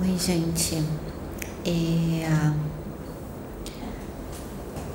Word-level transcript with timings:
Oi, 0.00 0.18
gente. 0.18 0.82
É... 1.64 2.52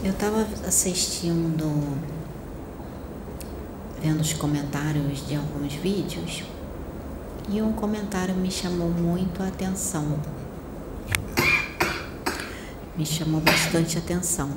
Eu 0.03 0.11
estava 0.11 0.45
assistindo, 0.67 1.97
vendo 4.01 4.19
os 4.19 4.33
comentários 4.33 5.25
de 5.25 5.37
alguns 5.37 5.73
vídeos 5.75 6.43
e 7.47 7.61
um 7.61 7.71
comentário 7.71 8.35
me 8.35 8.51
chamou 8.51 8.89
muito 8.89 9.41
a 9.41 9.47
atenção. 9.47 10.19
Me 12.97 13.05
chamou 13.05 13.39
bastante 13.39 13.97
atenção. 13.97 14.51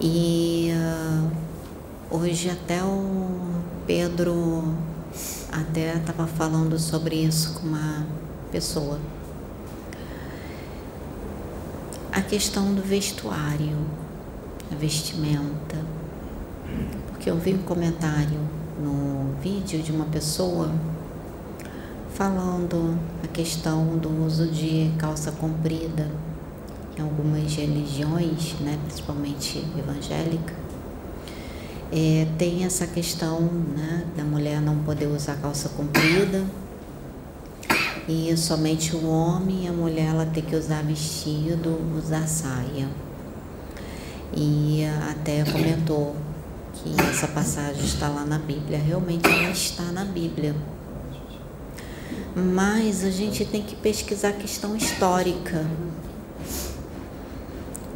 E 0.00 0.70
uh, 0.72 2.16
hoje 2.16 2.48
até 2.48 2.80
o 2.80 3.40
Pedro 3.88 4.76
até 5.50 5.96
estava 5.96 6.26
falando 6.26 6.78
sobre 6.78 7.16
isso 7.16 7.54
com 7.54 7.66
uma 7.66 8.06
pessoa. 8.52 8.98
A 12.12 12.20
questão 12.20 12.74
do 12.74 12.82
vestuário, 12.82 13.76
a 14.70 14.74
vestimenta. 14.74 15.76
Porque 17.08 17.30
eu 17.30 17.36
vi 17.36 17.54
um 17.54 17.62
comentário 17.62 18.40
no 18.80 19.34
vídeo 19.42 19.82
de 19.82 19.90
uma 19.90 20.04
pessoa 20.06 20.70
falando 22.14 22.98
a 23.22 23.28
questão 23.28 23.96
do 23.96 24.24
uso 24.24 24.48
de 24.48 24.92
calça 24.98 25.30
comprida 25.32 26.10
em 26.96 27.02
algumas 27.02 27.54
religiões, 27.54 28.54
né, 28.60 28.78
principalmente 28.84 29.64
evangélica 29.78 30.67
é, 31.92 32.26
tem 32.36 32.64
essa 32.64 32.86
questão 32.86 33.40
né, 33.40 34.04
da 34.16 34.24
mulher 34.24 34.60
não 34.60 34.78
poder 34.78 35.06
usar 35.06 35.36
calça 35.36 35.68
comprida 35.70 36.44
e 38.08 38.34
somente 38.38 38.96
o 38.96 39.06
homem 39.06 39.64
e 39.64 39.68
a 39.68 39.72
mulher 39.72 40.06
ela 40.06 40.24
tem 40.24 40.42
que 40.42 40.56
usar 40.56 40.82
vestido, 40.82 41.78
usar 41.94 42.26
saia. 42.26 42.88
E 44.34 44.82
até 45.10 45.44
comentou 45.44 46.16
que 46.72 46.94
essa 47.02 47.28
passagem 47.28 47.84
está 47.84 48.08
lá 48.08 48.24
na 48.24 48.38
Bíblia, 48.38 48.78
realmente 48.78 49.28
ela 49.28 49.50
está 49.50 49.82
na 49.84 50.06
Bíblia. 50.06 50.56
Mas 52.34 53.04
a 53.04 53.10
gente 53.10 53.44
tem 53.44 53.62
que 53.62 53.76
pesquisar 53.76 54.30
a 54.30 54.32
questão 54.32 54.74
histórica. 54.74 55.66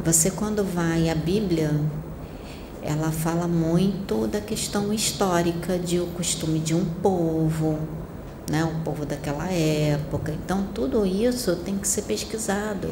Você 0.05 0.29
quando 0.29 0.63
vai 0.63 1.09
à 1.09 1.15
Bíblia, 1.15 1.71
ela 2.85 3.11
fala 3.11 3.47
muito 3.47 4.27
da 4.27 4.41
questão 4.41 4.91
histórica 4.93 5.77
de 5.77 5.99
o 5.99 6.07
costume 6.07 6.59
de 6.59 6.75
um 6.75 6.83
povo, 6.85 7.79
né, 8.49 8.63
o 8.63 8.83
povo 8.83 9.05
daquela 9.05 9.49
época. 9.51 10.33
Então 10.33 10.67
tudo 10.73 11.05
isso 11.05 11.55
tem 11.57 11.77
que 11.77 11.87
ser 11.87 12.03
pesquisado. 12.03 12.89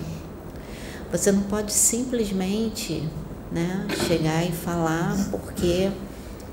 Você 1.12 1.32
não 1.32 1.42
pode 1.44 1.74
simplesmente, 1.74 3.04
né, 3.52 3.86
chegar 4.08 4.46
e 4.46 4.52
falar 4.52 5.16
porque 5.30 5.92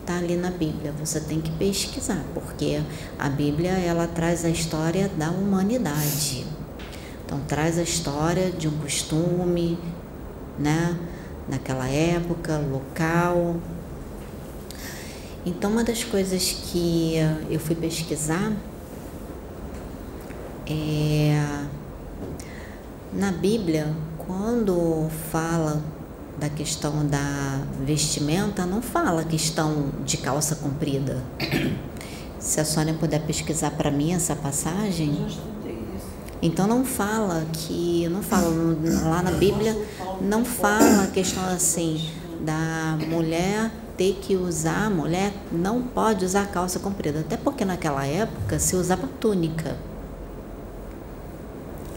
está 0.01 0.17
ali 0.17 0.37
na 0.37 0.51
Bíblia. 0.51 0.93
Você 0.99 1.21
tem 1.21 1.41
que 1.41 1.51
pesquisar, 1.53 2.25
porque 2.35 2.81
a 3.19 3.29
Bíblia 3.29 3.73
ela 3.73 4.07
traz 4.07 4.45
a 4.45 4.49
história 4.49 5.09
da 5.17 5.31
humanidade. 5.31 6.45
Então 7.25 7.39
traz 7.47 7.79
a 7.79 7.83
história 7.83 8.51
de 8.51 8.67
um 8.67 8.79
costume, 8.79 9.79
né? 10.59 10.99
Naquela 11.49 11.89
época, 11.89 12.59
local. 12.59 13.57
Então, 15.47 15.71
uma 15.71 15.85
das 15.85 16.05
coisas 16.05 16.53
que 16.53 17.15
eu 17.51 17.59
fui 17.59 17.75
pesquisar 17.75 18.53
é 20.67 21.69
na 23.13 23.33
Bíblia, 23.33 23.95
quando 24.19 25.09
fala 25.33 25.83
da 26.39 26.49
questão 26.49 27.07
da 27.07 27.63
vestimenta, 27.85 28.65
não 28.67 28.81
fala 28.83 29.25
questão 29.25 29.87
de 30.05 30.19
calça 30.19 30.55
comprida. 30.57 31.23
Se 32.39 32.61
a 32.61 32.65
Sônia 32.65 32.95
puder 32.95 33.21
pesquisar 33.23 33.71
para 33.73 33.91
mim 33.91 34.13
essa 34.13 34.37
passagem. 34.37 35.27
Então 36.41 36.69
não 36.69 36.85
fala 36.85 37.45
que, 37.53 38.09
não 38.09 38.23
fala 38.23 38.49
lá 39.03 39.23
na 39.23 39.33
Bíblia, 39.33 39.77
não 40.21 40.45
fala 40.45 41.05
a 41.05 41.07
questão 41.07 41.45
assim 41.47 42.11
da 42.41 42.97
mulher 43.09 43.71
ter 43.97 44.15
que 44.23 44.37
usar, 44.37 44.87
a 44.87 44.91
mulher 44.91 45.33
não 45.51 45.83
pode 45.83 46.25
usar 46.25 46.47
calça 46.47 46.79
comprida, 46.79 47.21
até 47.21 47.37
porque 47.37 47.65
naquela 47.65 48.07
época 48.07 48.59
se 48.59 48.77
usava 48.77 49.09
túnica. 49.21 49.77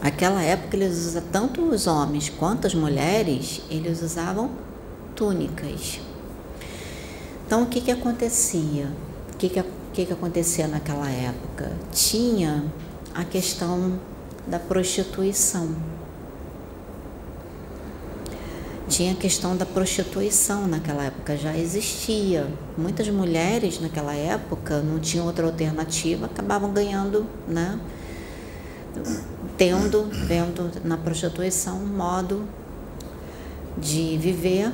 Aquela 0.02 0.42
época 0.42 0.76
eles 0.76 1.06
usavam, 1.06 1.28
tanto 1.30 1.62
os 1.62 1.86
homens 1.86 2.28
quanto 2.28 2.66
as 2.66 2.74
mulheres, 2.74 3.62
eles 3.70 4.02
usavam 4.02 4.50
túnicas. 5.14 6.00
Então 7.46 7.62
o 7.62 7.66
que 7.66 7.80
que 7.80 7.90
acontecia? 7.92 8.88
O 9.32 9.36
que 9.36 9.48
que, 9.48 9.60
o 9.60 9.64
que, 9.92 10.06
que 10.06 10.12
acontecia 10.12 10.66
naquela 10.66 11.08
época? 11.08 11.70
Tinha 11.92 12.64
a 13.14 13.24
questão 13.24 13.98
da 14.46 14.58
prostituição. 14.58 15.68
Tinha 18.92 19.12
a 19.12 19.16
questão 19.16 19.56
da 19.56 19.64
prostituição 19.64 20.66
naquela 20.66 21.04
época, 21.04 21.34
já 21.34 21.56
existia. 21.56 22.46
Muitas 22.76 23.08
mulheres 23.08 23.80
naquela 23.80 24.12
época 24.12 24.82
não 24.82 24.98
tinham 24.98 25.24
outra 25.24 25.46
alternativa, 25.46 26.26
acabavam 26.26 26.70
ganhando, 26.74 27.26
né? 27.48 27.80
Tendo, 29.56 30.10
vendo 30.26 30.70
na 30.84 30.98
prostituição 30.98 31.78
um 31.78 31.86
modo 31.86 32.46
de 33.78 34.18
viver 34.18 34.70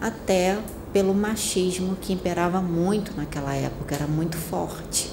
até 0.00 0.58
pelo 0.92 1.14
machismo 1.14 1.94
que 1.94 2.12
imperava 2.12 2.60
muito 2.60 3.16
naquela 3.16 3.54
época, 3.54 3.94
era 3.94 4.08
muito 4.08 4.36
forte. 4.36 5.12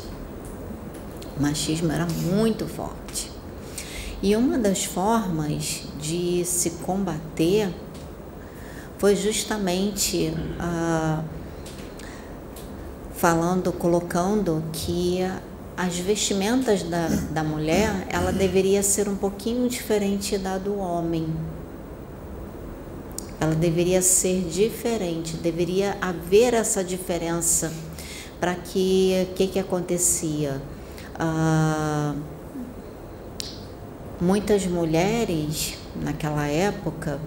O 1.37 1.43
machismo 1.43 1.91
era 1.91 2.07
muito 2.07 2.65
forte. 2.65 3.29
E 4.19 4.35
uma 4.35 4.57
das 4.57 4.83
formas 4.83 5.83
de 6.01 6.43
se 6.43 6.71
combater 6.71 7.71
foi 8.97 9.15
justamente 9.15 10.33
ah, 10.59 11.23
falando, 13.13 13.71
colocando 13.71 14.63
que 14.73 15.19
as 15.75 15.97
vestimentas 15.97 16.81
da, 16.83 17.07
da 17.31 17.43
mulher 17.43 18.07
ela 18.09 18.31
deveria 18.31 18.81
ser 18.81 19.07
um 19.07 19.15
pouquinho 19.15 19.69
diferente 19.69 20.37
da 20.37 20.57
do 20.57 20.77
homem. 20.77 21.27
Ela 23.39 23.53
deveria 23.53 24.01
ser 24.01 24.41
diferente, 24.49 25.37
deveria 25.37 25.95
haver 26.01 26.55
essa 26.55 26.83
diferença 26.83 27.71
para 28.39 28.55
que 28.55 29.27
o 29.29 29.35
que, 29.35 29.47
que 29.47 29.59
acontecia? 29.59 30.59
Ah, 31.19 32.15
muitas 34.19 34.65
mulheres 34.65 35.75
naquela 35.95 36.47
época, 36.47 37.19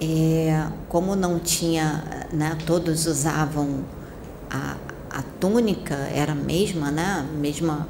é, 0.00 0.66
como 0.88 1.16
não 1.16 1.38
tinha, 1.38 2.26
né, 2.32 2.56
todos 2.66 3.06
usavam 3.06 3.84
a, 4.50 4.76
a 5.10 5.22
túnica, 5.40 5.94
era 5.94 6.32
a 6.32 6.34
mesma, 6.34 6.90
né, 6.90 7.26
mesma 7.36 7.88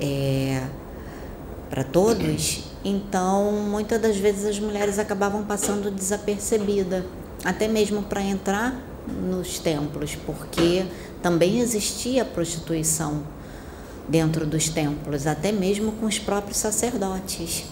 é, 0.00 0.62
para 1.68 1.84
todos, 1.84 2.64
então 2.84 3.52
muitas 3.52 4.00
das 4.00 4.16
vezes 4.16 4.46
as 4.46 4.58
mulheres 4.58 4.98
acabavam 4.98 5.44
passando 5.44 5.90
desapercebida, 5.90 7.04
até 7.44 7.68
mesmo 7.68 8.02
para 8.02 8.22
entrar 8.22 8.74
nos 9.06 9.58
templos, 9.58 10.14
porque 10.14 10.86
também 11.22 11.60
existia 11.60 12.24
prostituição 12.24 13.22
dentro 14.08 14.46
dos 14.46 14.68
templos, 14.70 15.26
até 15.26 15.52
mesmo 15.52 15.92
com 15.92 16.06
os 16.06 16.18
próprios 16.18 16.56
sacerdotes. 16.56 17.64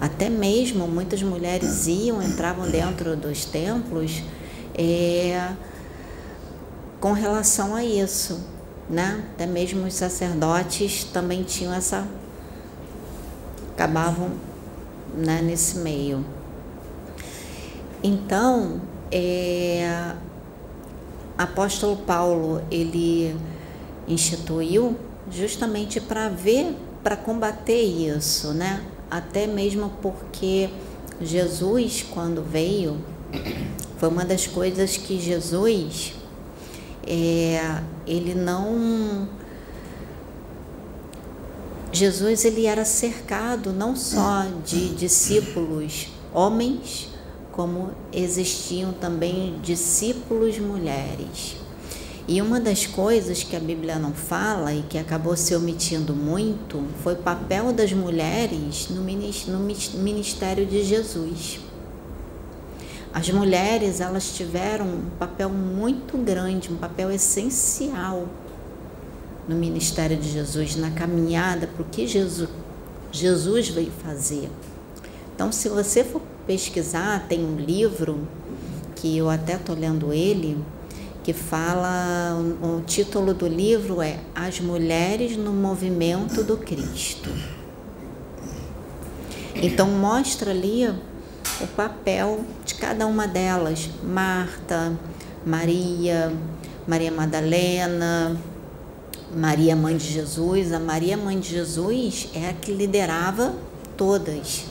Até 0.00 0.30
mesmo 0.30 0.88
muitas 0.88 1.22
mulheres 1.22 1.86
iam, 1.86 2.22
entravam 2.22 2.70
dentro 2.70 3.16
dos 3.16 3.44
templos 3.44 4.22
é, 4.74 5.52
com 6.98 7.12
relação 7.12 7.74
a 7.74 7.84
isso, 7.84 8.40
né? 8.88 9.24
Até 9.34 9.46
mesmo 9.46 9.86
os 9.86 9.94
sacerdotes 9.94 11.04
também 11.04 11.42
tinham 11.42 11.74
essa 11.74 12.06
acabavam 13.74 14.30
né, 15.14 15.40
nesse 15.42 15.78
meio. 15.78 16.24
Então, 18.02 18.80
é, 19.10 20.14
apóstolo 21.36 21.96
Paulo 21.96 22.62
ele 22.70 23.34
instituiu 24.06 24.96
justamente 25.30 26.00
para 26.00 26.28
ver, 26.28 26.76
para 27.02 27.16
combater 27.16 27.80
isso, 27.80 28.52
né? 28.52 28.84
Até 29.10 29.46
mesmo 29.46 29.92
porque 30.00 30.70
Jesus, 31.20 32.04
quando 32.08 32.42
veio, 32.42 32.98
foi 33.98 34.08
uma 34.08 34.24
das 34.24 34.46
coisas 34.46 34.96
que 34.96 35.20
Jesus, 35.20 36.14
é, 37.06 37.82
ele 38.06 38.34
não 38.34 39.28
Jesus 41.92 42.44
ele 42.44 42.66
era 42.66 42.84
cercado 42.84 43.72
não 43.72 43.96
só 43.96 44.46
de 44.64 44.90
discípulos 44.90 46.06
homens, 46.32 47.08
como 47.50 47.90
existiam 48.12 48.92
também 48.92 49.58
discípulos 49.60 50.58
mulheres. 50.58 51.59
E 52.28 52.40
uma 52.40 52.60
das 52.60 52.86
coisas 52.86 53.42
que 53.42 53.56
a 53.56 53.60
Bíblia 53.60 53.98
não 53.98 54.12
fala 54.12 54.72
e 54.72 54.82
que 54.82 54.98
acabou 54.98 55.36
se 55.36 55.54
omitindo 55.54 56.14
muito 56.14 56.84
foi 57.02 57.14
o 57.14 57.18
papel 57.18 57.72
das 57.72 57.92
mulheres 57.92 58.88
no 58.88 59.02
ministério 59.02 60.64
de 60.66 60.84
Jesus. 60.84 61.60
As 63.12 63.28
mulheres, 63.30 64.00
elas 64.00 64.32
tiveram 64.32 64.86
um 64.86 65.02
papel 65.18 65.50
muito 65.50 66.16
grande, 66.16 66.72
um 66.72 66.76
papel 66.76 67.10
essencial 67.10 68.28
no 69.48 69.56
ministério 69.56 70.16
de 70.16 70.30
Jesus, 70.30 70.76
na 70.76 70.92
caminhada 70.92 71.66
para 71.66 71.82
o 71.82 71.84
que 71.86 72.06
Jesus, 72.06 72.48
Jesus 73.10 73.68
veio 73.68 73.90
fazer. 73.90 74.48
Então, 75.34 75.50
se 75.50 75.68
você 75.68 76.04
for 76.04 76.22
pesquisar, 76.46 77.26
tem 77.28 77.44
um 77.44 77.56
livro 77.56 78.28
que 78.94 79.16
eu 79.16 79.28
até 79.28 79.54
estou 79.54 79.74
lendo 79.74 80.12
ele, 80.12 80.56
que 81.22 81.32
fala, 81.32 82.34
o 82.62 82.80
título 82.80 83.34
do 83.34 83.46
livro 83.46 84.00
é 84.00 84.18
As 84.34 84.60
Mulheres 84.60 85.36
no 85.36 85.52
Movimento 85.52 86.42
do 86.42 86.56
Cristo. 86.56 87.30
Então 89.54 89.86
mostra 89.88 90.50
ali 90.50 90.88
o 91.60 91.66
papel 91.76 92.40
de 92.64 92.74
cada 92.74 93.06
uma 93.06 93.28
delas, 93.28 93.90
Marta, 94.02 94.98
Maria, 95.44 96.32
Maria 96.86 97.12
Madalena, 97.12 98.40
Maria 99.36 99.76
Mãe 99.76 99.96
de 99.96 100.10
Jesus. 100.10 100.72
A 100.72 100.80
Maria 100.80 101.16
Mãe 101.16 101.38
de 101.38 101.50
Jesus 101.50 102.30
é 102.34 102.48
a 102.48 102.52
que 102.54 102.72
liderava 102.72 103.54
todas. 103.96 104.64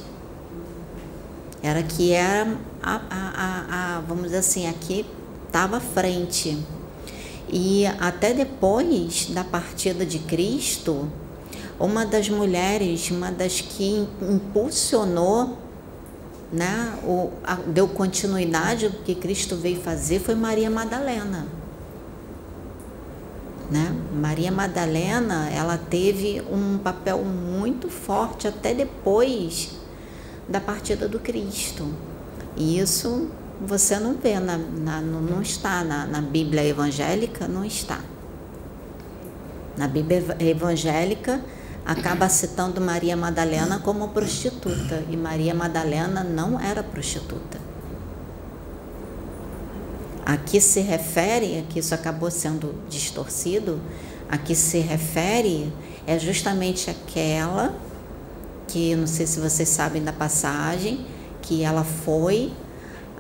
Era 1.62 1.84
que 1.84 2.12
era 2.12 2.58
a, 2.82 2.96
a, 2.96 3.02
a, 3.12 3.98
a 3.98 4.02
vamos 4.02 4.24
dizer 4.24 4.38
assim, 4.38 4.68
aqui 4.68 5.06
estava 5.50 5.80
frente. 5.80 6.58
E 7.52 7.86
até 8.00 8.34
depois 8.34 9.26
da 9.32 9.44
partida 9.44 10.06
de 10.06 10.20
Cristo, 10.20 11.10
uma 11.80 12.06
das 12.06 12.30
mulheres, 12.30 13.10
uma 13.10 13.32
das 13.32 13.60
que 13.60 14.08
impulsionou, 14.22 15.58
né, 16.52 16.98
o, 17.04 17.32
a, 17.44 17.56
deu 17.56 17.88
continuidade 17.88 18.86
ao 18.86 18.92
que 18.92 19.16
Cristo 19.16 19.56
veio 19.56 19.80
fazer 19.82 20.20
foi 20.20 20.36
Maria 20.36 20.70
Madalena. 20.70 21.48
Né? 23.70 23.96
Maria 24.14 24.52
Madalena, 24.52 25.50
ela 25.50 25.78
teve 25.78 26.42
um 26.52 26.80
papel 26.80 27.24
muito 27.24 27.88
forte 27.88 28.48
até 28.48 28.74
depois 28.74 29.72
da 30.48 30.60
partida 30.60 31.08
do 31.08 31.20
Cristo. 31.20 31.88
E 32.58 32.80
isso 32.80 33.30
você 33.62 34.00
não 34.00 34.14
vê, 34.14 34.40
na, 34.40 34.58
na 34.58 35.02
não 35.02 35.42
está 35.42 35.84
na, 35.84 36.06
na 36.06 36.22
Bíblia 36.22 36.66
evangélica, 36.66 37.48
não 37.48 37.66
está. 37.66 38.00
Na 39.78 39.88
Bíblia 39.88 40.38
evangélica, 40.40 41.42
acaba 41.86 42.30
citando 42.30 42.80
Maria 42.80 43.18
Madalena 43.18 43.80
como 43.80 44.10
prostituta, 44.10 45.04
e 45.10 45.18
Maria 45.18 45.54
Madalena 45.54 46.24
não 46.24 46.60
era 46.60 46.84
prostituta. 46.84 47.60
Aqui 50.26 50.62
se 50.62 50.82
refere, 50.82 51.58
aqui 51.60 51.80
isso 51.80 51.96
acabou 51.96 52.30
sendo 52.30 52.76
distorcido, 52.88 53.82
aqui 54.30 54.54
se 54.54 54.80
refere 54.80 55.74
é 56.06 56.18
justamente 56.18 56.90
aquela 56.90 57.74
que, 58.68 58.96
não 58.96 59.08
sei 59.08 59.26
se 59.26 59.40
vocês 59.40 59.68
sabem 59.68 60.04
da 60.04 60.14
passagem, 60.14 61.06
que 61.42 61.64
ela 61.64 61.84
foi 61.84 62.54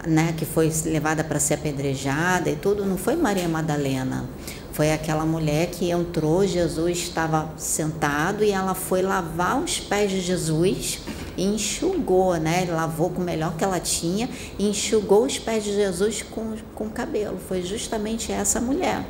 né, 0.07 0.33
que 0.37 0.45
foi 0.45 0.71
levada 0.85 1.23
para 1.23 1.39
ser 1.39 1.55
apedrejada 1.55 2.49
e 2.49 2.55
tudo, 2.55 2.85
não 2.85 2.97
foi 2.97 3.15
Maria 3.15 3.47
Madalena. 3.47 4.25
Foi 4.71 4.93
aquela 4.93 5.25
mulher 5.25 5.67
que 5.71 5.91
entrou, 5.91 6.47
Jesus 6.47 6.99
estava 6.99 7.49
sentado 7.57 8.43
e 8.45 8.51
ela 8.51 8.73
foi 8.73 9.01
lavar 9.01 9.61
os 9.61 9.77
pés 9.77 10.09
de 10.09 10.21
Jesus 10.21 10.99
e 11.35 11.43
enxugou, 11.43 12.35
né? 12.37 12.65
Lavou 12.69 13.09
com 13.09 13.21
o 13.21 13.25
melhor 13.25 13.57
que 13.57 13.63
ela 13.63 13.79
tinha 13.79 14.29
e 14.57 14.69
enxugou 14.69 15.25
os 15.25 15.37
pés 15.37 15.65
de 15.65 15.73
Jesus 15.73 16.21
com, 16.21 16.55
com 16.73 16.89
cabelo. 16.89 17.37
Foi 17.47 17.61
justamente 17.61 18.31
essa 18.31 18.61
mulher 18.61 19.03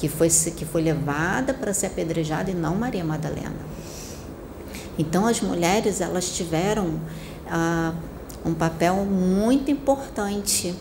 que 0.00 0.08
foi, 0.08 0.28
que 0.28 0.64
foi 0.64 0.82
levada 0.82 1.54
para 1.54 1.74
ser 1.74 1.86
apedrejada 1.86 2.50
e 2.50 2.54
não 2.54 2.74
Maria 2.74 3.04
Madalena. 3.04 3.54
Então 4.98 5.26
as 5.26 5.40
mulheres 5.40 6.00
elas 6.00 6.30
tiveram 6.30 6.98
ah, 7.48 7.92
um 8.44 8.54
papel 8.54 9.04
muito 9.04 9.70
importante, 9.70 10.74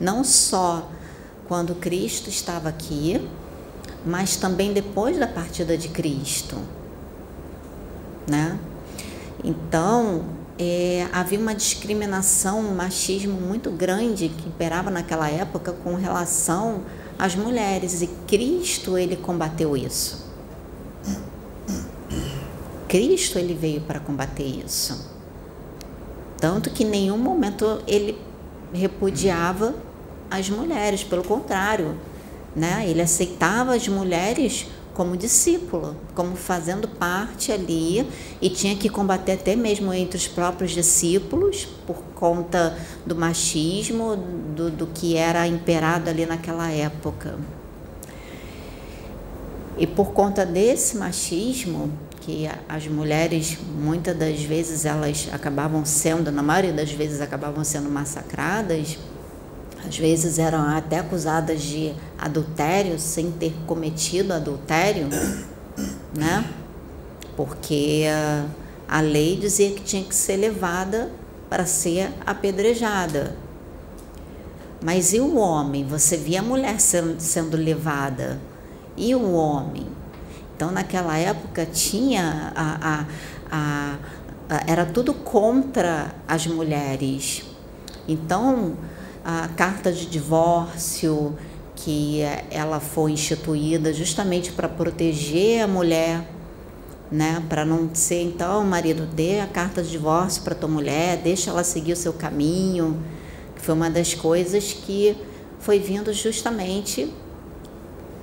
não 0.00 0.24
só 0.24 0.90
quando 1.46 1.74
Cristo 1.74 2.28
estava 2.28 2.68
aqui, 2.68 3.28
mas 4.04 4.36
também 4.36 4.72
depois 4.72 5.18
da 5.18 5.26
partida 5.26 5.76
de 5.76 5.88
Cristo, 5.88 6.56
né? 8.28 8.58
Então, 9.44 10.24
é, 10.58 11.06
havia 11.12 11.38
uma 11.38 11.54
discriminação, 11.54 12.60
um 12.60 12.74
machismo 12.74 13.40
muito 13.40 13.70
grande 13.70 14.28
que 14.28 14.48
imperava 14.48 14.90
naquela 14.90 15.28
época 15.28 15.72
com 15.72 15.94
relação 15.94 16.82
às 17.18 17.34
mulheres 17.34 18.02
e 18.02 18.06
Cristo 18.26 18.96
ele 18.96 19.16
combateu 19.16 19.76
isso. 19.76 20.24
Cristo 22.88 23.38
ele 23.38 23.54
veio 23.54 23.80
para 23.80 23.98
combater 23.98 24.44
isso. 24.44 25.11
Tanto 26.42 26.70
que 26.70 26.82
em 26.82 26.88
nenhum 26.88 27.18
momento 27.18 27.80
ele 27.86 28.18
repudiava 28.74 29.76
as 30.28 30.50
mulheres, 30.50 31.04
pelo 31.04 31.22
contrário, 31.22 31.96
né? 32.56 32.84
ele 32.84 33.00
aceitava 33.00 33.76
as 33.76 33.86
mulheres 33.86 34.66
como 34.92 35.16
discípula, 35.16 35.94
como 36.16 36.34
fazendo 36.34 36.88
parte 36.88 37.52
ali, 37.52 38.04
e 38.40 38.50
tinha 38.50 38.74
que 38.74 38.88
combater 38.88 39.34
até 39.34 39.54
mesmo 39.54 39.94
entre 39.94 40.16
os 40.16 40.26
próprios 40.26 40.72
discípulos, 40.72 41.68
por 41.86 42.02
conta 42.16 42.76
do 43.06 43.14
machismo, 43.14 44.16
do, 44.56 44.68
do 44.68 44.88
que 44.88 45.16
era 45.16 45.46
imperado 45.46 46.10
ali 46.10 46.26
naquela 46.26 46.68
época. 46.72 47.38
E 49.78 49.86
por 49.86 50.10
conta 50.10 50.44
desse 50.44 50.96
machismo, 50.96 51.88
que 52.22 52.48
as 52.68 52.86
mulheres 52.86 53.58
muitas 53.60 54.16
das 54.16 54.42
vezes 54.42 54.84
elas 54.84 55.28
acabavam 55.32 55.84
sendo, 55.84 56.30
na 56.30 56.42
maioria 56.42 56.72
das 56.72 56.92
vezes 56.92 57.20
acabavam 57.20 57.64
sendo 57.64 57.90
massacradas, 57.90 58.96
às 59.84 59.96
vezes 59.96 60.38
eram 60.38 60.60
até 60.68 61.00
acusadas 61.00 61.60
de 61.60 61.92
adultério 62.16 62.98
sem 62.98 63.32
ter 63.32 63.52
cometido 63.66 64.32
adultério, 64.32 65.08
né? 66.16 66.44
Porque 67.36 68.04
a 68.88 69.00
lei 69.00 69.36
dizia 69.36 69.72
que 69.72 69.80
tinha 69.82 70.04
que 70.04 70.14
ser 70.14 70.36
levada 70.36 71.10
para 71.50 71.66
ser 71.66 72.10
apedrejada. 72.24 73.36
Mas 74.80 75.12
e 75.12 75.20
o 75.20 75.36
homem? 75.36 75.84
Você 75.86 76.16
via 76.16 76.40
a 76.40 76.42
mulher 76.42 76.80
sendo, 76.80 77.20
sendo 77.20 77.56
levada. 77.56 78.40
E 78.96 79.14
o 79.14 79.32
homem? 79.32 79.86
Então, 80.54 80.70
naquela 80.70 81.16
época, 81.16 81.66
tinha 81.66 82.52
a, 82.54 82.78
a, 82.80 83.06
a, 83.50 83.96
a 84.48 84.64
era 84.66 84.84
tudo 84.84 85.14
contra 85.14 86.14
as 86.28 86.46
mulheres. 86.46 87.44
Então, 88.06 88.76
a 89.24 89.48
carta 89.48 89.92
de 89.92 90.06
divórcio, 90.06 91.36
que 91.74 92.20
ela 92.50 92.80
foi 92.80 93.12
instituída 93.12 93.92
justamente 93.92 94.52
para 94.52 94.68
proteger 94.68 95.62
a 95.62 95.66
mulher, 95.66 96.22
né? 97.10 97.42
Para 97.48 97.64
não 97.64 97.94
ser 97.94 98.22
então, 98.22 98.64
marido, 98.64 99.06
dê 99.06 99.40
a 99.40 99.46
carta 99.46 99.82
de 99.82 99.90
divórcio 99.90 100.42
para 100.42 100.54
tua 100.54 100.68
mulher, 100.68 101.18
deixa 101.18 101.50
ela 101.50 101.64
seguir 101.64 101.92
o 101.92 101.96
seu 101.96 102.12
caminho, 102.12 103.02
que 103.54 103.62
foi 103.62 103.74
uma 103.74 103.90
das 103.90 104.14
coisas 104.14 104.72
que 104.72 105.16
foi 105.58 105.78
vindo 105.78 106.12
justamente 106.12 107.12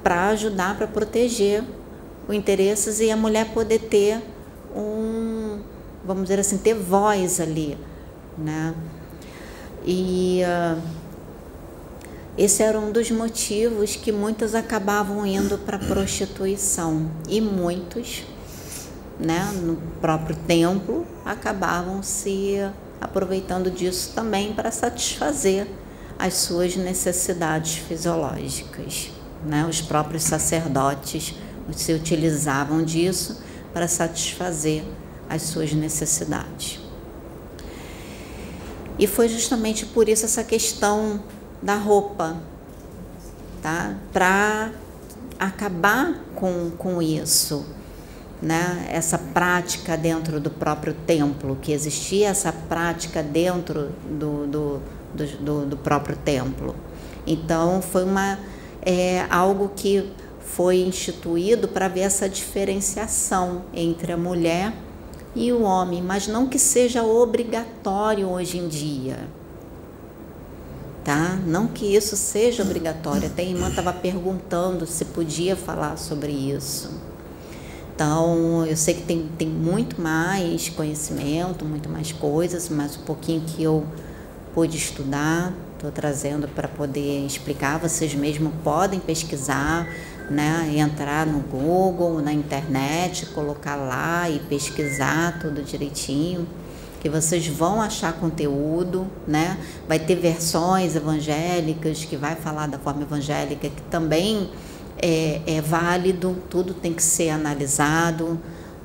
para 0.03 0.29
ajudar, 0.29 0.77
para 0.77 0.87
proteger 0.87 1.63
o 2.29 2.33
interesses 2.33 2.99
e 2.99 3.09
a 3.09 3.17
mulher 3.17 3.51
poder 3.53 3.79
ter 3.79 4.21
um, 4.75 5.59
vamos 6.05 6.23
dizer 6.23 6.39
assim, 6.39 6.59
ter 6.59 6.75
voz 6.75 7.39
ali, 7.39 7.75
né? 8.37 8.75
E 9.83 10.41
uh, 10.43 10.79
esse 12.37 12.61
era 12.61 12.79
um 12.79 12.91
dos 12.91 13.09
motivos 13.09 13.95
que 13.95 14.11
muitas 14.11 14.53
acabavam 14.53 15.25
indo 15.25 15.57
para 15.57 15.77
a 15.77 15.79
prostituição 15.79 17.09
e 17.27 17.41
muitos, 17.41 18.23
né, 19.19 19.51
no 19.63 19.77
próprio 19.99 20.35
templo, 20.47 21.07
acabavam 21.25 22.03
se 22.03 22.57
aproveitando 23.01 23.71
disso 23.71 24.11
também 24.13 24.53
para 24.53 24.69
satisfazer 24.69 25.67
as 26.19 26.35
suas 26.35 26.75
necessidades 26.75 27.75
fisiológicas, 27.75 29.09
né? 29.43 29.65
Os 29.67 29.81
próprios 29.81 30.23
sacerdotes 30.23 31.33
se 31.73 31.93
utilizavam 31.93 32.83
disso 32.83 33.41
para 33.73 33.87
satisfazer 33.87 34.83
as 35.29 35.43
suas 35.43 35.73
necessidades. 35.73 36.79
E 38.97 39.07
foi 39.07 39.29
justamente 39.29 39.85
por 39.85 40.09
isso 40.09 40.25
essa 40.25 40.43
questão 40.43 41.23
da 41.61 41.75
roupa, 41.75 42.35
tá? 43.61 43.95
Para 44.11 44.71
acabar 45.39 46.21
com, 46.35 46.71
com 46.71 47.01
isso, 47.01 47.65
né? 48.41 48.87
Essa 48.89 49.17
prática 49.17 49.95
dentro 49.95 50.39
do 50.39 50.49
próprio 50.49 50.93
templo, 51.05 51.57
que 51.61 51.71
existia 51.71 52.27
essa 52.29 52.51
prática 52.51 53.23
dentro 53.23 53.89
do, 54.09 54.47
do, 54.47 54.81
do, 55.39 55.65
do 55.65 55.77
próprio 55.77 56.17
templo. 56.17 56.75
Então 57.25 57.81
foi 57.81 58.03
uma 58.03 58.39
é, 58.81 59.25
algo 59.29 59.71
que 59.75 60.11
foi 60.55 60.77
instituído 60.77 61.67
para 61.67 61.87
ver 61.87 62.01
essa 62.01 62.27
diferenciação 62.27 63.63
entre 63.73 64.11
a 64.11 64.17
mulher 64.17 64.73
e 65.35 65.51
o 65.51 65.61
homem, 65.61 66.01
mas 66.01 66.27
não 66.27 66.47
que 66.47 66.57
seja 66.57 67.03
obrigatório 67.03 68.27
hoje 68.27 68.57
em 68.57 68.67
dia. 68.67 69.27
Tá? 71.03 71.39
Não 71.45 71.67
que 71.67 71.95
isso 71.95 72.15
seja 72.15 72.63
obrigatório. 72.63 73.27
Até 73.27 73.43
a 73.43 73.45
irmã 73.45 73.69
estava 73.69 73.93
perguntando 73.93 74.85
se 74.85 75.05
podia 75.05 75.55
falar 75.55 75.97
sobre 75.97 76.31
isso. 76.31 76.89
Então, 77.95 78.65
eu 78.65 78.75
sei 78.75 78.95
que 78.95 79.03
tem, 79.03 79.29
tem 79.37 79.47
muito 79.47 80.01
mais 80.01 80.69
conhecimento, 80.69 81.63
muito 81.63 81.89
mais 81.89 82.11
coisas, 82.11 82.69
mas 82.69 82.97
um 82.97 83.01
pouquinho 83.01 83.41
que 83.41 83.61
eu 83.61 83.85
pude 84.53 84.77
estudar, 84.77 85.53
estou 85.75 85.91
trazendo 85.91 86.47
para 86.47 86.67
poder 86.67 87.25
explicar. 87.25 87.79
Vocês 87.79 88.13
mesmo 88.13 88.51
podem 88.63 88.99
pesquisar, 88.99 89.87
né? 90.29 90.71
Entrar 90.75 91.25
no 91.25 91.39
Google, 91.39 92.21
na 92.21 92.33
internet, 92.33 93.25
colocar 93.27 93.75
lá 93.75 94.29
e 94.29 94.39
pesquisar 94.39 95.39
tudo 95.39 95.63
direitinho, 95.63 96.47
que 96.99 97.09
vocês 97.09 97.47
vão 97.47 97.81
achar 97.81 98.13
conteúdo, 98.13 99.07
né? 99.27 99.57
Vai 99.87 99.99
ter 99.99 100.15
versões 100.15 100.95
evangélicas 100.95 102.05
que 102.05 102.15
vai 102.15 102.35
falar 102.35 102.67
da 102.67 102.77
forma 102.77 103.03
evangélica 103.03 103.69
que 103.69 103.81
também 103.83 104.49
é, 105.01 105.41
é 105.47 105.61
válido, 105.61 106.35
tudo 106.49 106.73
tem 106.73 106.93
que 106.93 107.03
ser 107.03 107.29
analisado, 107.29 108.39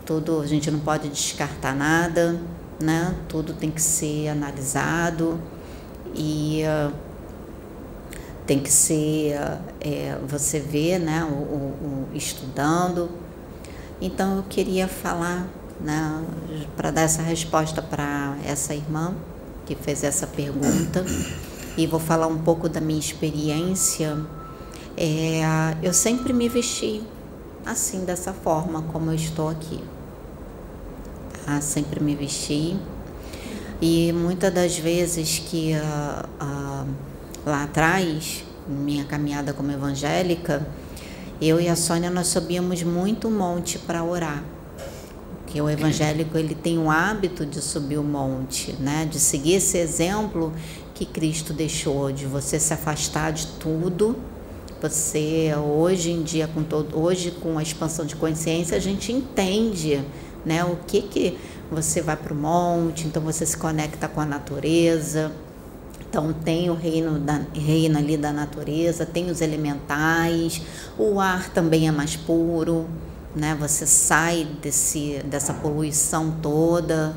tudo 0.07 0.41
a 0.41 0.47
gente 0.47 0.71
não 0.71 0.79
pode 0.79 1.09
descartar 1.09 1.75
nada, 1.75 2.41
né? 2.81 3.15
Tudo 3.29 3.53
tem 3.53 3.71
que 3.71 3.83
ser 3.83 4.29
analisado 4.29 5.41
e 6.15 6.63
uh, 6.65 6.93
tem 8.47 8.59
que 8.59 8.71
ser 8.71 9.35
é, 9.81 10.19
você 10.27 10.61
vê 10.61 10.99
né 10.99 11.25
o, 11.25 11.35
o, 11.35 12.09
estudando. 12.15 13.11
Então 14.01 14.37
eu 14.37 14.43
queria 14.43 14.87
falar 14.87 15.47
né 15.81 16.25
para 16.77 16.91
dar 16.91 17.03
essa 17.03 17.23
resposta 17.23 17.81
para 17.83 18.37
essa 18.45 18.75
irmã 18.75 19.15
que 19.67 19.75
fez 19.75 20.05
essa 20.05 20.27
pergunta. 20.27 21.05
E 21.77 21.87
vou 21.87 21.99
falar 21.99 22.29
um 22.29 22.39
pouco 22.39 22.69
da 22.69 22.81
minha 22.81 23.01
experiência. 23.01 24.17
É, 24.97 25.43
eu 25.83 25.93
sempre 25.93 26.33
me 26.33 26.49
vesti 26.49 27.03
assim 27.67 28.05
dessa 28.05 28.33
forma 28.33 28.83
como 28.93 29.11
eu 29.11 29.15
estou 29.15 29.49
aqui. 29.49 29.83
Tá? 31.45 31.61
sempre 31.61 32.03
me 32.03 32.15
vesti. 32.15 32.77
E 33.81 34.13
muitas 34.13 34.53
das 34.53 34.79
vezes 34.79 35.43
que 35.45 35.73
uh, 35.75 36.45
uh, 36.45 36.89
lá 37.45 37.65
atrás, 37.65 38.45
minha 38.67 39.05
caminhada 39.05 39.53
como 39.53 39.71
evangélica, 39.71 40.67
eu 41.41 41.61
e 41.61 41.69
a 41.69 41.77
Sônia 41.77 42.11
nós 42.11 42.29
subíamos 42.29 42.83
muito 42.83 43.31
monte 43.31 43.79
para 43.79 44.03
orar. 44.03 44.43
Porque 45.39 45.61
o 45.61 45.69
evangélico 45.69 46.37
ele 46.39 46.55
tem 46.55 46.79
o 46.79 46.91
hábito 46.91 47.45
de 47.45 47.61
subir 47.61 47.99
o 47.99 48.03
monte, 48.03 48.73
né? 48.81 49.07
De 49.09 49.21
seguir 49.21 49.55
esse 49.55 49.79
exemplo 49.79 50.53
que 50.95 51.05
Cristo 51.05 51.53
deixou 51.53 52.11
de 52.11 52.27
você 52.27 52.59
se 52.59 52.73
afastar 52.73 53.33
de 53.33 53.47
tudo. 53.59 54.17
Você 54.81 55.53
hoje 55.57 56.11
em 56.11 56.23
dia 56.23 56.49
com 56.49 56.63
todo, 56.63 56.99
hoje 56.99 57.31
com 57.31 57.59
a 57.59 57.63
expansão 57.63 58.05
de 58.05 58.17
consciência, 58.17 58.77
a 58.77 58.81
gente 58.81 59.13
entende, 59.13 60.03
né, 60.45 60.63
o 60.65 60.77
que 60.87 61.01
que 61.01 61.39
você 61.71 62.03
vai 62.03 62.17
para 62.17 62.35
o 62.35 62.37
monte, 62.37 63.07
então 63.07 63.23
você 63.23 63.47
se 63.47 63.57
conecta 63.57 64.09
com 64.09 64.21
a 64.21 64.27
natureza, 64.27 65.33
então 66.14 66.33
tem 66.33 66.71
o 66.71 66.75
reino, 66.75 67.18
da, 67.18 67.40
reino 67.52 67.99
ali 67.99 68.16
da 68.16 68.33
natureza, 68.33 69.04
tem 69.04 69.33
os 69.33 69.40
elementais, 69.40 70.62
o 70.97 71.18
ar 71.18 71.50
também 71.50 71.88
é 71.88 71.90
mais 71.90 72.14
puro, 72.14 72.87
né? 73.35 73.56
Você 73.59 73.85
sai 73.85 74.47
desse, 74.62 75.21
dessa 75.25 75.52
poluição 75.52 76.30
toda. 76.40 77.16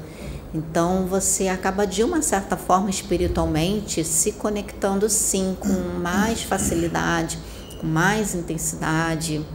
Então 0.52 1.06
você 1.06 1.48
acaba 1.48 1.86
de 1.86 2.04
uma 2.04 2.24
certa 2.24 2.58
forma 2.58 2.90
espiritualmente 2.90 4.04
se 4.04 4.32
conectando 4.32 5.08
sim 5.08 5.56
com 5.60 6.00
mais 6.00 6.42
facilidade, 6.42 7.38
com 7.80 7.86
mais 7.86 8.34
intensidade. 8.34 9.46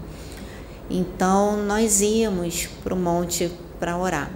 Então 0.89 1.57
nós 1.65 2.01
íamos 2.01 2.69
para 2.85 2.95
o 2.95 2.97
monte 2.97 3.51
para 3.81 3.99
orar. 3.99 4.31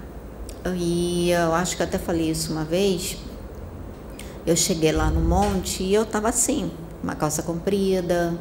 E 0.77 1.31
eu 1.31 1.55
acho 1.55 1.77
que 1.77 1.83
até 1.85 1.97
falei 1.97 2.33
isso 2.33 2.51
uma 2.51 2.65
vez, 2.65 3.17
eu 4.47 4.55
cheguei 4.55 4.93
lá 4.93 5.11
no 5.11 5.21
monte 5.21 5.83
e 5.83 5.93
eu 5.93 6.05
estava 6.05 6.29
assim, 6.29 6.71
uma 7.03 7.17
calça 7.17 7.43
comprida, 7.43 8.39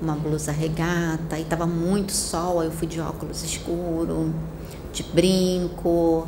uma 0.00 0.14
blusa 0.14 0.50
regata, 0.50 1.38
e 1.38 1.42
estava 1.42 1.66
muito 1.66 2.12
sol, 2.12 2.60
aí 2.60 2.66
eu 2.66 2.72
fui 2.72 2.88
de 2.88 3.00
óculos 3.00 3.44
escuro, 3.44 4.34
de 4.92 5.02
brinco, 5.02 6.26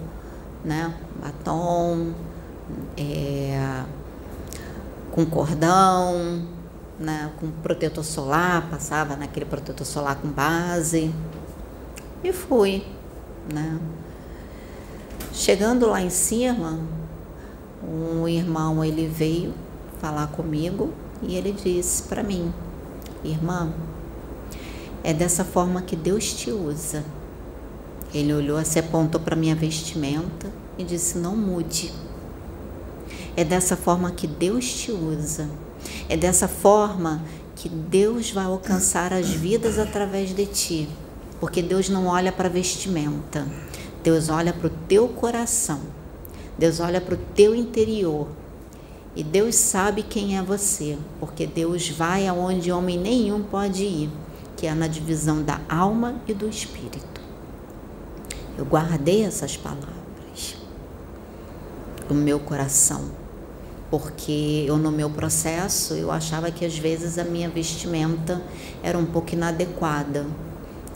né, 0.62 0.94
batom, 1.22 2.12
é, 2.96 3.82
com 5.10 5.24
cordão, 5.24 6.46
né, 6.98 7.30
com 7.40 7.50
protetor 7.50 8.04
solar, 8.04 8.68
passava 8.70 9.16
naquele 9.16 9.46
protetor 9.46 9.86
solar 9.86 10.16
com 10.16 10.28
base 10.28 11.12
e 12.22 12.32
fui, 12.32 12.86
né. 13.52 13.78
Chegando 15.32 15.88
lá 15.88 16.00
em 16.00 16.10
cima, 16.10 16.78
um 17.88 18.26
irmão 18.28 18.84
ele 18.84 19.06
veio 19.06 19.52
falar 20.00 20.26
comigo 20.28 20.92
e 21.22 21.34
ele 21.36 21.52
disse 21.52 22.02
para 22.02 22.22
mim, 22.22 22.52
irmã, 23.24 23.72
é 25.02 25.12
dessa 25.12 25.44
forma 25.44 25.82
que 25.82 25.94
Deus 25.94 26.32
te 26.32 26.50
usa. 26.50 27.04
Ele 28.12 28.32
olhou 28.32 28.56
assim, 28.56 28.78
apontou 28.78 29.20
para 29.20 29.36
minha 29.36 29.54
vestimenta 29.54 30.50
e 30.78 30.84
disse: 30.84 31.18
Não 31.18 31.36
mude. 31.36 31.92
É 33.36 33.44
dessa 33.44 33.76
forma 33.76 34.10
que 34.12 34.26
Deus 34.26 34.72
te 34.72 34.92
usa. 34.92 35.48
É 36.08 36.16
dessa 36.16 36.48
forma 36.48 37.22
que 37.56 37.68
Deus 37.68 38.30
vai 38.30 38.44
alcançar 38.44 39.12
as 39.12 39.28
vidas 39.28 39.78
através 39.78 40.34
de 40.34 40.46
ti. 40.46 40.88
Porque 41.40 41.60
Deus 41.60 41.88
não 41.88 42.06
olha 42.06 42.32
para 42.32 42.48
a 42.48 42.50
vestimenta, 42.50 43.46
Deus 44.02 44.28
olha 44.28 44.52
para 44.52 44.68
o 44.68 44.70
teu 44.88 45.08
coração. 45.08 45.80
Deus 46.58 46.80
olha 46.80 47.00
para 47.00 47.14
o 47.14 47.18
teu 47.34 47.54
interior 47.54 48.28
e 49.16 49.22
Deus 49.22 49.54
sabe 49.54 50.02
quem 50.02 50.36
é 50.36 50.42
você, 50.42 50.98
porque 51.20 51.46
Deus 51.46 51.88
vai 51.88 52.26
aonde 52.26 52.72
homem 52.72 52.98
nenhum 52.98 53.42
pode 53.42 53.84
ir, 53.84 54.10
que 54.56 54.66
é 54.66 54.74
na 54.74 54.88
divisão 54.88 55.42
da 55.42 55.60
alma 55.68 56.16
e 56.26 56.34
do 56.34 56.48
espírito. 56.48 57.20
Eu 58.58 58.64
guardei 58.64 59.24
essas 59.24 59.56
palavras 59.56 60.56
no 62.08 62.14
meu 62.14 62.40
coração, 62.40 63.10
porque 63.90 64.64
eu 64.66 64.76
no 64.76 64.90
meu 64.90 65.08
processo 65.10 65.94
eu 65.94 66.10
achava 66.10 66.50
que 66.50 66.64
às 66.64 66.76
vezes 66.76 67.18
a 67.18 67.24
minha 67.24 67.48
vestimenta 67.48 68.42
era 68.82 68.98
um 68.98 69.06
pouco 69.06 69.32
inadequada 69.32 70.26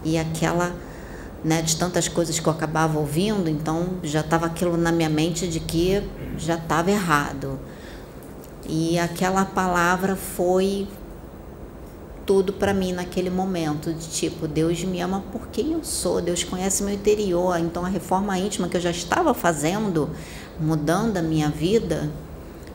e 0.04 0.18
aquela 0.18 0.74
né, 1.44 1.62
de 1.62 1.76
tantas 1.76 2.08
coisas 2.08 2.38
que 2.38 2.46
eu 2.46 2.52
acabava 2.52 2.98
ouvindo, 2.98 3.48
então 3.48 3.98
já 4.02 4.20
estava 4.20 4.46
aquilo 4.46 4.76
na 4.76 4.90
minha 4.90 5.08
mente 5.08 5.46
de 5.46 5.60
que 5.60 6.02
já 6.36 6.54
estava 6.54 6.90
errado. 6.90 7.58
E 8.68 8.98
aquela 8.98 9.44
palavra 9.44 10.16
foi 10.16 10.86
tudo 12.26 12.52
para 12.52 12.74
mim 12.74 12.92
naquele 12.92 13.30
momento, 13.30 13.90
de 13.94 14.06
tipo, 14.08 14.46
Deus 14.46 14.84
me 14.84 15.00
ama 15.00 15.24
por 15.32 15.48
quem 15.48 15.72
eu 15.72 15.82
sou, 15.82 16.20
Deus 16.20 16.44
conhece 16.44 16.82
meu 16.82 16.92
interior. 16.92 17.58
Então 17.58 17.84
a 17.84 17.88
reforma 17.88 18.36
íntima 18.38 18.68
que 18.68 18.76
eu 18.76 18.80
já 18.80 18.90
estava 18.90 19.32
fazendo, 19.32 20.10
mudando 20.60 21.16
a 21.16 21.22
minha 21.22 21.48
vida, 21.48 22.10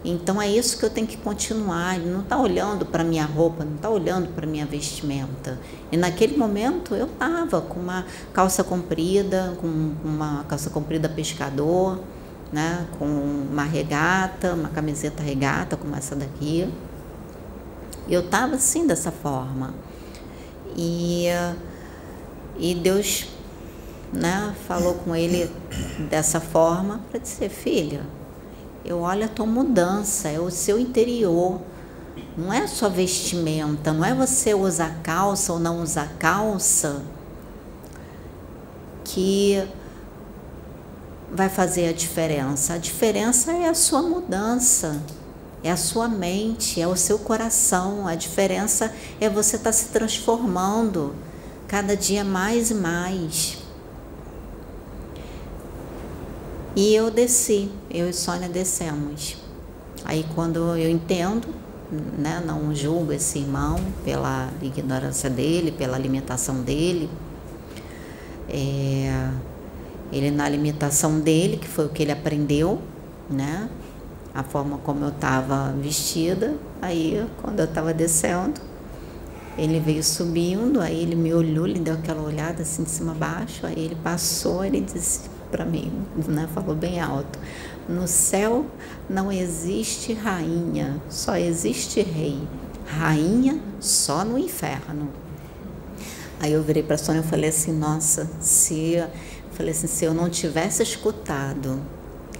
então 0.04 0.42
é 0.42 0.50
isso 0.50 0.78
que 0.78 0.84
eu 0.84 0.90
tenho 0.90 1.08
que 1.08 1.16
continuar. 1.16 1.96
Ele 1.96 2.10
não 2.10 2.22
está 2.22 2.38
olhando 2.38 2.86
para 2.86 3.04
minha 3.04 3.26
roupa, 3.26 3.64
não 3.64 3.76
está 3.76 3.90
olhando 3.90 4.28
para 4.34 4.46
minha 4.46 4.66
vestimenta. 4.66 5.58
E 5.92 5.98
naquele 5.98 6.36
momento 6.36 6.94
eu 6.94 7.06
estava 7.06 7.62
com 7.62 7.80
uma 7.80 8.06
calça 8.34 8.64
comprida, 8.64 9.56
com 9.62 9.68
uma 10.04 10.44
calça 10.50 10.70
comprida 10.70 11.08
pescador, 11.08 12.00
né, 12.52 12.86
com 13.00 13.06
uma 13.06 13.64
regata, 13.64 14.54
uma 14.54 14.70
camiseta 14.70 15.24
regata 15.24 15.78
como 15.78 15.96
essa 15.96 16.16
daqui. 16.16 16.70
Eu 18.10 18.22
estava 18.22 18.56
assim 18.56 18.86
dessa 18.86 19.12
forma. 19.12 19.74
E, 20.76 21.28
e 22.58 22.76
Deus 22.76 23.30
né, 24.12 24.54
falou 24.68 24.96
com 24.96 25.16
ele 25.16 25.50
dessa 26.10 26.42
forma 26.42 27.00
para 27.10 27.20
dizer, 27.20 27.50
filha, 27.50 28.02
eu 28.86 29.00
olho 29.00 29.26
a 29.26 29.28
tua 29.28 29.46
mudança, 29.46 30.28
é 30.30 30.40
o 30.40 30.52
seu 30.52 30.80
interior. 30.80 31.62
Não 32.38 32.52
é 32.52 32.68
só 32.68 32.90
vestimenta, 32.90 33.94
não 33.94 34.04
é 34.04 34.14
você 34.14 34.54
usar 34.54 35.00
calça 35.02 35.54
ou 35.54 35.60
não 35.60 35.82
usar 35.82 36.14
calça 36.20 37.02
que 39.04 39.64
vai 41.32 41.50
fazer 41.50 41.88
a 41.88 41.94
diferença. 41.94 42.74
A 42.74 42.78
diferença 42.78 43.52
é 43.52 43.70
a 43.70 43.74
sua 43.74 44.02
mudança, 44.02 45.02
é 45.64 45.72
a 45.72 45.78
sua 45.78 46.08
mente, 46.08 46.82
é 46.82 46.88
o 46.88 46.96
seu 46.96 47.18
coração. 47.18 48.08
A 48.08 48.16
diferença 48.16 48.94
é 49.20 49.30
você 49.30 49.56
estar 49.56 49.70
tá 49.70 49.74
se 49.74 49.86
transformando 49.88 51.16
cada 51.68 51.96
dia 51.96 52.24
mais 52.24 52.70
e 52.70 52.76
mais. 52.76 53.58
E 56.76 56.94
eu 56.94 57.12
desci, 57.12 57.72
eu 57.94 58.10
e 58.10 58.14
Sônia 58.14 58.50
descemos. 58.50 59.38
Aí 60.04 60.26
quando 60.34 60.78
eu 60.78 60.90
entendo, 60.90 61.48
né, 62.18 62.44
não 62.46 62.74
julgo 62.74 63.14
esse 63.14 63.40
irmão 63.40 63.78
pela 64.04 64.50
ignorância 64.62 65.30
dele, 65.30 65.72
pela 65.72 65.96
alimentação 65.96 66.62
dele, 66.62 67.10
é, 68.50 69.30
ele 70.12 70.32
na 70.32 70.46
alimentação 70.46 71.20
dele, 71.20 71.58
que 71.58 71.68
foi 71.68 71.86
o 71.86 71.90
que 71.90 72.04
ele 72.04 72.12
aprendeu, 72.12 72.82
né? 73.30 73.70
A 74.34 74.44
forma 74.44 74.78
como 74.80 75.06
eu 75.06 75.10
estava 75.10 75.72
vestida. 75.72 76.56
Aí, 76.82 77.26
quando 77.42 77.60
eu 77.60 77.66
estava 77.66 77.94
descendo, 77.94 78.60
ele 79.58 79.80
veio 79.80 80.04
subindo, 80.04 80.82
aí 80.82 81.02
ele 81.02 81.16
me 81.16 81.34
olhou, 81.34 81.68
ele 81.68 81.80
deu 81.80 81.94
aquela 81.94 82.22
olhada 82.22 82.64
assim 82.64 82.84
de 82.84 82.90
cima 82.90 83.12
a 83.12 83.16
baixo, 83.16 83.66
aí 83.66 83.76
ele 83.78 83.96
passou, 83.96 84.64
ele 84.66 84.82
disse 84.82 85.30
para 85.52 85.66
mim, 85.66 85.92
né? 86.28 86.48
Falou 86.54 86.76
bem 86.76 87.00
alto: 87.00 87.40
"No 87.88 88.08
céu 88.08 88.66
não 89.10 89.32
existe 89.32 90.14
rainha, 90.14 91.02
só 91.10 91.36
existe 91.36 92.02
rei. 92.02 92.40
Rainha 92.86 93.60
só 93.80 94.24
no 94.24 94.38
inferno." 94.38 95.10
Aí 96.40 96.52
eu 96.52 96.62
virei 96.62 96.84
para 96.84 96.96
a 96.96 96.98
Sônia 96.98 97.22
e 97.22 97.24
falei 97.24 97.50
assim: 97.50 97.72
"Nossa, 97.72 98.30
se 98.40 99.02
Falei 99.54 99.72
assim, 99.72 99.86
se 99.86 100.04
eu 100.04 100.16
não 100.16 100.30
tivesse 100.32 100.82
escutado 100.82 101.80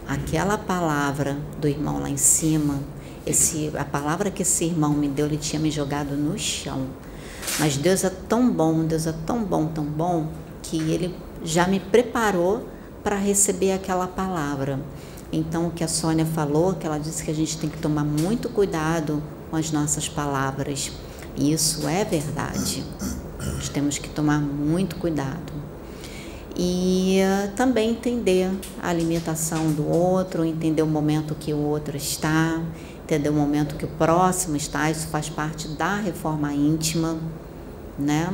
aquela 0.08 0.58
palavra 0.58 1.38
do 1.62 1.68
irmão 1.68 2.00
lá 2.00 2.10
em 2.10 2.18
cima, 2.18 2.80
esse, 3.24 3.72
a 3.78 3.86
palavra 3.86 4.32
que 4.32 4.42
esse 4.42 4.66
irmão 4.66 4.94
me 4.94 5.08
deu, 5.08 5.28
ele 5.28 5.38
tinha 5.38 5.60
me 5.60 5.70
jogado 5.70 6.16
no 6.16 6.38
chão. 6.40 6.88
Mas 7.60 7.78
Deus 7.78 8.04
é 8.04 8.10
tão 8.10 8.50
bom, 8.50 8.84
Deus 8.84 9.06
é 9.06 9.14
tão 9.28 9.44
bom, 9.44 9.68
tão 9.68 9.86
bom, 9.86 10.28
que 10.64 10.78
ele 10.78 11.16
já 11.44 11.68
me 11.68 11.80
preparou 11.80 12.68
para 13.04 13.16
receber 13.16 13.74
aquela 13.74 14.08
palavra. 14.08 14.80
Então, 15.36 15.68
o 15.68 15.72
que 15.72 15.84
a 15.84 15.88
Sônia 15.88 16.28
falou, 16.28 16.76
que 16.76 16.86
ela 16.86 17.00
disse 17.00 17.24
que 17.24 17.32
a 17.32 17.34
gente 17.34 17.58
tem 17.58 17.68
que 17.68 17.80
tomar 17.80 18.04
muito 18.04 18.50
cuidado 18.50 19.22
com 19.50 19.56
as 19.56 19.72
nossas 19.72 20.08
palavras. 20.08 20.92
Isso 21.36 21.88
é 21.88 22.06
verdade. 22.06 22.84
Nós 23.44 23.68
temos 23.68 23.98
que 23.98 24.08
tomar 24.10 24.40
muito 24.40 24.96
cuidado 24.98 25.52
e 26.56 27.20
uh, 27.20 27.52
também 27.56 27.90
entender 27.90 28.52
a 28.80 28.90
alimentação 28.90 29.72
do 29.72 29.90
outro, 29.90 30.46
entender 30.46 30.84
o 30.84 30.88
momento 30.88 31.34
que 31.34 31.52
o 31.52 31.58
outro 31.58 31.98
está, 31.98 32.62
entender 33.04 33.30
o 33.30 33.34
momento 33.34 33.76
que 33.76 33.86
o 33.86 33.88
próximo 33.88 34.56
está. 34.56 34.92
Isso 34.92 35.08
faz 35.08 35.30
parte 35.30 35.68
da 35.70 35.96
reforma 35.96 36.54
íntima, 36.54 37.18
né? 37.98 38.32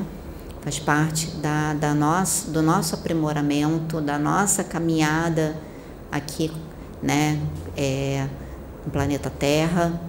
Faz 0.62 0.78
parte 0.78 1.28
da, 1.38 1.74
da 1.74 1.94
nosso, 1.94 2.52
do 2.52 2.62
nosso 2.62 2.94
aprimoramento, 2.94 4.02
da 4.02 4.20
nossa 4.20 4.66
caminhada 4.66 5.56
aqui, 6.12 6.52
né? 7.02 7.40
É, 7.76 8.28
no 8.86 8.92
planeta 8.92 9.30
Terra. 9.30 10.00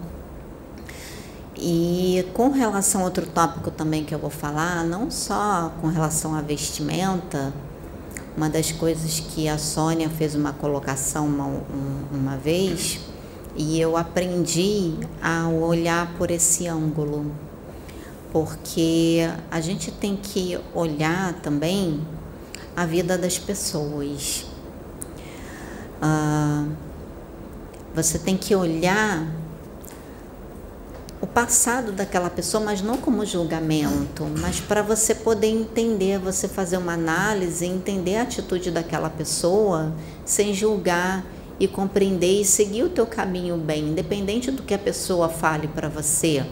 E 1.57 2.25
com 2.33 2.51
relação 2.51 3.03
a 3.03 3.05
outro 3.05 3.27
tópico 3.27 3.71
também 3.71 4.05
que 4.05 4.15
eu 4.15 4.19
vou 4.19 4.31
falar, 4.31 4.83
não 4.85 5.11
só 5.11 5.71
com 5.81 5.89
relação 5.89 6.35
à 6.35 6.41
vestimenta, 6.41 7.53
uma 8.37 8.49
das 8.49 8.73
coisas 8.73 9.21
que 9.21 9.49
a 9.49 9.59
Sônia 9.59 10.09
fez 10.09 10.35
uma 10.35 10.53
colocação 10.55 11.27
uma, 11.27 11.63
uma 12.11 12.37
vez 12.37 13.01
e 13.57 13.79
eu 13.79 13.97
aprendi 13.97 14.95
a 15.23 15.49
olhar 15.49 16.15
por 16.17 16.31
esse 16.31 16.67
ângulo, 16.67 17.31
porque 18.33 19.29
a 19.51 19.61
gente 19.61 19.91
tem 19.91 20.17
que 20.17 20.59
olhar 20.75 21.35
também 21.43 22.01
a 22.77 22.87
vida 22.87 23.19
das 23.19 23.39
pessoas. 23.39 24.47
Ah, 26.01 26.67
você 27.95 28.19
tem 28.19 28.37
que 28.37 28.55
olhar 28.55 29.27
o 31.21 31.27
passado 31.27 31.93
daquela 31.93 32.31
pessoa, 32.31 32.65
mas 32.65 32.81
não 32.81 32.97
como 32.97 33.27
julgamento, 33.27 34.25
mas 34.39 34.59
para 34.59 34.81
você 34.81 35.15
poder 35.15 35.49
entender, 35.49 36.19
você 36.19 36.49
fazer 36.49 36.79
uma 36.79 36.95
análise, 36.95 37.67
entender 37.67 38.17
a 38.17 38.23
atitude 38.23 38.71
daquela 38.71 39.11
pessoa 39.11 39.93
sem 40.25 40.55
julgar 40.55 41.25
e 41.59 41.69
compreender 41.69 42.41
e 42.41 42.45
seguir 42.45 42.85
o 42.85 42.89
teu 42.89 43.07
caminho 43.07 43.59
bem, 43.59 43.89
independente 43.89 44.51
do 44.51 44.63
que 44.63 44.73
a 44.73 44.79
pessoa 44.79 45.29
fale 45.29 45.69
para 45.69 45.91
você. 45.91 46.47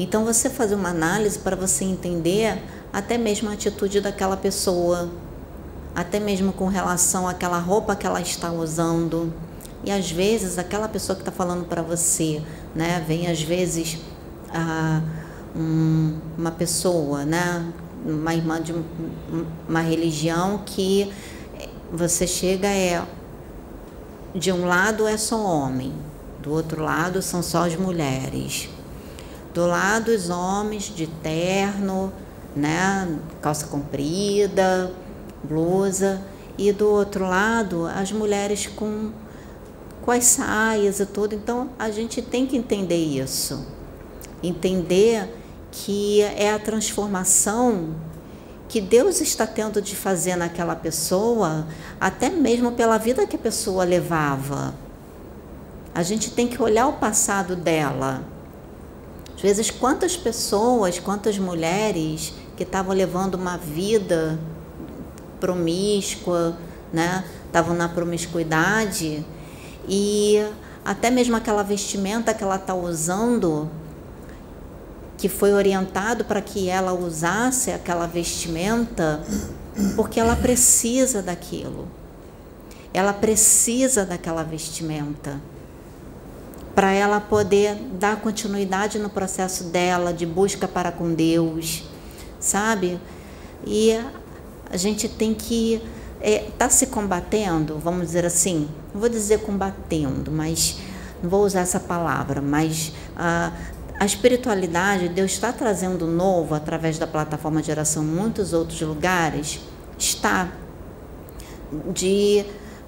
Então 0.00 0.24
você 0.24 0.50
fazer 0.50 0.74
uma 0.74 0.88
análise 0.88 1.38
para 1.38 1.54
você 1.54 1.84
entender 1.84 2.60
até 2.92 3.16
mesmo 3.16 3.48
a 3.48 3.52
atitude 3.52 4.00
daquela 4.00 4.36
pessoa, 4.36 5.08
até 5.98 6.20
mesmo 6.20 6.52
com 6.52 6.68
relação 6.68 7.26
àquela 7.26 7.58
roupa 7.58 7.96
que 7.96 8.06
ela 8.06 8.20
está 8.20 8.52
usando. 8.52 9.32
E 9.82 9.90
às 9.90 10.08
vezes 10.08 10.56
aquela 10.56 10.88
pessoa 10.88 11.16
que 11.16 11.22
está 11.22 11.32
falando 11.32 11.64
para 11.64 11.82
você, 11.82 12.40
né? 12.72 13.04
Vem 13.04 13.26
às 13.26 13.42
vezes 13.42 13.98
a, 14.48 15.02
um, 15.56 16.16
uma 16.38 16.52
pessoa, 16.52 17.24
né? 17.24 17.66
Uma 18.06 18.32
irmã 18.32 18.62
de 18.62 18.72
uma 19.68 19.80
religião 19.80 20.62
que 20.64 21.12
você 21.92 22.28
chega 22.28 22.68
é 22.68 23.04
de 24.32 24.52
um 24.52 24.66
lado 24.66 25.04
é 25.04 25.16
só 25.16 25.42
homem, 25.42 25.92
do 26.40 26.52
outro 26.52 26.80
lado 26.80 27.20
são 27.20 27.42
só 27.42 27.66
as 27.66 27.74
mulheres. 27.74 28.68
Do 29.52 29.66
lado 29.66 30.12
os 30.12 30.30
homens 30.30 30.84
de 30.94 31.08
terno, 31.08 32.12
né, 32.54 33.18
calça 33.42 33.66
comprida, 33.66 34.92
blusa, 35.42 36.22
e 36.58 36.72
do 36.72 36.88
outro 36.88 37.24
lado 37.24 37.86
as 37.86 38.10
mulheres 38.10 38.66
com 38.66 39.12
com 40.02 40.12
as 40.12 40.24
saias 40.24 41.00
e 41.00 41.06
tudo. 41.06 41.34
Então 41.34 41.68
a 41.78 41.90
gente 41.90 42.22
tem 42.22 42.46
que 42.46 42.56
entender 42.56 42.96
isso. 42.96 43.66
Entender 44.42 45.28
que 45.70 46.22
é 46.22 46.52
a 46.52 46.58
transformação 46.58 47.94
que 48.68 48.80
Deus 48.80 49.20
está 49.20 49.46
tendo 49.46 49.80
de 49.80 49.94
fazer 49.94 50.36
naquela 50.36 50.74
pessoa, 50.74 51.66
até 52.00 52.28
mesmo 52.28 52.72
pela 52.72 52.98
vida 52.98 53.26
que 53.26 53.36
a 53.36 53.38
pessoa 53.38 53.84
levava. 53.84 54.74
A 55.94 56.02
gente 56.02 56.30
tem 56.30 56.46
que 56.46 56.62
olhar 56.62 56.86
o 56.86 56.94
passado 56.94 57.56
dela. 57.56 58.22
Às 59.34 59.40
vezes, 59.40 59.70
quantas 59.70 60.16
pessoas, 60.16 60.98
quantas 60.98 61.38
mulheres 61.38 62.32
que 62.56 62.62
estavam 62.62 62.94
levando 62.94 63.34
uma 63.34 63.56
vida 63.56 64.38
promíscua, 65.40 66.56
né? 66.92 67.24
Estavam 67.46 67.74
na 67.74 67.88
promiscuidade 67.88 69.24
e 69.88 70.44
até 70.84 71.10
mesmo 71.10 71.36
aquela 71.36 71.62
vestimenta 71.62 72.34
que 72.34 72.42
ela 72.42 72.56
está 72.56 72.74
usando, 72.74 73.68
que 75.16 75.28
foi 75.28 75.52
orientado 75.52 76.24
para 76.24 76.40
que 76.40 76.68
ela 76.68 76.92
usasse 76.92 77.70
aquela 77.70 78.06
vestimenta, 78.06 79.22
porque 79.96 80.20
ela 80.20 80.36
precisa 80.36 81.22
daquilo. 81.22 81.88
Ela 82.92 83.12
precisa 83.12 84.04
daquela 84.04 84.42
vestimenta 84.42 85.40
para 86.74 86.92
ela 86.92 87.20
poder 87.20 87.74
dar 87.98 88.20
continuidade 88.20 89.00
no 89.00 89.10
processo 89.10 89.64
dela 89.64 90.12
de 90.12 90.24
busca 90.24 90.68
para 90.68 90.92
com 90.92 91.12
Deus, 91.12 91.82
sabe? 92.38 93.00
E 93.66 93.98
a 94.70 94.76
gente 94.76 95.08
tem 95.08 95.34
que 95.34 95.82
está 96.20 96.28
é, 96.28 96.50
tá 96.58 96.68
se 96.68 96.88
combatendo, 96.88 97.78
vamos 97.78 98.06
dizer 98.06 98.24
assim, 98.24 98.68
não 98.92 99.00
vou 99.00 99.08
dizer 99.08 99.40
combatendo, 99.40 100.32
mas 100.32 100.78
não 101.22 101.30
vou 101.30 101.44
usar 101.44 101.60
essa 101.60 101.78
palavra, 101.78 102.42
mas 102.42 102.92
a, 103.16 103.52
a 104.00 104.04
espiritualidade, 104.04 105.08
Deus 105.08 105.32
está 105.32 105.52
trazendo 105.52 106.06
novo 106.06 106.54
através 106.54 106.98
da 106.98 107.06
plataforma 107.06 107.62
de 107.62 107.70
oração 107.70 108.02
muitos 108.02 108.52
outros 108.52 108.80
lugares, 108.80 109.60
está 109.96 110.48
de 111.92 112.44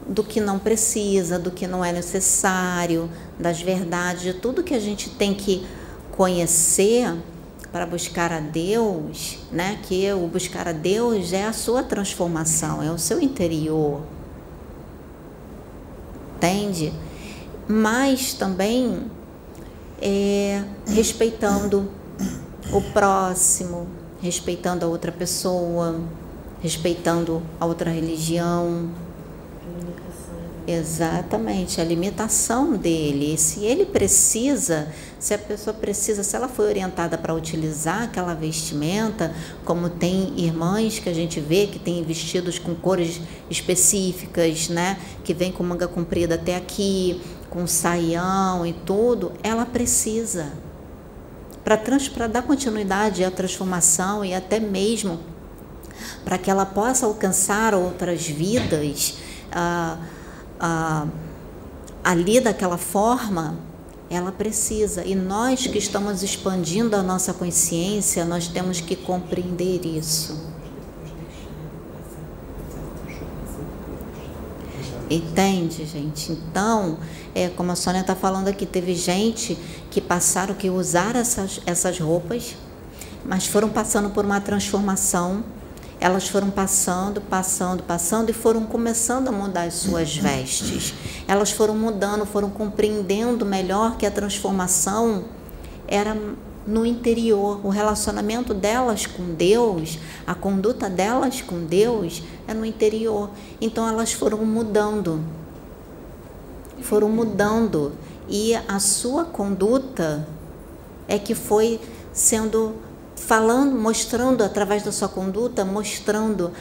do 0.07 0.25
que 0.25 0.41
não 0.41 0.59
precisa, 0.59 1.39
do 1.39 1.51
que 1.51 1.67
não 1.67 1.85
é 1.85 1.93
necessário, 1.93 3.09
das 3.39 3.61
verdades, 3.61 4.23
de 4.23 4.35
tudo 4.35 4.63
que 4.63 4.75
a 4.75 4.81
gente 4.81 5.11
tem 5.11 5.35
que 5.35 5.65
conhecer 6.11 7.15
para 7.73 7.87
buscar 7.87 8.33
a 8.33 8.41
Deus, 8.41 9.39
né? 9.53 9.79
Que 9.83 10.13
o 10.13 10.27
buscar 10.27 10.67
a 10.69 10.73
Deus 10.73 11.33
é 11.33 11.45
a 11.45 11.53
sua 11.53 11.83
transformação, 11.83 12.83
é 12.83 12.91
o 12.91 12.99
seu 12.99 13.21
interior. 13.21 14.03
Entende? 16.37 16.93
Mas 17.69 18.35
também 18.35 19.05
é, 20.01 20.65
respeitando 20.87 21.91
o 22.73 22.81
próximo, 22.93 23.87
respeitando 24.21 24.85
a 24.85 24.89
outra 24.89 25.13
pessoa, 25.13 26.01
respeitando 26.63 27.43
a 27.59 27.67
outra 27.67 27.91
religião. 27.91 28.91
Exatamente, 30.67 31.81
a 31.81 31.85
limitação 31.85 32.77
dele. 32.77 33.37
Se 33.39 33.65
ele 33.65 33.87
precisa, 33.87 34.89
se 35.19 35.35
a 35.35 35.39
pessoa 35.39 35.75
precisa, 35.75 36.23
se 36.23 36.37
ela 36.37 36.49
foi 36.49 36.67
orientada 36.67 37.17
para 37.17 37.35
utilizar 37.35 38.03
aquela 38.05 38.35
vestimenta, 38.35 39.35
como 39.65 39.89
tem 39.89 40.35
irmãs 40.37 40.99
que 40.99 41.09
a 41.09 41.15
gente 41.15 41.41
vê 41.41 41.67
que 41.67 41.79
tem 41.79 42.05
vestidos 42.05 42.59
com 42.59 42.75
cores 42.75 43.21
específicas, 43.49 44.69
né, 44.69 44.99
que 45.25 45.33
vem 45.33 45.51
com 45.51 45.63
manga 45.63 45.89
comprida 45.89 46.35
até 46.37 46.57
aqui, 46.57 47.21
com 47.49 47.67
saião 47.67 48.65
e 48.65 48.73
tudo, 48.73 49.33
ela 49.43 49.67
precisa 49.67 50.53
para 51.65 52.27
dar 52.27 52.43
continuidade 52.43 53.25
à 53.25 53.31
transformação 53.31 54.25
e 54.25 54.35
até 54.35 54.59
mesmo 54.61 55.21
para 56.25 56.39
que 56.39 56.51
ela 56.51 56.67
possa 56.67 57.07
alcançar 57.07 57.75
outras 57.75 58.27
vidas 58.27 59.19
ah, 59.53 59.99
ah, 60.61 61.07
ali 62.05 62.41
daquela 62.41 62.77
forma, 62.77 63.59
ela 64.11 64.33
precisa. 64.33 65.05
E 65.05 65.15
nós 65.15 65.67
que 65.67 65.79
estamos 65.79 66.23
expandindo 66.23 66.97
a 66.97 67.03
nossa 67.03 67.33
consciência, 67.33 68.25
nós 68.25 68.49
temos 68.49 68.81
que 68.81 68.97
compreender 68.97 69.87
isso. 69.87 70.51
Entende, 75.09 75.85
gente? 75.87 76.31
Então, 76.31 76.99
é, 77.35 77.49
como 77.49 77.73
a 77.73 77.77
Sônia 77.77 78.01
está 78.01 78.15
falando 78.15 78.47
aqui, 78.47 78.65
teve 78.65 78.95
gente 78.95 79.59
que 79.91 80.01
passaram, 80.01 80.55
que 80.55 80.71
usaram 80.71 81.19
essas, 81.19 81.61
essas 81.67 81.99
roupas, 81.99 82.55
mas 83.25 83.47
foram 83.47 83.69
passando 83.69 84.11
por 84.11 84.25
uma 84.25 84.41
transformação. 84.41 85.43
Elas 86.01 86.27
foram 86.27 86.51
passando, 86.51 87.21
passando, 87.21 87.83
passando 87.83 88.31
e 88.31 88.33
foram 88.33 88.65
começando 88.65 89.29
a 89.29 89.33
mudar 89.33 89.65
as 89.65 89.75
suas 89.75 90.17
vestes. 90.17 90.95
Elas 91.29 91.51
foram 91.51 91.77
mudando, 91.77 92.25
foram 92.25 92.49
compreendendo 92.49 93.45
melhor 93.45 93.99
que 93.99 94.07
a 94.07 94.11
transformação 94.11 95.25
era 95.87 96.17
no 96.67 96.87
interior. 96.87 97.61
O 97.63 97.69
relacionamento 97.69 98.55
delas 98.55 99.05
com 99.05 99.35
Deus, 99.35 99.99
a 100.27 100.35
conduta 100.35 100.89
delas 100.89 101.43
com 101.43 101.67
Deus 101.67 102.23
é 102.49 102.55
no 102.55 102.65
interior. 102.65 103.29
Então 103.61 103.87
elas 103.87 104.15
foram 104.15 104.39
mudando. 104.47 105.23
Foram 106.81 107.11
mudando. 107.11 107.93
E 108.27 108.55
a 108.55 108.79
sua 108.79 109.25
conduta 109.25 110.27
é 111.07 111.19
que 111.19 111.35
foi 111.35 111.79
sendo 112.11 112.75
falando, 113.21 113.79
mostrando 113.79 114.43
através 114.43 114.83
da 114.83 114.91
sua 114.91 115.09
conduta, 115.09 115.65
mostrando. 115.65 116.53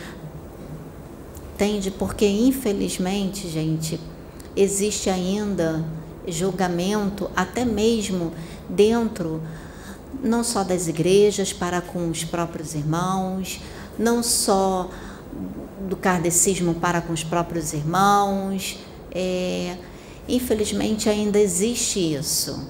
Entende? 1.55 1.89
Porque 1.91 2.27
infelizmente, 2.27 3.47
gente, 3.47 3.99
existe 4.55 5.09
ainda 5.09 5.83
julgamento 6.27 7.29
até 7.35 7.65
mesmo 7.65 8.31
dentro 8.69 9.41
não 10.23 10.43
só 10.43 10.63
das 10.63 10.87
igrejas, 10.87 11.53
para 11.53 11.81
com 11.81 12.09
os 12.09 12.23
próprios 12.23 12.73
irmãos, 12.75 13.61
não 13.97 14.21
só 14.21 14.89
do 15.87 15.95
kardecismo 15.95 16.75
para 16.75 17.01
com 17.01 17.13
os 17.13 17.23
próprios 17.23 17.73
irmãos. 17.73 18.77
É, 19.11 19.77
infelizmente 20.27 21.09
ainda 21.09 21.39
existe 21.39 22.15
isso. 22.15 22.67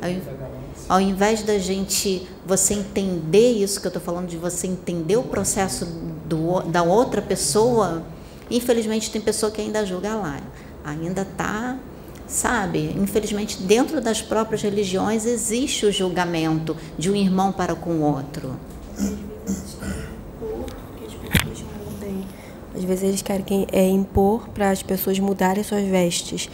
Ao, 0.00 0.59
ao 0.90 1.00
invés 1.00 1.44
da 1.44 1.56
gente, 1.56 2.28
você 2.44 2.74
entender 2.74 3.52
isso 3.52 3.80
que 3.80 3.86
eu 3.86 3.90
estou 3.90 4.02
falando, 4.02 4.26
de 4.26 4.36
você 4.36 4.66
entender 4.66 5.16
o 5.16 5.22
processo 5.22 5.86
do, 6.26 6.62
da 6.62 6.82
outra 6.82 7.22
pessoa, 7.22 8.02
infelizmente 8.50 9.08
tem 9.08 9.20
pessoa 9.20 9.52
que 9.52 9.60
ainda 9.60 9.86
julga 9.86 10.16
lá, 10.16 10.40
ainda 10.84 11.22
está 11.22 11.78
Sabe, 12.26 12.94
infelizmente, 12.96 13.60
dentro 13.60 14.00
das 14.00 14.22
próprias 14.22 14.62
religiões 14.62 15.26
existe 15.26 15.84
o 15.84 15.90
julgamento 15.90 16.76
de 16.96 17.10
um 17.10 17.16
irmão 17.16 17.50
para 17.50 17.74
com 17.74 17.90
o 17.90 18.02
outro. 18.02 18.54
Às 22.72 22.84
vezes 22.84 23.02
eles 23.02 23.20
querem 23.20 23.66
é, 23.72 23.88
impor 23.88 24.48
para 24.50 24.70
as 24.70 24.80
pessoas 24.80 25.18
mudarem 25.18 25.64
suas 25.64 25.84
vestes, 25.84 26.48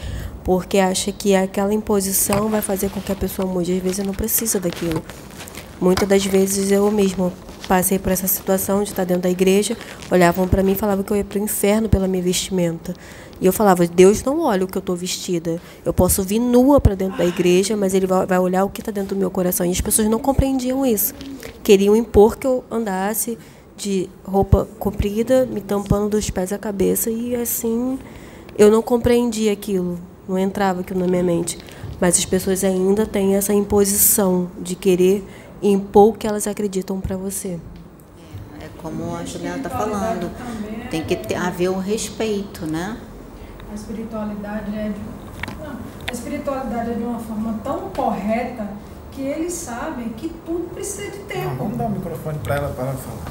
porque 0.46 0.78
acha 0.78 1.10
que 1.10 1.34
aquela 1.34 1.74
imposição 1.74 2.48
vai 2.48 2.62
fazer 2.62 2.88
com 2.88 3.00
que 3.00 3.10
a 3.10 3.16
pessoa 3.16 3.48
mude. 3.48 3.72
Às 3.72 3.82
vezes 3.82 4.06
não 4.06 4.14
precisa 4.14 4.60
daquilo. 4.60 5.02
Muitas 5.80 6.08
das 6.08 6.24
vezes 6.24 6.70
eu 6.70 6.88
mesmo 6.88 7.32
passei 7.66 7.98
por 7.98 8.12
essa 8.12 8.28
situação 8.28 8.84
de 8.84 8.90
estar 8.90 9.02
dentro 9.02 9.24
da 9.24 9.28
igreja, 9.28 9.76
olhavam 10.08 10.46
para 10.46 10.62
mim 10.62 10.70
e 10.70 10.74
falavam 10.76 11.02
que 11.02 11.12
eu 11.12 11.16
ia 11.16 11.24
para 11.24 11.40
o 11.40 11.42
inferno 11.42 11.88
pela 11.88 12.06
minha 12.06 12.22
vestimenta. 12.22 12.94
E 13.40 13.46
eu 13.46 13.52
falava, 13.52 13.88
Deus 13.88 14.22
não 14.22 14.40
olha 14.40 14.64
o 14.64 14.68
que 14.68 14.78
eu 14.78 14.80
estou 14.80 14.94
vestida. 14.94 15.60
Eu 15.84 15.92
posso 15.92 16.22
vir 16.22 16.38
nua 16.38 16.80
para 16.80 16.94
dentro 16.94 17.18
da 17.18 17.26
igreja, 17.26 17.76
mas 17.76 17.92
Ele 17.92 18.06
vai 18.06 18.38
olhar 18.38 18.64
o 18.64 18.70
que 18.70 18.80
está 18.80 18.92
dentro 18.92 19.16
do 19.16 19.18
meu 19.18 19.32
coração. 19.32 19.66
E 19.66 19.72
as 19.72 19.80
pessoas 19.80 20.08
não 20.08 20.20
compreendiam 20.20 20.86
isso. 20.86 21.12
Queriam 21.64 21.96
impor 21.96 22.38
que 22.38 22.46
eu 22.46 22.62
andasse 22.70 23.36
de 23.76 24.08
roupa 24.24 24.68
comprida, 24.78 25.44
me 25.44 25.60
tampando 25.60 26.10
dos 26.10 26.30
pés 26.30 26.52
à 26.52 26.56
cabeça. 26.56 27.10
E 27.10 27.34
assim, 27.34 27.98
eu 28.56 28.70
não 28.70 28.80
compreendia 28.80 29.52
aquilo. 29.52 29.98
Não 30.28 30.38
entrava 30.38 30.80
aquilo 30.80 31.00
na 31.00 31.06
minha 31.06 31.22
mente. 31.22 31.58
Mas 32.00 32.18
as 32.18 32.24
pessoas 32.24 32.62
ainda 32.64 33.06
têm 33.06 33.36
essa 33.36 33.52
imposição 33.54 34.50
de 34.60 34.74
querer 34.74 35.26
impor 35.62 36.10
o 36.10 36.12
que 36.12 36.26
elas 36.26 36.46
acreditam 36.46 37.00
para 37.00 37.16
você. 37.16 37.58
É, 38.60 38.64
é 38.64 38.68
como 38.78 39.16
a 39.16 39.24
Juliana 39.24 39.58
está 39.58 39.70
falando. 39.70 40.30
Tem 40.90 41.02
que 41.02 41.16
ter, 41.16 41.34
haver 41.34 41.70
o 41.70 41.78
respeito, 41.78 42.66
né? 42.66 42.98
a 43.70 43.74
espiritualidade 43.74 44.76
é 44.76 44.90
de, 44.90 45.62
não, 45.62 45.76
a 46.08 46.12
espiritualidade 46.12 46.90
é 46.90 46.94
de 46.94 47.02
uma 47.02 47.18
forma 47.18 47.60
tão 47.62 47.90
correta 47.90 48.68
que 49.12 49.22
eles 49.22 49.52
sabem 49.52 50.10
que 50.10 50.28
tudo 50.44 50.68
precisa 50.74 51.10
de 51.10 51.18
tempo. 51.20 51.48
Ah, 51.50 51.54
vamos 51.58 51.78
dar 51.78 51.84
o 51.84 51.86
um 51.88 51.90
microfone 51.90 52.38
para 52.38 52.56
ela 52.56 52.68
para 52.70 52.84
ela 52.84 52.94
falar. 52.94 53.22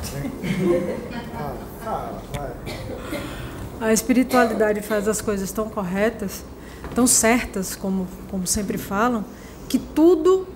ah, 1.86 2.12
vai. 2.34 3.90
A 3.90 3.94
espiritualidade 3.94 4.82
faz 4.82 5.08
as 5.08 5.22
coisas 5.22 5.52
tão 5.52 5.70
corretas, 5.70 6.44
tão 6.94 7.08
certas, 7.08 7.76
como, 7.76 8.08
como 8.30 8.46
sempre 8.46 8.78
falam, 8.78 9.26
que 9.68 9.80
tudo 9.80 10.48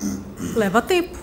leva 0.56 0.82
tempo. 0.82 1.18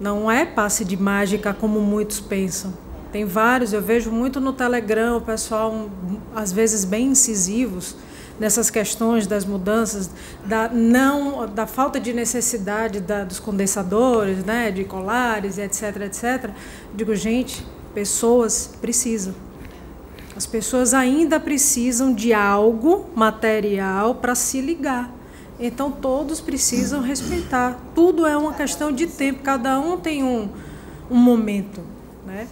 Não 0.00 0.30
é 0.30 0.46
passe 0.46 0.84
de 0.84 0.96
mágica 0.96 1.52
como 1.52 1.80
muitos 1.80 2.20
pensam. 2.20 2.72
Tem 3.12 3.24
vários, 3.24 3.72
eu 3.72 3.82
vejo 3.82 4.10
muito 4.10 4.40
no 4.40 4.52
Telegram 4.52 5.16
o 5.16 5.20
pessoal, 5.20 5.90
às 6.34 6.52
vezes, 6.52 6.84
bem 6.84 7.08
incisivos 7.08 7.96
nessas 8.38 8.70
questões 8.70 9.26
das 9.26 9.44
mudanças, 9.44 10.10
da, 10.46 10.68
não, 10.68 11.46
da 11.46 11.66
falta 11.66 12.00
de 12.00 12.12
necessidade 12.14 13.00
da, 13.00 13.22
dos 13.24 13.38
condensadores, 13.38 14.42
né, 14.44 14.70
de 14.70 14.84
colares, 14.84 15.58
etc, 15.58 15.96
etc. 16.06 16.50
Digo, 16.94 17.14
gente, 17.14 17.66
pessoas 17.92 18.70
precisam. 18.80 19.34
As 20.40 20.46
pessoas 20.46 20.94
ainda 20.94 21.38
precisam 21.38 22.14
de 22.14 22.32
algo 22.32 23.10
material 23.14 24.14
para 24.14 24.34
se 24.34 24.58
ligar. 24.62 25.12
Então 25.58 25.90
todos 25.92 26.40
precisam 26.40 27.02
respeitar. 27.02 27.78
Tudo 27.94 28.24
é 28.24 28.34
uma 28.34 28.54
questão 28.54 28.90
de 28.90 29.06
tempo, 29.06 29.42
cada 29.42 29.78
um 29.78 29.98
tem 29.98 30.24
um, 30.24 30.48
um 31.10 31.16
momento. 31.18 31.82
Né? 32.24 32.48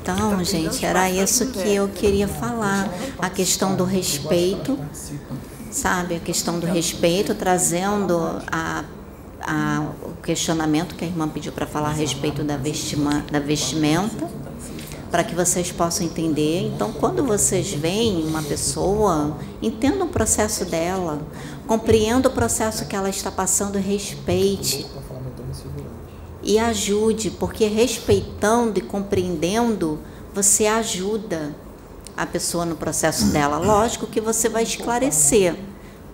Então, 0.00 0.44
gente, 0.44 0.86
era 0.86 1.10
isso 1.10 1.48
que 1.48 1.74
eu 1.74 1.88
queria 1.88 2.28
falar. 2.28 2.88
A 3.18 3.28
questão 3.28 3.74
do 3.74 3.82
respeito, 3.82 4.78
sabe? 5.72 6.14
A 6.14 6.20
questão 6.20 6.60
do 6.60 6.66
respeito, 6.68 7.34
trazendo 7.34 8.40
a, 8.46 8.84
a, 9.40 9.86
o 10.02 10.22
questionamento 10.22 10.94
que 10.94 11.04
a 11.04 11.08
irmã 11.08 11.28
pediu 11.28 11.52
para 11.52 11.66
falar 11.66 11.90
a 11.90 11.92
respeito 11.92 12.42
da, 12.42 12.56
vestima, 12.56 13.24
da 13.30 13.38
vestimenta, 13.38 14.28
para 15.10 15.22
que 15.22 15.34
vocês 15.34 15.70
possam 15.70 16.06
entender. 16.06 16.66
Então, 16.74 16.92
quando 16.92 17.24
vocês 17.24 17.72
veem 17.72 18.26
uma 18.26 18.42
pessoa, 18.42 19.36
entendam 19.62 20.06
o 20.06 20.10
processo 20.10 20.64
dela, 20.64 21.20
compreenda 21.66 22.28
o 22.28 22.32
processo 22.32 22.86
que 22.86 22.96
ela 22.96 23.08
está 23.08 23.30
passando 23.30 23.78
respeite 23.78 24.86
e 26.42 26.58
ajude, 26.58 27.30
porque 27.30 27.66
respeitando 27.66 28.78
e 28.78 28.82
compreendendo, 28.82 29.98
você 30.32 30.66
ajuda 30.66 31.54
a 32.16 32.24
pessoa 32.24 32.64
no 32.64 32.76
processo 32.76 33.26
dela. 33.26 33.58
Lógico 33.58 34.06
que 34.06 34.20
você 34.20 34.48
vai 34.48 34.62
esclarecer, 34.62 35.56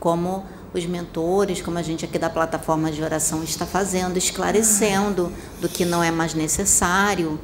como 0.00 0.44
os 0.74 0.86
mentores, 0.86 1.60
como 1.60 1.78
a 1.78 1.82
gente 1.82 2.04
aqui 2.04 2.18
da 2.18 2.30
plataforma 2.30 2.90
de 2.90 3.02
oração 3.02 3.42
está 3.42 3.66
fazendo, 3.66 4.16
esclarecendo 4.16 5.30
do 5.60 5.68
que 5.68 5.84
não 5.84 6.02
é 6.02 6.10
mais 6.10 6.34
necessário. 6.34 7.38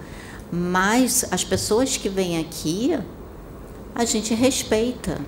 Mas 0.50 1.26
as 1.30 1.44
pessoas 1.44 1.96
que 1.96 2.08
vêm 2.08 2.38
aqui, 2.38 2.98
a 3.94 4.04
gente 4.04 4.34
respeita. 4.34 5.18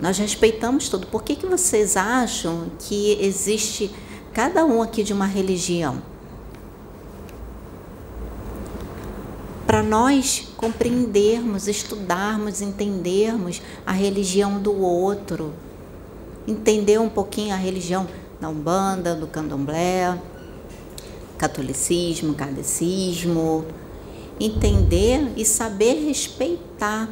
Nós 0.00 0.16
respeitamos 0.16 0.88
tudo. 0.88 1.06
Por 1.06 1.22
que, 1.22 1.36
que 1.36 1.46
vocês 1.46 1.96
acham 1.96 2.70
que 2.78 3.18
existe 3.20 3.90
cada 4.32 4.64
um 4.64 4.80
aqui 4.80 5.02
de 5.02 5.12
uma 5.12 5.26
religião? 5.26 6.00
Para 9.66 9.82
nós 9.82 10.48
compreendermos, 10.56 11.68
estudarmos, 11.68 12.62
entendermos 12.62 13.60
a 13.84 13.92
religião 13.92 14.58
do 14.58 14.74
outro, 14.74 15.52
entender 16.48 16.98
um 16.98 17.10
pouquinho 17.10 17.52
a 17.52 17.58
religião 17.58 18.06
da 18.40 18.48
Umbanda, 18.48 19.14
do 19.14 19.26
Candomblé, 19.26 20.18
catolicismo, 21.36 22.32
kardecismo, 22.32 23.66
entender 24.40 25.30
e 25.36 25.44
saber 25.44 26.06
respeitar 26.06 27.08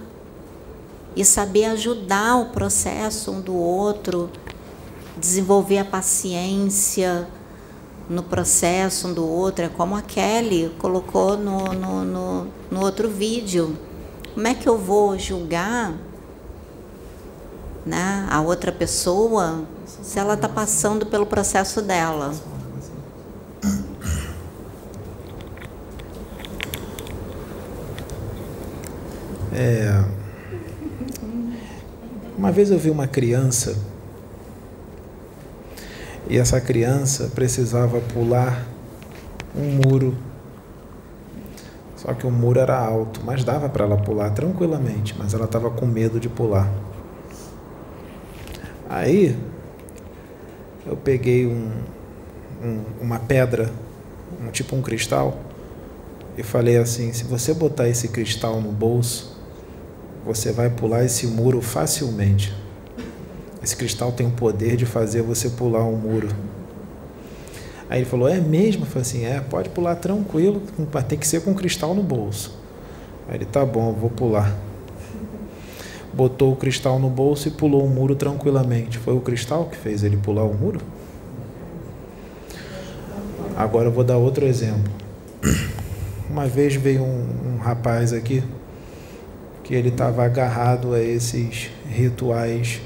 e 1.15 1.23
saber 1.23 1.67
ajudar 1.67 2.37
o 2.37 2.47
processo 2.47 3.31
um 3.31 3.41
do 3.41 3.55
outro, 3.55 4.31
desenvolver 5.19 5.79
a 5.79 5.85
paciência 5.85 7.29
no 8.09 8.23
processo 8.23 9.09
um 9.09 9.13
do 9.13 9.27
outro, 9.27 9.67
é 9.67 9.69
como 9.69 9.95
a 9.97 10.03
Kelly 10.03 10.73
colocou 10.79 11.37
no, 11.37 11.73
no, 11.75 12.05
no, 12.05 12.47
no 12.71 12.81
outro 12.81 13.09
vídeo. 13.09 13.77
Como 14.33 14.47
é 14.47 14.55
que 14.55 14.69
eu 14.69 14.79
vou 14.79 15.19
julgar 15.19 15.95
né, 17.87 18.27
a 18.29 18.41
outra 18.41 18.73
pessoa 18.73 19.65
se 19.87 20.19
ela 20.19 20.35
está 20.35 20.49
passando 20.49 21.07
pelo 21.07 21.25
processo 21.25 21.81
dela? 21.81 22.35
É, 29.53 30.05
uma 32.37 32.53
vez 32.53 32.71
eu 32.71 32.79
vi 32.79 32.91
uma 32.91 33.07
criança 33.07 33.75
e 36.29 36.37
essa 36.37 36.61
criança 36.61 37.31
precisava 37.35 38.01
pular 38.01 38.67
um 39.57 39.81
muro. 39.87 40.15
Só 41.97 42.13
que 42.13 42.27
o 42.27 42.31
muro 42.31 42.61
era 42.61 42.79
alto, 42.79 43.23
mas 43.25 43.45
dava 43.45 43.69
para 43.69 43.85
ela 43.85 43.97
pular 43.97 44.31
tranquilamente, 44.31 45.15
mas 45.17 45.33
ela 45.33 45.47
estava 45.47 45.71
com 45.71 45.87
medo 45.87 46.21
de 46.21 46.29
pular. 46.29 46.69
Aí 48.89 49.37
eu 50.87 50.97
peguei 50.97 51.47
um, 51.47 51.71
um, 52.63 52.81
uma 53.01 53.19
pedra, 53.19 53.71
um, 54.41 54.51
tipo 54.51 54.77
um 54.77 54.83
cristal, 54.83 55.39
e 56.39 56.43
falei 56.43 56.77
assim: 56.77 57.13
se 57.13 57.25
você 57.25 57.53
botar 57.53 57.89
esse 57.89 58.09
cristal 58.09 58.61
no 58.61 58.71
bolso, 58.71 59.37
você 60.25 60.53
vai 60.53 60.71
pular 60.71 61.05
esse 61.05 61.27
muro 61.27 61.61
facilmente. 61.61 62.55
Esse 63.63 63.77
cristal 63.77 64.13
tem 64.13 64.27
o 64.27 64.31
poder 64.31 64.77
de 64.77 64.87
fazer 64.87 65.23
você 65.23 65.51
pular 65.51 65.85
um 65.85 65.97
muro. 65.97 66.29
Aí 67.91 68.01
ele 68.01 68.07
falou: 68.07 68.29
É 68.29 68.41
mesmo? 68.41 68.83
Eu 68.83 68.87
falei 68.87 69.03
assim: 69.03 69.25
É, 69.25 69.41
pode 69.41 69.69
pular 69.71 69.97
tranquilo, 69.97 70.63
mas 70.93 71.05
tem 71.05 71.19
que 71.19 71.27
ser 71.27 71.43
com 71.43 71.55
cristal 71.55 71.95
no 71.95 72.03
bolso. 72.03 72.57
Aí 73.29 73.37
ele: 73.37 73.45
Tá 73.45 73.65
bom, 73.65 73.89
eu 73.89 73.95
vou 73.95 74.11
pular. 74.11 74.66
Botou 76.17 76.53
o 76.53 76.57
cristal 76.57 76.99
no 76.99 77.11
bolso 77.11 77.49
e 77.49 77.51
pulou 77.51 77.85
o 77.85 77.89
muro 77.89 78.17
tranquilamente. 78.17 78.97
Foi 78.97 79.15
o 79.15 79.21
cristal 79.21 79.67
que 79.67 79.77
fez 79.77 80.03
ele 80.03 80.17
pular 80.17 80.45
o 80.45 80.55
muro? 80.55 80.81
Agora 83.55 83.89
eu 83.89 83.93
vou 83.93 84.03
dar 84.03 84.17
outro 84.17 84.47
exemplo. 84.47 84.91
Uma 86.31 86.47
vez 86.47 86.75
veio 86.75 87.03
um, 87.03 87.55
um 87.55 87.59
rapaz 87.59 88.13
aqui 88.13 88.43
que 89.63 89.75
ele 89.75 89.89
estava 89.89 90.25
agarrado 90.25 90.95
a 90.95 91.03
esses 91.03 91.71
rituais 91.89 92.81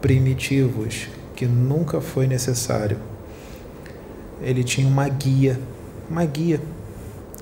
primitivos 0.00 1.08
que 1.34 1.46
nunca 1.46 2.00
foi 2.00 2.26
necessário. 2.26 2.98
Ele 4.42 4.64
tinha 4.64 4.86
uma 4.86 5.08
guia, 5.08 5.58
uma 6.10 6.24
guia 6.24 6.60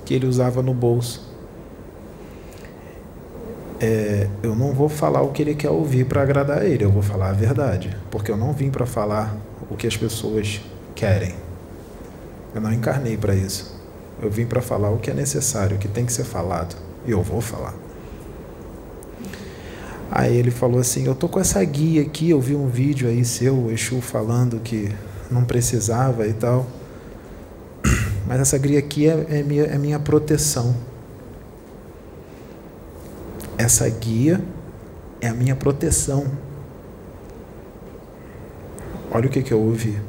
que 0.04 0.12
ele 0.12 0.26
usava 0.26 0.62
no 0.62 0.74
bolso. 0.74 1.29
É, 3.80 4.28
eu 4.42 4.54
não 4.54 4.72
vou 4.74 4.88
falar 4.88 5.22
o 5.22 5.32
que 5.32 5.40
ele 5.40 5.54
quer 5.54 5.70
ouvir 5.70 6.04
para 6.04 6.22
agradar 6.22 6.64
ele, 6.66 6.84
eu 6.84 6.90
vou 6.90 7.02
falar 7.02 7.30
a 7.30 7.32
verdade, 7.32 7.96
porque 8.10 8.30
eu 8.30 8.36
não 8.36 8.52
vim 8.52 8.70
para 8.70 8.84
falar 8.84 9.34
o 9.70 9.76
que 9.76 9.86
as 9.86 9.96
pessoas 9.96 10.60
querem. 10.94 11.34
Eu 12.54 12.60
não 12.60 12.72
encarnei 12.72 13.16
para 13.16 13.34
isso. 13.34 13.80
Eu 14.20 14.30
vim 14.30 14.44
para 14.44 14.60
falar 14.60 14.90
o 14.90 14.98
que 14.98 15.10
é 15.10 15.14
necessário, 15.14 15.76
o 15.76 15.78
que 15.78 15.88
tem 15.88 16.04
que 16.04 16.12
ser 16.12 16.24
falado, 16.24 16.76
e 17.06 17.10
eu 17.10 17.22
vou 17.22 17.40
falar. 17.40 17.74
Aí 20.10 20.36
ele 20.36 20.50
falou 20.50 20.80
assim: 20.80 21.06
Eu 21.06 21.14
tô 21.14 21.28
com 21.28 21.38
essa 21.38 21.62
guia 21.62 22.02
aqui. 22.02 22.30
Eu 22.30 22.40
vi 22.40 22.56
um 22.56 22.66
vídeo 22.66 23.08
aí 23.08 23.24
seu, 23.24 23.54
o 23.54 23.70
Exu, 23.70 24.00
falando 24.00 24.58
que 24.58 24.92
não 25.30 25.44
precisava 25.44 26.26
e 26.26 26.32
tal. 26.32 26.66
Mas 28.26 28.40
essa 28.40 28.58
guia 28.58 28.78
aqui 28.78 29.08
é, 29.08 29.26
é, 29.30 29.42
minha, 29.42 29.62
é 29.62 29.78
minha 29.78 30.00
proteção. 30.00 30.74
Essa 33.60 33.86
guia 33.90 34.42
é 35.20 35.28
a 35.28 35.34
minha 35.34 35.54
proteção. 35.54 36.26
Olha 39.10 39.26
o 39.26 39.30
que, 39.30 39.42
que 39.42 39.52
eu 39.52 39.60
ouvi. 39.60 40.00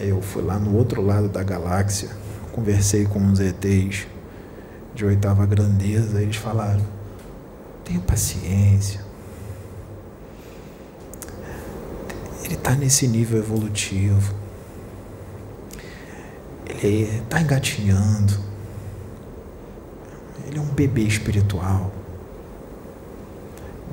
Eu 0.00 0.22
fui 0.22 0.42
lá 0.42 0.58
no 0.58 0.74
outro 0.74 1.02
lado 1.02 1.28
da 1.28 1.42
galáxia, 1.42 2.08
conversei 2.52 3.04
com 3.04 3.18
uns 3.18 3.38
ETs 3.38 4.06
de 4.94 5.04
oitava 5.04 5.44
grandeza, 5.44 6.22
eles 6.22 6.36
falaram 6.36 6.82
Tenha 7.84 8.00
paciência. 8.00 9.02
Ele 12.44 12.54
está 12.54 12.74
nesse 12.74 13.06
nível 13.06 13.38
evolutivo. 13.38 14.34
Ele 16.66 17.18
está 17.18 17.42
engatinhando. 17.42 18.53
Ele 20.54 20.60
é 20.60 20.62
um 20.62 20.72
bebê 20.72 21.02
espiritual. 21.02 21.90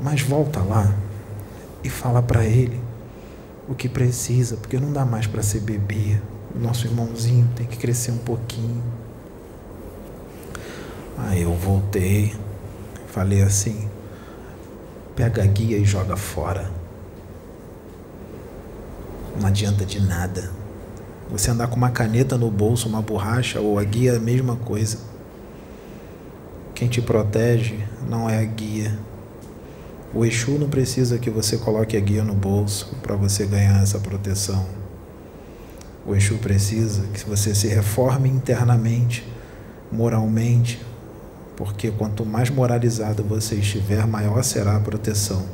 Mas 0.03 0.21
volta 0.21 0.59
lá 0.59 0.93
e 1.83 1.89
fala 1.89 2.21
para 2.21 2.45
ele 2.45 2.79
o 3.67 3.73
que 3.73 3.89
precisa, 3.89 4.57
porque 4.57 4.79
não 4.79 4.93
dá 4.93 5.03
mais 5.03 5.25
para 5.25 5.41
ser 5.41 5.61
bebê. 5.61 6.21
O 6.55 6.59
nosso 6.59 6.85
irmãozinho 6.85 7.49
tem 7.55 7.65
que 7.65 7.77
crescer 7.77 8.11
um 8.11 8.19
pouquinho. 8.19 8.83
Aí 11.17 11.41
eu 11.41 11.55
voltei. 11.55 12.35
Falei 13.07 13.41
assim: 13.41 13.89
pega 15.15 15.41
a 15.41 15.47
guia 15.47 15.79
e 15.79 15.83
joga 15.83 16.15
fora. 16.15 16.69
Não 19.39 19.47
adianta 19.47 19.83
de 19.83 19.99
nada. 19.99 20.51
Você 21.31 21.49
andar 21.49 21.69
com 21.69 21.75
uma 21.75 21.89
caneta 21.89 22.37
no 22.37 22.51
bolso, 22.51 22.87
uma 22.87 23.01
borracha 23.01 23.59
ou 23.59 23.79
a 23.79 23.83
guia 23.83 24.11
é 24.11 24.17
a 24.17 24.19
mesma 24.19 24.57
coisa. 24.57 25.10
Quem 26.81 26.89
te 26.89 26.99
protege 26.99 27.77
não 28.09 28.27
é 28.27 28.39
a 28.39 28.43
guia. 28.43 28.97
O 30.11 30.25
Exu 30.25 30.57
não 30.57 30.67
precisa 30.67 31.19
que 31.19 31.29
você 31.29 31.55
coloque 31.55 31.95
a 31.95 31.99
guia 31.99 32.23
no 32.23 32.33
bolso 32.33 32.95
para 33.03 33.15
você 33.15 33.45
ganhar 33.45 33.83
essa 33.83 33.99
proteção. 33.99 34.65
O 36.07 36.15
Exu 36.15 36.39
precisa 36.39 37.03
que 37.13 37.23
você 37.23 37.53
se 37.53 37.67
reforme 37.67 38.29
internamente, 38.29 39.23
moralmente, 39.91 40.81
porque 41.55 41.91
quanto 41.91 42.25
mais 42.25 42.49
moralizado 42.49 43.23
você 43.23 43.57
estiver, 43.57 44.07
maior 44.07 44.43
será 44.43 44.75
a 44.75 44.79
proteção. 44.79 45.45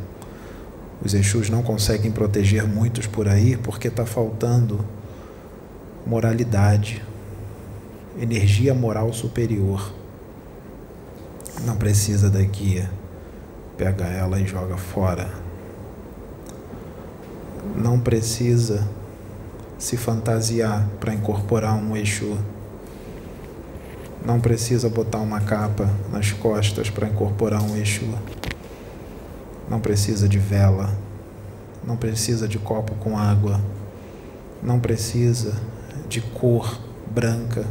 Os 1.04 1.14
Exus 1.14 1.50
não 1.50 1.62
conseguem 1.62 2.10
proteger 2.10 2.66
muitos 2.66 3.06
por 3.06 3.28
aí 3.28 3.58
porque 3.58 3.90
está 3.90 4.06
faltando 4.06 4.80
moralidade, 6.06 7.04
energia 8.18 8.74
moral 8.74 9.12
superior. 9.12 9.97
Não 11.66 11.76
precisa 11.76 12.30
da 12.30 12.42
guia. 12.42 12.90
Pega 13.78 14.06
ela 14.06 14.40
e 14.40 14.46
joga 14.46 14.78
fora. 14.78 15.30
Não 17.76 18.00
precisa 18.00 18.88
se 19.78 19.98
fantasiar 19.98 20.88
para 21.00 21.14
incorporar 21.14 21.76
um 21.76 21.96
Exu. 21.98 22.38
Não 24.26 24.40
precisa 24.40 24.90
botar 24.90 25.20
uma 25.20 25.42
capa 25.42 25.90
nas 26.12 26.32
costas 26.32 26.90
para 26.90 27.08
incorporar 27.08 27.62
um 27.62 27.76
Exu. 27.78 28.08
Não 29.70 29.80
precisa 29.80 30.28
de 30.28 30.38
vela. 30.38 30.94
Não 31.84 31.98
precisa 31.98 32.48
de 32.48 32.60
copo 32.60 32.94
com 32.96 33.18
água. 33.18 33.60
Não 34.62 34.80
precisa 34.80 35.56
de 36.08 36.22
cor 36.22 36.80
branca. 37.10 37.66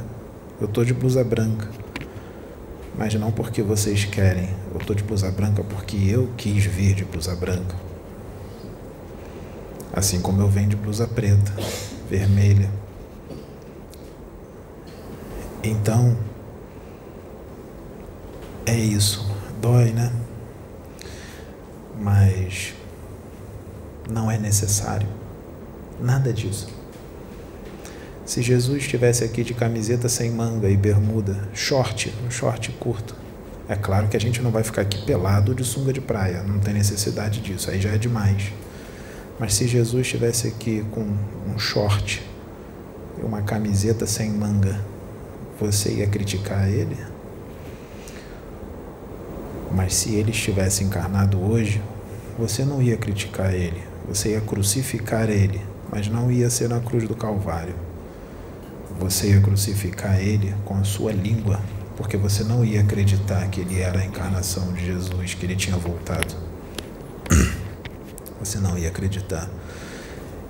Eu 0.60 0.66
estou 0.66 0.84
de 0.84 0.92
blusa 0.92 1.22
branca. 1.22 1.68
Mas 2.96 3.14
não 3.14 3.30
porque 3.30 3.62
vocês 3.62 4.04
querem. 4.04 4.48
Eu 4.72 4.80
estou 4.80 4.96
de 4.96 5.02
blusa 5.02 5.30
branca 5.30 5.62
porque 5.62 5.96
eu 5.96 6.30
quis 6.36 6.64
vir 6.64 6.94
de 6.94 7.04
blusa 7.04 7.34
branca. 7.34 7.76
Assim 9.92 10.20
como 10.20 10.40
eu 10.40 10.48
venho 10.48 10.68
de 10.68 10.76
blusa 10.76 11.06
preta, 11.06 11.52
vermelha. 12.08 12.70
Então, 15.62 16.16
é 18.64 18.74
isso. 18.74 19.26
Dói, 19.60 19.90
né? 19.92 20.12
Mas 21.98 22.74
não 24.10 24.30
é 24.30 24.38
necessário. 24.38 25.08
Nada 26.00 26.32
disso. 26.32 26.75
Se 28.26 28.42
Jesus 28.42 28.78
estivesse 28.78 29.22
aqui 29.22 29.44
de 29.44 29.54
camiseta 29.54 30.08
sem 30.08 30.32
manga 30.32 30.68
e 30.68 30.76
bermuda, 30.76 31.48
short, 31.54 32.12
um 32.26 32.28
short 32.28 32.72
curto, 32.72 33.14
é 33.68 33.76
claro 33.76 34.08
que 34.08 34.16
a 34.16 34.20
gente 34.20 34.42
não 34.42 34.50
vai 34.50 34.64
ficar 34.64 34.82
aqui 34.82 35.06
pelado 35.06 35.54
de 35.54 35.62
sunga 35.62 35.92
de 35.92 36.00
praia, 36.00 36.42
não 36.42 36.58
tem 36.58 36.74
necessidade 36.74 37.40
disso, 37.40 37.70
aí 37.70 37.80
já 37.80 37.90
é 37.90 37.96
demais. 37.96 38.52
Mas 39.38 39.54
se 39.54 39.68
Jesus 39.68 40.04
estivesse 40.04 40.48
aqui 40.48 40.84
com 40.90 41.02
um 41.02 41.56
short 41.56 42.20
e 43.16 43.24
uma 43.24 43.42
camiseta 43.42 44.06
sem 44.06 44.32
manga, 44.32 44.80
você 45.60 45.90
ia 45.92 46.08
criticar 46.08 46.68
ele? 46.68 46.96
Mas 49.70 49.94
se 49.94 50.16
ele 50.16 50.32
estivesse 50.32 50.82
encarnado 50.82 51.40
hoje, 51.40 51.80
você 52.36 52.64
não 52.64 52.82
ia 52.82 52.96
criticar 52.96 53.54
ele, 53.54 53.84
você 54.08 54.30
ia 54.30 54.40
crucificar 54.40 55.30
ele, 55.30 55.60
mas 55.92 56.08
não 56.08 56.28
ia 56.28 56.50
ser 56.50 56.68
na 56.68 56.80
cruz 56.80 57.06
do 57.06 57.14
Calvário. 57.14 57.86
Você 58.98 59.28
ia 59.28 59.40
crucificar 59.40 60.18
ele 60.18 60.54
com 60.64 60.74
a 60.74 60.84
sua 60.84 61.12
língua, 61.12 61.60
porque 61.96 62.16
você 62.16 62.42
não 62.42 62.64
ia 62.64 62.80
acreditar 62.80 63.46
que 63.48 63.60
ele 63.60 63.80
era 63.80 64.00
a 64.00 64.04
encarnação 64.04 64.72
de 64.72 64.86
Jesus, 64.86 65.34
que 65.34 65.44
ele 65.44 65.54
tinha 65.54 65.76
voltado. 65.76 66.34
Você 68.40 68.58
não 68.58 68.78
ia 68.78 68.88
acreditar. 68.88 69.48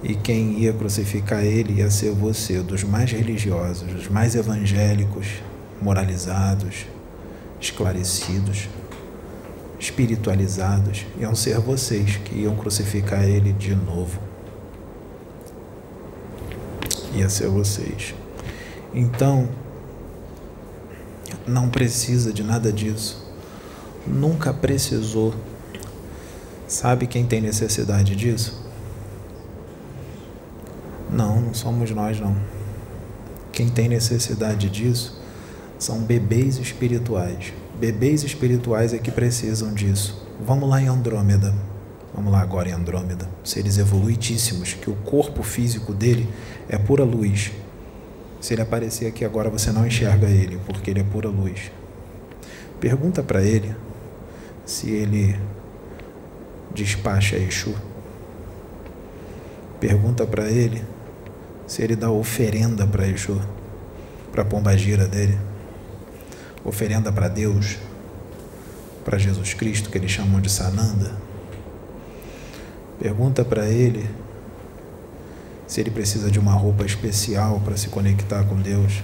E 0.03 0.15
quem 0.15 0.59
ia 0.61 0.73
crucificar 0.73 1.45
ele 1.45 1.81
ia 1.81 1.91
ser 1.91 2.13
você, 2.13 2.61
dos 2.61 2.85
mais 2.85 3.11
religiosos, 3.11 3.91
dos 3.91 4.09
mais 4.09 4.35
evangélicos, 4.35 5.27
moralizados, 5.81 6.87
esclarecidos, 7.61 8.69
espiritualizados. 9.81 11.07
Iam 11.19 11.35
ser 11.35 11.59
vocês 11.59 12.17
que 12.17 12.41
iam 12.41 12.55
crucificar 12.55 13.25
ele 13.25 13.53
de 13.53 13.75
novo. 13.75 14.21
Ia 17.15 17.29
ser 17.31 17.49
vocês. 17.49 18.15
Então, 18.97 19.47
não 21.47 21.69
precisa 21.69 22.33
de 22.33 22.43
nada 22.43 22.73
disso. 22.73 23.31
Nunca 24.07 24.55
precisou. 24.55 25.35
Sabe 26.67 27.07
quem 27.07 27.27
tem 27.27 27.43
necessidade 27.43 28.17
disso? 28.17 28.65
Não, 31.13 31.43
não 31.43 31.53
somos 31.53 31.91
nós 31.91 32.19
não. 32.19 32.35
Quem 33.53 33.69
tem 33.69 33.87
necessidade 33.87 34.71
disso 34.71 35.21
são 35.79 35.99
bebês 36.01 36.57
espirituais. 36.57 37.53
Bebês 37.79 38.25
espirituais 38.25 38.95
é 38.95 38.99
que 38.99 39.11
precisam 39.11 39.75
disso. 39.75 40.27
Vamos 40.41 40.71
lá 40.71 40.81
em 40.81 40.89
Andrômeda. 40.89 41.55
Vamos 42.15 42.33
lá 42.33 42.41
agora 42.41 42.71
em 42.71 42.73
Andrômeda. 42.73 43.29
Seres 43.45 43.77
evoluidíssimos, 43.77 44.73
que 44.73 44.89
o 44.89 44.95
corpo 44.95 45.43
físico 45.43 45.93
dele 45.93 46.27
é 46.67 46.79
pura 46.79 47.05
luz. 47.05 47.53
Se 48.47 48.55
ele 48.55 48.63
aparecer 48.63 49.09
aqui 49.09 49.25
agora, 49.25 49.51
você 49.51 49.73
não 49.73 49.85
enxerga 49.85 50.29
ele, 50.29 50.61
porque 50.67 50.93
ele 50.93 51.01
é 51.01 51.03
pura 51.03 51.29
luz. 51.29 51.73
Pergunta 52.79 53.21
para 53.21 53.43
ele 53.43 53.75
se 54.65 54.89
ele 54.89 55.37
despacha 56.73 57.37
Exu. 57.37 57.75
Pergunta 59.81 60.25
para 60.25 60.49
ele 60.49 60.85
se 61.67 61.83
ele 61.83 61.97
dá 61.97 62.09
oferenda 62.09 62.87
para 62.87 63.09
Exu, 63.09 63.43
para 64.31 64.43
a 64.43 64.45
pombagira 64.45 65.09
dele. 65.09 65.37
Oferenda 66.65 67.11
para 67.11 67.27
Deus, 67.27 67.79
para 69.05 69.19
Jesus 69.19 69.55
Cristo, 69.55 69.91
que 69.91 69.99
eles 69.99 70.13
chamam 70.13 70.41
de 70.41 70.53
Sananda. 70.53 71.17
Pergunta 73.01 73.45
para 73.45 73.69
ele 73.69 74.09
se 75.67 75.81
ele 75.81 75.91
precisa 75.91 76.31
de 76.31 76.39
uma 76.39 76.53
roupa 76.53 76.85
especial 76.85 77.61
para 77.65 77.77
se 77.77 77.89
conectar 77.89 78.45
com 78.45 78.57
Deus. 78.57 79.03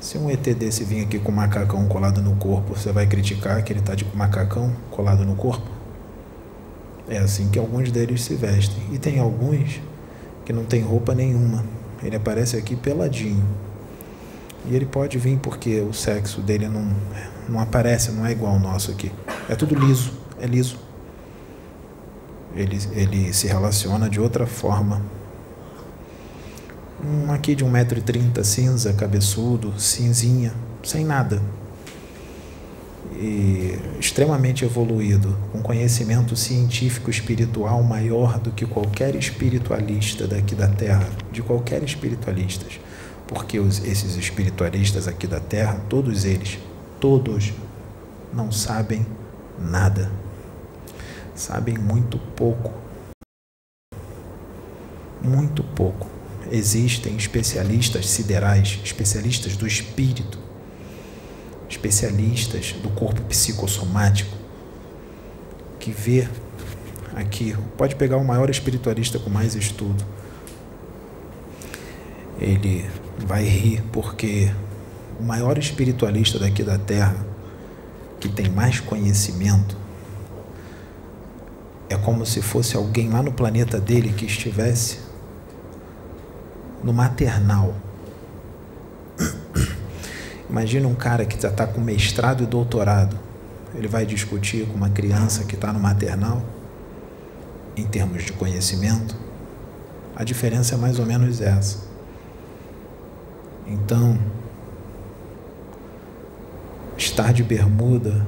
Se 0.00 0.16
um 0.16 0.30
ET 0.30 0.42
desse 0.54 0.84
vir 0.84 1.02
aqui 1.02 1.18
com 1.18 1.32
macacão 1.32 1.86
colado 1.86 2.22
no 2.22 2.36
corpo, 2.36 2.74
você 2.74 2.92
vai 2.92 3.06
criticar 3.06 3.62
que 3.62 3.72
ele 3.72 3.80
está 3.80 3.94
de 3.94 4.06
macacão 4.14 4.72
colado 4.90 5.24
no 5.24 5.34
corpo? 5.34 5.68
É 7.08 7.18
assim 7.18 7.48
que 7.48 7.58
alguns 7.58 7.90
deles 7.90 8.22
se 8.22 8.34
vestem. 8.34 8.82
E 8.92 8.98
tem 8.98 9.18
alguns 9.18 9.80
que 10.44 10.52
não 10.52 10.64
tem 10.64 10.80
roupa 10.80 11.14
nenhuma. 11.14 11.64
Ele 12.02 12.16
aparece 12.16 12.56
aqui 12.56 12.76
peladinho. 12.76 13.44
E 14.66 14.74
ele 14.74 14.86
pode 14.86 15.18
vir 15.18 15.38
porque 15.38 15.80
o 15.80 15.92
sexo 15.92 16.40
dele 16.40 16.68
não, 16.68 16.94
não 17.48 17.60
aparece, 17.60 18.12
não 18.12 18.24
é 18.24 18.32
igual 18.32 18.52
ao 18.52 18.60
nosso 18.60 18.90
aqui. 18.90 19.10
É 19.48 19.56
tudo 19.56 19.74
liso, 19.74 20.12
é 20.40 20.46
liso. 20.46 20.78
Ele, 22.54 22.78
ele 22.92 23.32
se 23.32 23.46
relaciona 23.46 24.08
de 24.08 24.20
outra 24.20 24.46
forma 24.46 25.02
um 27.04 27.32
aqui 27.32 27.54
de 27.54 27.64
1,30m, 27.64 28.44
cinza, 28.44 28.92
cabeçudo, 28.92 29.78
cinzinha, 29.78 30.52
sem 30.82 31.04
nada. 31.04 31.42
E 33.12 33.78
extremamente 33.98 34.64
evoluído, 34.64 35.36
com 35.52 35.60
conhecimento 35.62 36.36
científico 36.36 37.10
espiritual 37.10 37.82
maior 37.82 38.38
do 38.38 38.50
que 38.50 38.64
qualquer 38.64 39.14
espiritualista 39.14 40.26
daqui 40.26 40.54
da 40.54 40.68
Terra, 40.68 41.08
de 41.32 41.42
qualquer 41.42 41.82
espiritualista. 41.82 42.66
Porque 43.26 43.58
os, 43.58 43.84
esses 43.84 44.16
espiritualistas 44.16 45.06
aqui 45.06 45.26
da 45.26 45.40
Terra, 45.40 45.80
todos 45.88 46.24
eles, 46.24 46.58
todos, 46.98 47.52
não 48.32 48.50
sabem 48.50 49.06
nada. 49.58 50.10
Sabem 51.34 51.76
muito 51.76 52.18
pouco. 52.18 52.72
Muito 55.22 55.62
pouco 55.62 56.19
existem 56.50 57.16
especialistas 57.16 58.06
siderais, 58.06 58.80
especialistas 58.84 59.56
do 59.56 59.66
espírito, 59.66 60.38
especialistas 61.68 62.72
do 62.82 62.90
corpo 62.90 63.22
psicossomático, 63.22 64.36
que 65.78 65.92
vê 65.92 66.28
aqui, 67.14 67.56
pode 67.76 67.94
pegar 67.96 68.16
o 68.16 68.24
maior 68.24 68.50
espiritualista 68.50 69.18
com 69.18 69.30
mais 69.30 69.54
estudo. 69.54 70.04
Ele 72.38 72.88
vai 73.18 73.44
rir 73.44 73.82
porque 73.92 74.50
o 75.18 75.22
maior 75.22 75.58
espiritualista 75.58 76.38
daqui 76.38 76.62
da 76.62 76.78
Terra, 76.78 77.26
que 78.18 78.28
tem 78.28 78.48
mais 78.50 78.80
conhecimento, 78.80 79.76
é 81.88 81.96
como 81.96 82.24
se 82.24 82.40
fosse 82.40 82.76
alguém 82.76 83.08
lá 83.10 83.22
no 83.22 83.32
planeta 83.32 83.80
dele 83.80 84.12
que 84.12 84.24
estivesse 84.24 85.09
no 86.82 86.92
maternal. 86.92 87.74
Imagina 90.48 90.88
um 90.88 90.94
cara 90.94 91.24
que 91.24 91.40
já 91.40 91.48
está 91.48 91.66
com 91.66 91.80
mestrado 91.80 92.42
e 92.42 92.46
doutorado. 92.46 93.16
Ele 93.74 93.86
vai 93.86 94.04
discutir 94.04 94.66
com 94.66 94.74
uma 94.74 94.90
criança 94.90 95.44
que 95.44 95.54
está 95.54 95.72
no 95.72 95.78
maternal, 95.78 96.42
em 97.76 97.86
termos 97.86 98.24
de 98.24 98.32
conhecimento. 98.32 99.14
A 100.16 100.24
diferença 100.24 100.74
é 100.74 100.78
mais 100.78 100.98
ou 100.98 101.06
menos 101.06 101.40
essa. 101.40 101.78
Então, 103.66 104.18
estar 106.96 107.32
de 107.32 107.44
bermuda 107.44 108.26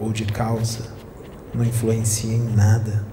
ou 0.00 0.12
de 0.12 0.24
calça 0.24 0.90
não 1.54 1.64
influencia 1.64 2.34
em 2.34 2.42
nada 2.42 3.11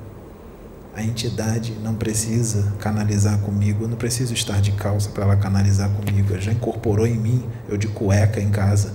a 1.00 1.04
entidade 1.04 1.72
não 1.82 1.96
precisa 1.96 2.74
canalizar 2.78 3.40
comigo, 3.40 3.86
eu 3.86 3.88
não 3.88 3.96
preciso 3.96 4.34
estar 4.34 4.60
de 4.60 4.74
calça 4.74 5.10
para 5.10 5.24
ela 5.24 5.38
canalizar 5.38 5.90
comigo. 5.90 6.34
Ela 6.34 6.42
já 6.42 6.52
incorporou 6.52 7.08
em 7.08 7.16
mim, 7.16 7.46
eu 7.70 7.78
de 7.78 7.88
cueca 7.88 8.42
em 8.42 8.50
casa. 8.50 8.92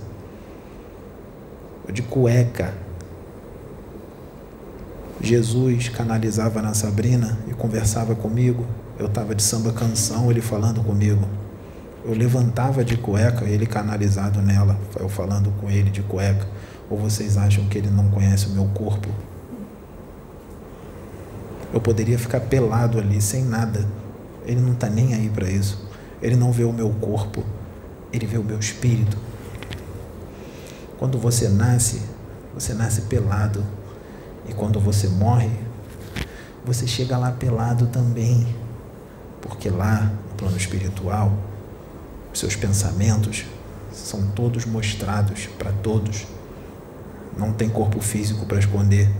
Eu 1.89 1.95
de 1.95 2.03
cueca. 2.03 2.75
Jesus 5.19 5.89
canalizava 5.89 6.61
na 6.61 6.75
Sabrina 6.75 7.39
e 7.49 7.55
conversava 7.55 8.15
comigo. 8.15 8.67
Eu 8.99 9.07
estava 9.07 9.35
de 9.35 9.43
samba 9.43 9.73
canção, 9.73 10.31
ele 10.31 10.43
falando 10.43 10.85
comigo. 10.85 11.27
Eu 12.05 12.13
levantava 12.13 12.85
de 12.85 12.99
cueca, 12.99 13.47
ele 13.47 13.65
canalizado 13.65 14.43
nela, 14.43 14.79
eu 15.01 15.09
falando 15.09 15.51
com 15.59 15.71
ele 15.71 15.89
de 15.89 16.03
cueca. 16.03 16.47
Ou 16.91 16.99
vocês 16.99 17.39
acham 17.39 17.65
que 17.65 17.79
ele 17.79 17.89
não 17.89 18.11
conhece 18.11 18.49
o 18.49 18.51
meu 18.51 18.67
corpo? 18.67 19.09
Eu 21.75 21.81
poderia 21.81 22.17
ficar 22.17 22.39
pelado 22.39 23.01
ali, 23.01 23.21
sem 23.21 23.43
nada. 23.43 23.85
Ele 24.47 24.61
não 24.61 24.75
está 24.75 24.89
nem 24.89 25.13
aí 25.13 25.29
para 25.29 25.51
isso. 25.51 25.91
Ele 26.23 26.37
não 26.37 26.53
vê 26.53 26.63
o 26.63 26.73
meu 26.73 26.89
corpo, 26.89 27.43
ele 28.13 28.27
vê 28.27 28.39
o 28.39 28.45
meu 28.45 28.61
espírito. 28.61 29.19
Quando 31.01 31.19
você 31.19 31.49
nasce, 31.49 32.01
você 32.55 32.73
nasce 32.75 33.03
pelado. 33.03 33.65
E 34.49 34.53
quando 34.53 34.79
você 34.79 35.09
morre, 35.09 35.51
você 36.65 36.87
chega 36.87 37.19
lá 37.19 37.33
pelado 37.33 37.89
também, 37.89 38.47
porque 39.43 39.69
lá, 39.69 40.13
no 40.31 40.37
plano 40.37 40.57
espiritual, 40.57 41.37
os 42.33 42.39
seus 42.39 42.55
pensamentos 42.55 43.47
são 43.93 44.31
todos 44.31 44.65
mostrados 44.65 45.49
para 45.59 45.73
todos. 45.73 46.25
Não 47.37 47.53
tem 47.53 47.69
corpo 47.69 48.01
físico 48.01 48.47
para 48.47 48.61
esconder. 48.61 49.11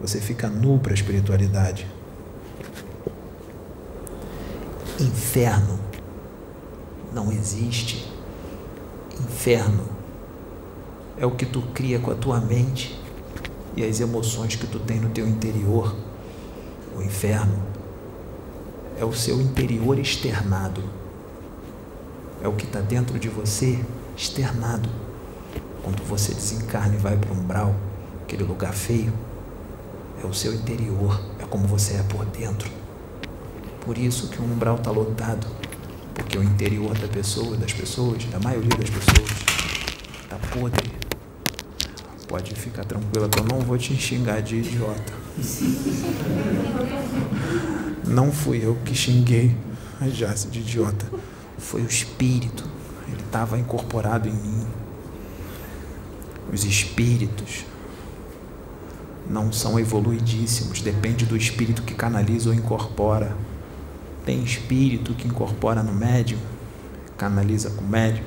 Você 0.00 0.22
fica 0.22 0.48
nu 0.48 0.78
para 0.78 0.92
a 0.92 0.94
espiritualidade. 0.94 1.97
Inferno 5.00 5.78
não 7.12 7.30
existe. 7.30 8.12
Inferno 9.20 9.84
é 11.16 11.24
o 11.24 11.30
que 11.30 11.46
tu 11.46 11.62
cria 11.72 12.00
com 12.00 12.10
a 12.10 12.16
tua 12.16 12.40
mente 12.40 13.00
e 13.76 13.84
as 13.84 14.00
emoções 14.00 14.56
que 14.56 14.66
tu 14.66 14.80
tem 14.80 14.98
no 14.98 15.10
teu 15.10 15.28
interior. 15.28 15.94
O 16.96 17.02
inferno 17.02 17.62
é 18.98 19.04
o 19.04 19.12
seu 19.12 19.40
interior 19.40 20.00
externado. 20.00 20.82
É 22.42 22.48
o 22.48 22.52
que 22.52 22.64
está 22.64 22.80
dentro 22.80 23.20
de 23.20 23.28
você 23.28 23.78
externado. 24.16 24.88
Quando 25.84 26.02
você 26.02 26.34
desencarna 26.34 26.96
e 26.96 26.98
vai 26.98 27.16
para 27.16 27.32
um 27.32 27.38
umbral, 27.38 27.74
aquele 28.24 28.42
lugar 28.42 28.72
feio, 28.72 29.12
é 30.20 30.26
o 30.26 30.34
seu 30.34 30.52
interior, 30.52 31.20
é 31.38 31.46
como 31.46 31.68
você 31.68 31.94
é 31.94 32.02
por 32.02 32.24
dentro. 32.26 32.77
Por 33.88 33.96
isso 33.96 34.28
que 34.28 34.38
o 34.38 34.44
umbral 34.44 34.76
está 34.76 34.90
lotado, 34.90 35.46
porque 36.14 36.36
o 36.36 36.44
interior 36.44 36.92
da 36.98 37.08
pessoa, 37.08 37.56
das 37.56 37.72
pessoas, 37.72 38.22
da 38.26 38.38
maioria 38.38 38.68
das 38.68 38.90
pessoas, 38.90 39.30
está 40.24 40.36
podre. 40.52 40.92
Pode 42.28 42.54
ficar 42.54 42.84
tranquila 42.84 43.30
que 43.30 43.40
eu 43.40 43.44
não 43.44 43.60
vou 43.60 43.78
te 43.78 43.96
xingar 43.96 44.42
de 44.42 44.56
idiota. 44.56 45.14
Não 48.06 48.30
fui 48.30 48.62
eu 48.62 48.76
que 48.84 48.94
xinguei 48.94 49.56
a 49.98 50.06
Jace 50.06 50.48
de 50.48 50.58
idiota. 50.58 51.06
Foi 51.56 51.80
o 51.80 51.86
espírito. 51.86 52.68
Ele 53.06 53.22
estava 53.22 53.58
incorporado 53.58 54.28
em 54.28 54.34
mim. 54.34 54.66
Os 56.52 56.62
espíritos 56.62 57.64
não 59.30 59.50
são 59.50 59.80
evoluidíssimos, 59.80 60.82
depende 60.82 61.24
do 61.24 61.38
espírito 61.38 61.80
que 61.80 61.94
canaliza 61.94 62.50
ou 62.50 62.54
incorpora. 62.54 63.47
Tem 64.28 64.44
espírito 64.44 65.14
que 65.14 65.26
incorpora 65.26 65.82
no 65.82 65.94
médium, 65.94 66.38
canaliza 67.16 67.70
com 67.70 67.82
o 67.82 67.88
médium, 67.88 68.26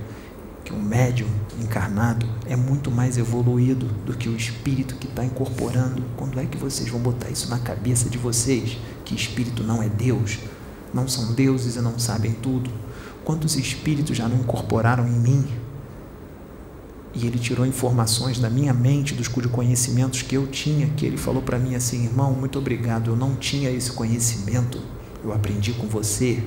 que 0.66 0.74
o 0.74 0.82
médium 0.82 1.28
encarnado 1.62 2.28
é 2.48 2.56
muito 2.56 2.90
mais 2.90 3.20
evoluído 3.20 3.86
do 4.04 4.18
que 4.18 4.28
o 4.28 4.36
espírito 4.36 4.96
que 4.96 5.06
está 5.06 5.24
incorporando. 5.24 6.04
Quando 6.18 6.40
é 6.40 6.46
que 6.48 6.58
vocês 6.58 6.90
vão 6.90 7.00
botar 7.00 7.30
isso 7.30 7.52
na 7.52 7.60
cabeça 7.60 8.10
de 8.10 8.18
vocês? 8.18 8.80
Que 9.06 9.14
espírito 9.14 9.64
não 9.64 9.84
é 9.84 9.90
Deus, 9.90 10.40
não 10.92 11.08
são 11.08 11.34
deuses 11.34 11.76
e 11.76 11.82
não 11.82 12.00
sabem 12.00 12.32
tudo. 12.32 12.72
Quantos 13.24 13.56
espíritos 13.56 14.18
já 14.18 14.28
não 14.28 14.38
incorporaram 14.38 15.08
em 15.08 15.20
mim 15.20 15.48
e 17.14 17.28
ele 17.28 17.38
tirou 17.38 17.64
informações 17.64 18.40
da 18.40 18.50
minha 18.50 18.74
mente, 18.74 19.14
dos 19.14 19.28
conhecimentos 19.28 20.24
que 20.24 20.34
eu 20.34 20.48
tinha, 20.48 20.88
que 20.98 21.06
ele 21.06 21.18
falou 21.18 21.44
para 21.44 21.60
mim 21.60 21.76
assim: 21.76 22.06
irmão, 22.06 22.34
muito 22.34 22.58
obrigado, 22.58 23.12
eu 23.12 23.16
não 23.16 23.36
tinha 23.36 23.70
esse 23.70 23.92
conhecimento, 23.92 24.82
eu 25.24 25.34
aprendi 25.34 25.74
com 25.74 25.88
você. 25.88 26.44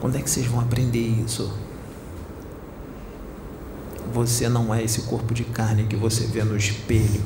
Quando 0.00 0.16
é 0.16 0.22
que 0.22 0.28
vocês 0.28 0.46
vão 0.46 0.60
aprender 0.60 0.98
isso? 0.98 1.52
Você 4.12 4.48
não 4.48 4.74
é 4.74 4.82
esse 4.82 5.02
corpo 5.02 5.32
de 5.32 5.44
carne 5.44 5.84
que 5.84 5.96
você 5.96 6.26
vê 6.26 6.42
no 6.42 6.56
espelho. 6.56 7.22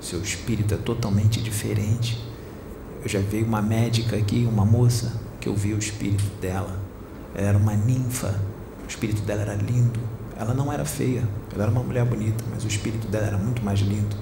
Seu 0.00 0.20
espírito 0.20 0.74
é 0.74 0.76
totalmente 0.76 1.42
diferente. 1.42 2.22
Eu 3.02 3.08
já 3.08 3.18
vi 3.18 3.42
uma 3.42 3.62
médica 3.62 4.16
aqui, 4.16 4.46
uma 4.48 4.64
moça, 4.64 5.12
que 5.40 5.48
eu 5.48 5.54
vi 5.54 5.72
o 5.72 5.78
espírito 5.78 6.24
dela 6.40 6.86
ela 7.36 7.48
era 7.48 7.58
uma 7.58 7.74
ninfa, 7.74 8.40
o 8.82 8.88
espírito 8.88 9.20
dela 9.20 9.42
era 9.42 9.54
lindo. 9.54 10.00
Ela 10.38 10.54
não 10.54 10.72
era 10.72 10.86
feia, 10.86 11.22
ela 11.52 11.64
era 11.64 11.70
uma 11.70 11.82
mulher 11.82 12.04
bonita, 12.06 12.42
mas 12.50 12.64
o 12.64 12.66
espírito 12.66 13.06
dela 13.08 13.26
era 13.26 13.36
muito 13.36 13.62
mais 13.62 13.80
lindo. 13.80 14.16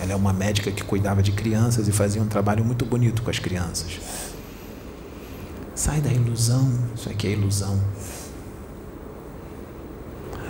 Ela 0.00 0.12
é 0.12 0.16
uma 0.16 0.32
médica 0.32 0.70
que 0.70 0.82
cuidava 0.82 1.22
de 1.22 1.32
crianças 1.32 1.88
e 1.88 1.92
fazia 1.92 2.22
um 2.22 2.26
trabalho 2.26 2.64
muito 2.64 2.84
bonito 2.84 3.22
com 3.22 3.30
as 3.30 3.38
crianças. 3.38 4.00
Sai 5.74 6.00
da 6.00 6.12
ilusão, 6.12 6.72
isso 6.94 7.08
aqui 7.08 7.26
é 7.26 7.30
ilusão. 7.30 7.80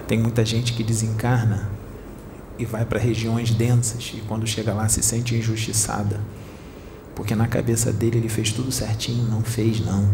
Tem 0.07 0.19
muita 0.19 0.45
gente 0.45 0.73
que 0.73 0.83
desencarna 0.83 1.71
e 2.59 2.65
vai 2.65 2.85
para 2.85 2.99
regiões 2.99 3.51
densas 3.51 4.13
e 4.15 4.21
quando 4.23 4.47
chega 4.47 4.75
lá 4.75 4.89
se 4.89 5.03
sente 5.03 5.35
injustiçada. 5.35 6.21
Porque 7.15 7.35
na 7.35 7.47
cabeça 7.47 7.93
dele 7.93 8.19
ele 8.19 8.29
fez 8.29 8.53
tudo 8.53 8.73
certinho, 8.73 9.29
não 9.29 9.43
fez 9.43 9.81
não 9.81 10.11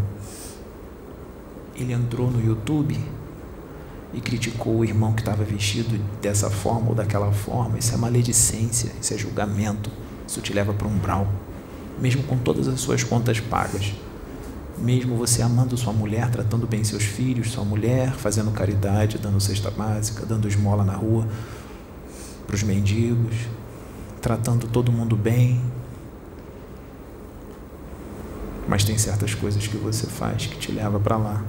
ele 1.81 1.93
entrou 1.93 2.29
no 2.29 2.45
YouTube 2.45 2.99
e 4.13 4.21
criticou 4.21 4.79
o 4.79 4.85
irmão 4.85 5.13
que 5.13 5.21
estava 5.21 5.43
vestido 5.43 5.99
dessa 6.21 6.49
forma 6.49 6.89
ou 6.89 6.95
daquela 6.95 7.31
forma. 7.31 7.77
Isso 7.77 7.93
é 7.93 7.97
maledicência, 7.97 8.91
isso 8.99 9.13
é 9.13 9.17
julgamento, 9.17 9.91
isso 10.27 10.41
te 10.41 10.53
leva 10.53 10.73
para 10.73 10.87
um 10.87 10.91
umbral, 10.91 11.27
mesmo 11.99 12.23
com 12.23 12.37
todas 12.37 12.67
as 12.67 12.79
suas 12.79 13.03
contas 13.03 13.39
pagas. 13.39 13.93
Mesmo 14.77 15.17
você 15.17 15.41
amando 15.41 15.75
sua 15.77 15.91
mulher, 15.91 16.31
tratando 16.31 16.65
bem 16.65 16.83
seus 16.83 17.03
filhos, 17.03 17.51
sua 17.51 17.65
mulher, 17.65 18.13
fazendo 18.13 18.49
caridade, 18.51 19.17
dando 19.17 19.39
cesta 19.39 19.69
básica, 19.69 20.25
dando 20.25 20.47
esmola 20.47 20.83
na 20.85 20.93
rua 20.93 21.27
para 22.47 22.55
os 22.55 22.63
mendigos, 22.63 23.35
tratando 24.21 24.67
todo 24.67 24.91
mundo 24.91 25.15
bem, 25.15 25.61
mas 28.67 28.83
tem 28.83 28.97
certas 28.97 29.33
coisas 29.33 29.67
que 29.67 29.77
você 29.77 30.07
faz 30.07 30.45
que 30.45 30.57
te 30.57 30.71
leva 30.71 30.99
para 30.99 31.17
lá. 31.17 31.43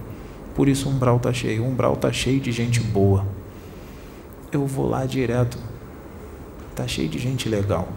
Por 0.55 0.69
isso 0.69 0.89
o 0.89 0.93
umbral 0.93 1.17
está 1.17 1.33
cheio. 1.33 1.63
O 1.63 1.69
umbral 1.69 1.95
está 1.95 2.13
cheio 2.13 2.41
de 2.41 2.53
gente 2.53 2.81
boa. 2.81 3.27
Eu 4.53 4.67
vou 4.67 4.89
lá 4.89 5.07
direto. 5.07 5.59
Está 6.71 6.87
cheio 6.87 7.09
de 7.09 7.19
gente 7.19 7.49
legal. 7.49 7.89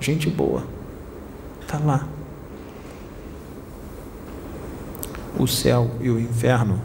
Gente 0.00 0.28
boa. 0.28 0.64
Está 1.60 1.78
lá. 1.78 2.08
O 5.38 5.46
céu 5.46 5.90
e 6.00 6.10
o 6.10 6.18
inferno 6.18 6.80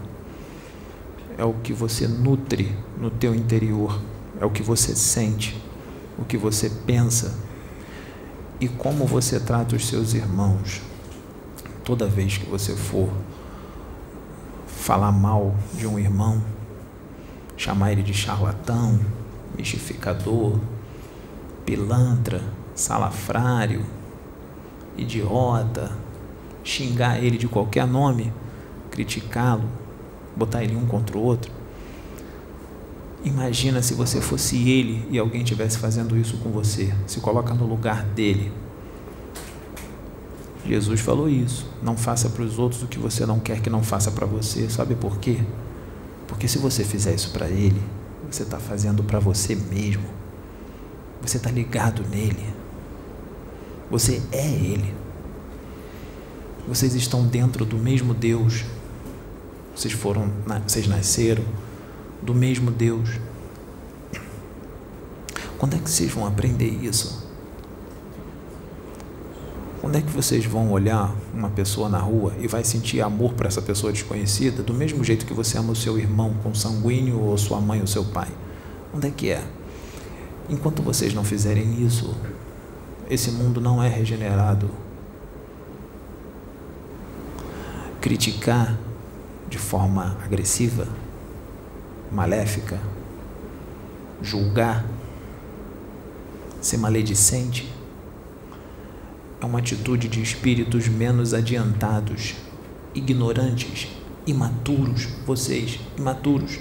é 1.38 1.44
o 1.44 1.54
que 1.54 1.74
você 1.74 2.08
nutre 2.08 2.76
no 2.98 3.10
teu 3.10 3.34
interior, 3.34 4.00
é 4.40 4.46
o 4.46 4.50
que 4.50 4.62
você 4.62 4.96
sente, 4.96 5.60
o 6.18 6.24
que 6.24 6.38
você 6.38 6.70
pensa 6.70 7.34
e 8.60 8.68
como 8.68 9.06
você 9.06 9.40
trata 9.40 9.76
os 9.76 9.88
seus 9.88 10.14
irmãos. 10.14 10.82
Toda 11.84 12.08
vez 12.08 12.38
que 12.38 12.46
você 12.46 12.76
for 12.76 13.10
falar 14.84 15.14
mal 15.14 15.56
de 15.74 15.88
um 15.88 15.98
irmão, 15.98 16.44
chamar 17.56 17.94
ele 17.94 18.04
de 18.04 18.14
charlatão, 18.14 19.00
mistificador, 19.58 20.60
pilantra, 21.66 22.42
salafrário, 22.76 23.86
idiota, 24.98 25.90
xingar 26.66 27.24
ele 27.24 27.38
de 27.38 27.48
qualquer 27.48 27.88
nome, 27.88 28.34
criticá-lo, 28.92 29.64
botar 30.36 30.66
ele 30.66 30.76
um 30.76 30.86
contra 30.86 31.18
o 31.18 31.22
outro. 31.22 31.50
Imagina 33.24 33.82
se 33.82 33.94
você 33.94 34.20
fosse 34.20 34.70
ele 34.70 35.08
e 35.10 35.18
alguém 35.18 35.44
estivesse 35.44 35.78
fazendo 35.78 36.18
isso 36.18 36.40
com 36.40 36.50
você. 36.50 36.94
Se 37.08 37.22
coloca 37.22 37.54
no 37.54 37.66
lugar 37.66 38.04
dele. 38.04 38.52
Jesus 40.66 41.02
falou 41.02 41.30
isso. 41.30 41.66
Não 41.82 41.98
faça 41.98 42.30
para 42.30 42.44
os 42.44 42.58
outros 42.58 42.84
o 42.84 42.88
que 42.88 42.98
você 42.98 43.26
não 43.26 43.40
quer 43.40 43.62
que 43.62 43.70
não 43.70 43.84
faça 43.84 44.12
para 44.12 44.26
você. 44.26 44.70
Sabe 44.70 44.96
por 44.96 45.18
quê? 45.18 45.40
Porque 46.28 46.48
se 46.48 46.58
você 46.58 46.84
fizer 46.84 47.14
isso 47.14 47.32
para 47.32 47.50
ele, 47.50 47.82
você 48.30 48.44
está 48.44 48.58
fazendo 48.58 49.04
para 49.04 49.20
você 49.20 49.56
mesmo. 49.56 50.06
Você 51.22 51.38
está 51.38 51.52
ligado 51.52 52.04
nele. 52.10 52.46
Você 53.92 54.22
é 54.32 54.48
ele. 54.48 54.94
Vocês 56.68 56.96
estão 56.96 57.26
dentro 57.28 57.66
do 57.66 57.78
mesmo 57.78 58.14
Deus. 58.14 58.64
Vocês 59.76 59.94
foram, 59.94 60.32
vocês 60.66 60.88
nasceram 60.88 61.44
do 62.22 62.34
mesmo 62.34 62.72
Deus. 62.72 63.20
Quando 65.58 65.76
é 65.76 65.80
que 65.80 65.90
vocês 65.90 66.12
vão 66.12 66.26
aprender 66.26 66.70
isso? 66.70 67.23
Quando 69.84 69.98
é 69.98 70.02
que 70.02 70.12
vocês 70.12 70.46
vão 70.46 70.72
olhar 70.72 71.14
uma 71.34 71.50
pessoa 71.50 71.90
na 71.90 71.98
rua 71.98 72.34
e 72.40 72.48
vai 72.48 72.64
sentir 72.64 73.02
amor 73.02 73.34
para 73.34 73.50
essa 73.50 73.62
pessoa 73.62 73.92
desconhecida 73.92 74.64
do 74.64 74.74
mesmo 74.74 75.04
jeito 75.04 75.26
que 75.26 75.34
você 75.34 75.58
ama 75.58 75.74
o 75.74 75.76
seu 75.76 76.00
irmão 76.00 76.34
consanguíneo 76.42 77.20
ou 77.20 77.38
sua 77.38 77.60
mãe 77.60 77.82
ou 77.82 77.86
seu 77.86 78.06
pai? 78.06 78.30
Onde 78.94 79.10
é 79.10 79.12
que 79.12 79.30
é? 79.30 79.44
Enquanto 80.50 80.82
vocês 80.82 81.14
não 81.14 81.26
fizerem 81.26 81.86
isso, 81.86 82.16
esse 83.10 83.30
mundo 83.30 83.60
não 83.60 83.84
é 83.84 83.90
regenerado. 83.90 84.70
Criticar 88.00 88.80
de 89.50 89.58
forma 89.58 90.16
agressiva, 90.24 90.88
maléfica, 92.10 92.80
julgar, 94.22 94.86
ser 96.62 96.78
maledicente, 96.78 97.73
é 99.44 99.46
uma 99.46 99.60
atitude 99.60 100.08
de 100.08 100.22
espíritos 100.22 100.88
menos 100.88 101.34
adiantados, 101.34 102.34
ignorantes, 102.96 103.90
imaturos. 104.26 105.10
Vocês, 105.26 105.82
imaturos. 105.98 106.60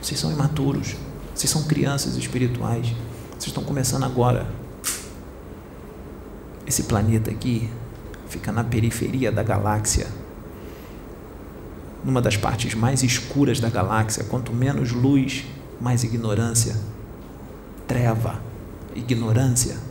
Vocês 0.00 0.18
são 0.18 0.32
imaturos. 0.32 0.96
Vocês 1.34 1.50
são 1.50 1.64
crianças 1.64 2.16
espirituais. 2.16 2.86
Vocês 3.32 3.48
estão 3.48 3.62
começando 3.62 4.04
agora. 4.04 4.48
Esse 6.66 6.84
planeta 6.84 7.30
aqui 7.30 7.68
fica 8.30 8.50
na 8.50 8.64
periferia 8.64 9.30
da 9.30 9.42
galáxia. 9.42 10.06
Numa 12.02 12.22
das 12.22 12.38
partes 12.38 12.74
mais 12.74 13.02
escuras 13.02 13.60
da 13.60 13.68
galáxia. 13.68 14.24
Quanto 14.24 14.54
menos 14.54 14.90
luz, 14.90 15.44
mais 15.78 16.02
ignorância. 16.02 16.74
Treva, 17.86 18.40
ignorância. 18.94 19.85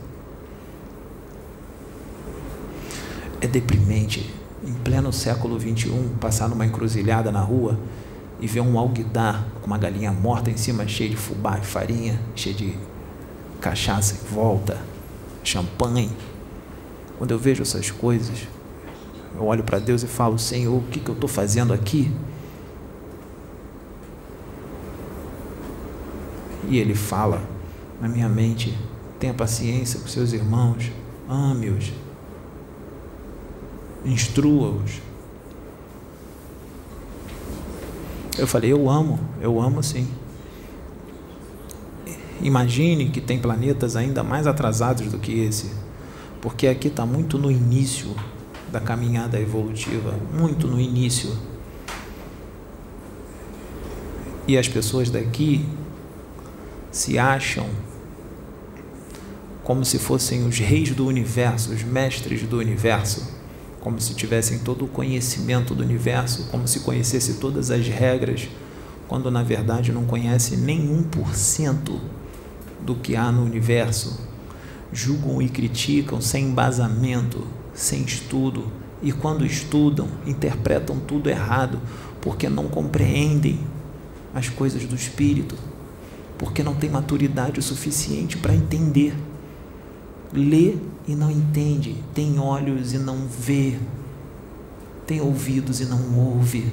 É 3.46 3.48
deprimente, 3.48 4.28
em 4.66 4.72
pleno 4.72 5.12
século 5.12 5.56
XXI, 5.60 5.92
passar 6.20 6.48
numa 6.48 6.66
encruzilhada 6.66 7.30
na 7.30 7.38
rua 7.38 7.78
e 8.40 8.46
ver 8.48 8.60
um 8.60 8.76
alguidar 8.76 9.46
com 9.60 9.68
uma 9.68 9.78
galinha 9.78 10.10
morta 10.10 10.50
em 10.50 10.56
cima, 10.56 10.84
cheia 10.88 11.08
de 11.08 11.16
fubá 11.16 11.56
e 11.56 11.64
farinha, 11.64 12.20
cheia 12.34 12.52
de 12.52 12.76
cachaça 13.60 14.16
em 14.16 14.34
volta, 14.34 14.82
champanhe. 15.44 16.10
Quando 17.18 17.30
eu 17.30 17.38
vejo 17.38 17.62
essas 17.62 17.88
coisas, 17.88 18.48
eu 19.36 19.44
olho 19.44 19.62
para 19.62 19.78
Deus 19.78 20.02
e 20.02 20.08
falo: 20.08 20.36
Senhor, 20.40 20.76
o 20.76 20.82
que, 20.82 20.98
que 20.98 21.08
eu 21.08 21.14
estou 21.14 21.28
fazendo 21.28 21.72
aqui? 21.72 22.10
E 26.68 26.78
Ele 26.80 26.96
fala 26.96 27.40
na 28.00 28.08
minha 28.08 28.28
mente: 28.28 28.76
tenha 29.20 29.32
paciência 29.32 30.00
com 30.00 30.08
seus 30.08 30.32
irmãos, 30.32 30.90
ame-os, 31.28 31.92
instrua-os. 34.06 35.02
Eu 38.38 38.46
falei, 38.46 38.72
eu 38.72 38.88
amo, 38.88 39.18
eu 39.40 39.60
amo 39.60 39.82
sim. 39.82 40.06
Imagine 42.40 43.08
que 43.08 43.20
tem 43.20 43.38
planetas 43.38 43.96
ainda 43.96 44.22
mais 44.22 44.46
atrasados 44.46 45.10
do 45.10 45.18
que 45.18 45.40
esse, 45.40 45.72
porque 46.40 46.66
aqui 46.66 46.88
está 46.88 47.04
muito 47.04 47.38
no 47.38 47.50
início 47.50 48.14
da 48.70 48.78
caminhada 48.78 49.40
evolutiva, 49.40 50.14
muito 50.32 50.68
no 50.68 50.78
início. 50.78 51.36
E 54.46 54.56
as 54.56 54.68
pessoas 54.68 55.10
daqui 55.10 55.66
se 56.92 57.18
acham 57.18 57.66
como 59.64 59.84
se 59.84 59.98
fossem 59.98 60.46
os 60.46 60.58
reis 60.58 60.90
do 60.90 61.06
universo, 61.06 61.72
os 61.72 61.82
mestres 61.82 62.42
do 62.42 62.58
universo 62.58 63.35
como 63.86 64.00
se 64.00 64.14
tivessem 64.14 64.58
todo 64.58 64.84
o 64.84 64.88
conhecimento 64.88 65.72
do 65.72 65.84
universo, 65.84 66.48
como 66.50 66.66
se 66.66 66.80
conhecesse 66.80 67.34
todas 67.34 67.70
as 67.70 67.86
regras, 67.86 68.48
quando 69.06 69.30
na 69.30 69.44
verdade 69.44 69.92
não 69.92 70.04
conhece 70.04 70.56
nem 70.56 70.88
1% 71.08 71.96
do 72.84 72.96
que 72.96 73.14
há 73.14 73.30
no 73.30 73.44
universo. 73.44 74.18
Julgam 74.92 75.40
e 75.40 75.48
criticam 75.48 76.20
sem 76.20 76.46
embasamento, 76.46 77.46
sem 77.72 78.02
estudo, 78.02 78.72
e 79.00 79.12
quando 79.12 79.46
estudam, 79.46 80.08
interpretam 80.26 80.98
tudo 80.98 81.30
errado, 81.30 81.80
porque 82.20 82.48
não 82.48 82.66
compreendem 82.66 83.60
as 84.34 84.48
coisas 84.48 84.84
do 84.84 84.96
espírito, 84.96 85.54
porque 86.36 86.60
não 86.60 86.74
tem 86.74 86.90
maturidade 86.90 87.60
o 87.60 87.62
suficiente 87.62 88.36
para 88.36 88.52
entender 88.52 89.14
lê 90.32 90.76
e 91.06 91.14
não 91.14 91.30
entende, 91.30 91.96
tem 92.14 92.38
olhos 92.38 92.92
e 92.92 92.98
não 92.98 93.26
vê, 93.26 93.78
tem 95.06 95.20
ouvidos 95.20 95.80
e 95.80 95.86
não 95.86 96.18
ouve. 96.18 96.72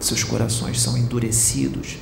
Seus 0.00 0.24
corações 0.24 0.80
são 0.80 0.98
endurecidos. 0.98 1.98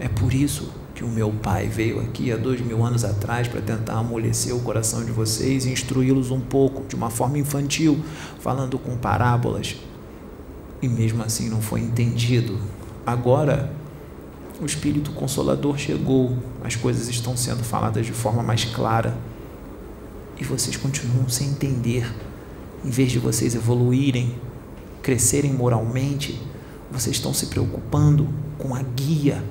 É 0.00 0.08
por 0.08 0.32
isso 0.32 0.72
que 0.94 1.04
o 1.04 1.08
meu 1.08 1.30
pai 1.30 1.68
veio 1.68 2.00
aqui 2.00 2.32
há 2.32 2.36
dois 2.36 2.60
mil 2.60 2.84
anos 2.84 3.04
atrás 3.04 3.46
para 3.46 3.60
tentar 3.60 3.94
amolecer 3.94 4.54
o 4.54 4.60
coração 4.60 5.04
de 5.04 5.12
vocês 5.12 5.64
e 5.64 5.70
instruí-los 5.70 6.30
um 6.30 6.40
pouco, 6.40 6.86
de 6.88 6.96
uma 6.96 7.10
forma 7.10 7.38
infantil, 7.38 8.02
falando 8.40 8.78
com 8.78 8.96
parábolas. 8.96 9.76
E 10.80 10.88
mesmo 10.88 11.22
assim 11.22 11.48
não 11.48 11.60
foi 11.60 11.80
entendido. 11.80 12.58
Agora 13.04 13.72
o 14.60 14.66
Espírito 14.66 15.12
Consolador 15.12 15.78
chegou, 15.78 16.36
as 16.64 16.74
coisas 16.74 17.08
estão 17.08 17.36
sendo 17.36 17.62
faladas 17.62 18.04
de 18.04 18.12
forma 18.12 18.42
mais 18.42 18.64
clara 18.64 19.16
e 20.36 20.44
vocês 20.44 20.76
continuam 20.76 21.28
sem 21.28 21.48
entender. 21.48 22.12
Em 22.84 22.90
vez 22.90 23.12
de 23.12 23.18
vocês 23.18 23.54
evoluírem, 23.54 24.36
crescerem 25.02 25.52
moralmente, 25.52 26.40
vocês 26.90 27.16
estão 27.16 27.32
se 27.32 27.46
preocupando 27.46 28.28
com 28.58 28.74
a 28.74 28.82
guia, 28.82 29.44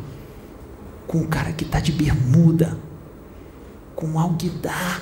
com 1.08 1.20
o 1.20 1.28
cara 1.28 1.54
que 1.54 1.64
está 1.64 1.80
de 1.80 1.92
bermuda, 1.94 2.78
com 3.96 4.20
alguidar, 4.20 5.02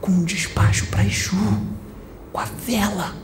com 0.00 0.12
um 0.12 0.24
despacho 0.24 0.86
para 0.86 1.04
Exu, 1.04 1.36
com 2.32 2.40
a 2.40 2.44
vela. 2.44 3.14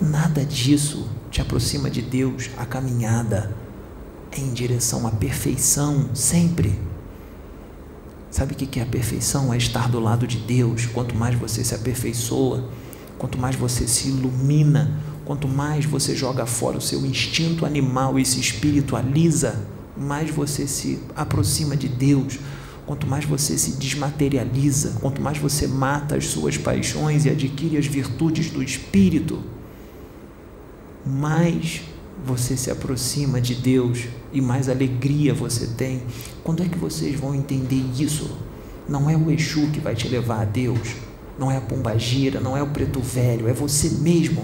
Nada 0.00 0.44
disso 0.44 1.08
te 1.32 1.40
aproxima 1.40 1.88
de 1.88 2.02
Deus, 2.02 2.50
a 2.58 2.66
caminhada 2.66 3.56
é 4.30 4.38
em 4.38 4.52
direção 4.52 5.06
à 5.06 5.10
perfeição 5.10 6.10
sempre. 6.14 6.78
Sabe 8.30 8.52
o 8.52 8.56
que 8.56 8.78
é 8.78 8.82
a 8.82 8.86
perfeição? 8.86 9.52
É 9.52 9.56
estar 9.56 9.88
do 9.88 9.98
lado 9.98 10.26
de 10.26 10.36
Deus. 10.36 10.84
Quanto 10.84 11.14
mais 11.14 11.34
você 11.34 11.64
se 11.64 11.74
aperfeiçoa, 11.74 12.68
quanto 13.18 13.38
mais 13.38 13.56
você 13.56 13.88
se 13.88 14.08
ilumina, 14.08 15.00
quanto 15.24 15.48
mais 15.48 15.86
você 15.86 16.14
joga 16.14 16.44
fora 16.44 16.76
o 16.76 16.82
seu 16.82 17.04
instinto 17.06 17.64
animal 17.64 18.18
e 18.18 18.26
se 18.26 18.38
espiritualiza, 18.38 19.58
mais 19.96 20.30
você 20.30 20.66
se 20.66 20.98
aproxima 21.16 21.74
de 21.74 21.88
Deus. 21.88 22.38
Quanto 22.84 23.06
mais 23.06 23.24
você 23.24 23.56
se 23.56 23.72
desmaterializa, 23.72 24.98
quanto 25.00 25.22
mais 25.22 25.38
você 25.38 25.66
mata 25.66 26.14
as 26.14 26.26
suas 26.26 26.58
paixões 26.58 27.24
e 27.24 27.30
adquire 27.30 27.78
as 27.78 27.86
virtudes 27.86 28.50
do 28.50 28.62
espírito, 28.62 29.42
mais 31.04 31.82
você 32.24 32.56
se 32.56 32.70
aproxima 32.70 33.40
de 33.40 33.54
Deus 33.54 34.06
e 34.32 34.40
mais 34.40 34.68
alegria 34.68 35.34
você 35.34 35.66
tem. 35.66 36.02
Quando 36.44 36.62
é 36.62 36.68
que 36.68 36.78
vocês 36.78 37.18
vão 37.18 37.34
entender 37.34 37.82
isso? 37.98 38.30
Não 38.88 39.08
é 39.08 39.16
o 39.16 39.30
Exu 39.30 39.68
que 39.68 39.80
vai 39.80 39.94
te 39.94 40.08
levar 40.08 40.42
a 40.42 40.44
Deus, 40.44 40.94
não 41.38 41.50
é 41.50 41.56
a 41.56 41.60
pombagira, 41.60 42.40
não 42.40 42.56
é 42.56 42.62
o 42.62 42.68
preto 42.68 43.00
velho, 43.00 43.48
é 43.48 43.52
você 43.52 43.88
mesmo. 43.90 44.42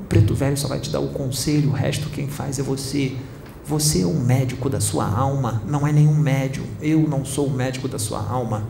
O 0.00 0.04
preto 0.04 0.34
velho 0.34 0.56
só 0.56 0.68
vai 0.68 0.80
te 0.80 0.90
dar 0.90 1.00
o 1.00 1.08
conselho, 1.08 1.70
o 1.70 1.72
resto 1.72 2.10
quem 2.10 2.28
faz 2.28 2.58
é 2.58 2.62
você. 2.62 3.16
Você 3.66 4.02
é 4.02 4.06
um 4.06 4.20
médico 4.20 4.68
da 4.68 4.80
sua 4.80 5.08
alma, 5.08 5.62
não 5.66 5.86
é 5.86 5.92
nenhum 5.92 6.14
médium. 6.14 6.66
Eu 6.82 7.08
não 7.08 7.24
sou 7.24 7.46
o 7.46 7.50
médico 7.50 7.88
da 7.88 7.98
sua 7.98 8.20
alma. 8.20 8.62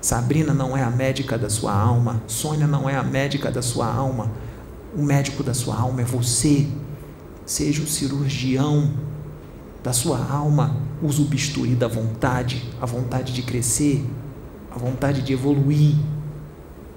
Sabrina 0.00 0.54
não 0.54 0.76
é 0.76 0.82
a 0.82 0.90
médica 0.90 1.36
da 1.36 1.50
sua 1.50 1.74
alma. 1.74 2.22
Sônia 2.26 2.66
não 2.66 2.88
é 2.88 2.96
a 2.96 3.02
médica 3.02 3.50
da 3.50 3.60
sua 3.60 3.86
alma. 3.92 4.30
O 4.96 5.02
médico 5.02 5.42
da 5.42 5.52
sua 5.52 5.76
alma 5.76 6.00
é 6.00 6.04
você. 6.04 6.66
Seja 7.44 7.82
o 7.82 7.86
cirurgião 7.86 8.94
da 9.84 9.92
sua 9.92 10.18
alma. 10.18 10.74
Use 11.02 11.20
o 11.20 11.26
bisturi 11.26 11.74
da 11.74 11.86
vontade, 11.86 12.66
a 12.80 12.86
vontade 12.86 13.34
de 13.34 13.42
crescer, 13.42 14.02
a 14.74 14.78
vontade 14.78 15.20
de 15.20 15.34
evoluir. 15.34 15.94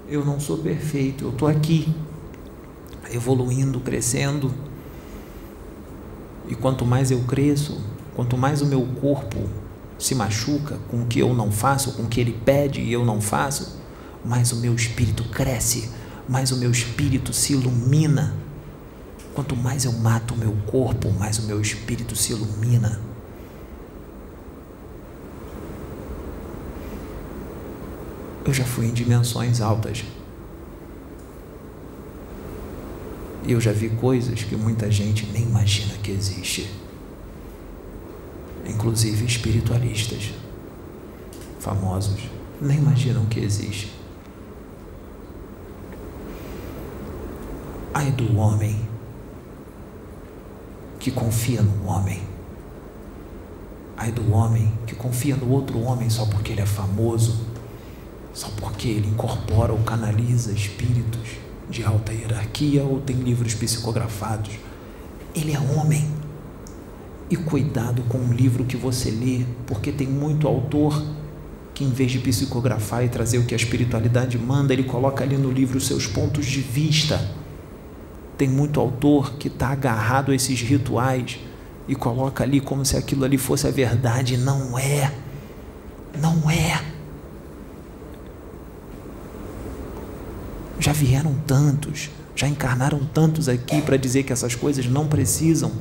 Eu 0.08 0.24
não 0.24 0.40
sou 0.40 0.56
perfeito, 0.56 1.24
eu 1.24 1.30
estou 1.30 1.46
aqui, 1.46 1.94
evoluindo, 3.12 3.78
crescendo. 3.80 4.50
E 6.48 6.54
quanto 6.54 6.86
mais 6.86 7.10
eu 7.10 7.20
cresço, 7.24 7.78
quanto 8.16 8.34
mais 8.34 8.62
o 8.62 8.66
meu 8.66 8.80
corpo 8.98 9.38
se 9.98 10.14
machuca 10.14 10.78
com 10.90 11.02
o 11.02 11.06
que 11.06 11.18
eu 11.18 11.34
não 11.34 11.52
faço, 11.52 11.92
com 11.92 12.04
o 12.04 12.08
que 12.08 12.18
ele 12.18 12.32
pede 12.46 12.80
e 12.80 12.90
eu 12.90 13.04
não 13.04 13.20
faço, 13.20 13.78
mais 14.24 14.52
o 14.52 14.56
meu 14.56 14.74
espírito 14.74 15.22
cresce 15.24 15.99
mais 16.30 16.52
o 16.52 16.56
meu 16.56 16.70
espírito 16.70 17.32
se 17.32 17.54
ilumina. 17.54 18.32
Quanto 19.34 19.56
mais 19.56 19.84
eu 19.84 19.92
mato 19.92 20.32
o 20.32 20.36
meu 20.36 20.52
corpo, 20.64 21.10
mais 21.10 21.40
o 21.40 21.42
meu 21.42 21.60
espírito 21.60 22.14
se 22.14 22.32
ilumina. 22.32 23.00
Eu 28.44 28.54
já 28.54 28.64
fui 28.64 28.86
em 28.86 28.92
dimensões 28.92 29.60
altas. 29.60 30.04
E 33.44 33.50
eu 33.50 33.60
já 33.60 33.72
vi 33.72 33.88
coisas 33.88 34.44
que 34.44 34.54
muita 34.54 34.88
gente 34.88 35.26
nem 35.32 35.42
imagina 35.42 35.94
que 36.00 36.12
existe. 36.12 36.70
Inclusive 38.64 39.24
espiritualistas 39.24 40.32
famosos 41.58 42.20
nem 42.60 42.78
imaginam 42.78 43.26
que 43.26 43.40
existe. 43.40 43.99
Ai 47.92 48.12
do 48.12 48.36
homem 48.36 48.78
que 51.00 51.10
confia 51.10 51.60
no 51.60 51.86
homem. 51.86 52.22
Ai 53.96 54.12
do 54.12 54.32
homem 54.32 54.72
que 54.86 54.94
confia 54.94 55.34
no 55.34 55.50
outro 55.50 55.80
homem 55.80 56.08
só 56.08 56.24
porque 56.26 56.52
ele 56.52 56.60
é 56.60 56.66
famoso, 56.66 57.46
só 58.32 58.48
porque 58.56 58.86
ele 58.86 59.08
incorpora 59.08 59.72
ou 59.72 59.80
canaliza 59.80 60.52
espíritos 60.52 61.38
de 61.68 61.82
alta 61.82 62.12
hierarquia 62.12 62.84
ou 62.84 63.00
tem 63.00 63.16
livros 63.16 63.54
psicografados. 63.54 64.52
Ele 65.34 65.52
é 65.52 65.58
homem. 65.58 66.08
E 67.28 67.36
cuidado 67.36 68.02
com 68.02 68.18
o 68.18 68.32
livro 68.32 68.64
que 68.64 68.76
você 68.76 69.10
lê, 69.10 69.44
porque 69.66 69.92
tem 69.92 70.06
muito 70.06 70.48
autor 70.48 71.00
que, 71.72 71.84
em 71.84 71.90
vez 71.90 72.10
de 72.10 72.18
psicografar 72.18 73.04
e 73.04 73.08
trazer 73.08 73.38
o 73.38 73.46
que 73.46 73.54
a 73.54 73.56
espiritualidade 73.56 74.36
manda, 74.36 74.72
ele 74.72 74.82
coloca 74.84 75.22
ali 75.22 75.36
no 75.36 75.50
livro 75.50 75.78
os 75.78 75.86
seus 75.86 76.06
pontos 76.06 76.46
de 76.46 76.60
vista. 76.60 77.39
Tem 78.40 78.48
muito 78.48 78.80
autor 78.80 79.34
que 79.34 79.48
está 79.48 79.68
agarrado 79.68 80.32
a 80.32 80.34
esses 80.34 80.62
rituais 80.62 81.38
e 81.86 81.94
coloca 81.94 82.42
ali 82.42 82.58
como 82.58 82.86
se 82.86 82.96
aquilo 82.96 83.22
ali 83.22 83.36
fosse 83.36 83.66
a 83.66 83.70
verdade. 83.70 84.38
Não 84.38 84.78
é. 84.78 85.12
Não 86.18 86.50
é. 86.50 86.82
Já 90.78 90.90
vieram 90.94 91.34
tantos, 91.46 92.08
já 92.34 92.48
encarnaram 92.48 93.04
tantos 93.12 93.46
aqui 93.46 93.82
para 93.82 93.98
dizer 93.98 94.22
que 94.22 94.32
essas 94.32 94.54
coisas 94.54 94.86
não 94.86 95.06
precisam. 95.06 95.72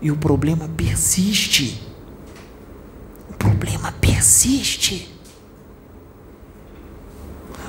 E 0.00 0.12
o 0.12 0.16
problema 0.16 0.68
persiste. 0.68 1.82
O 3.28 3.32
problema 3.32 3.90
persiste. 4.00 5.12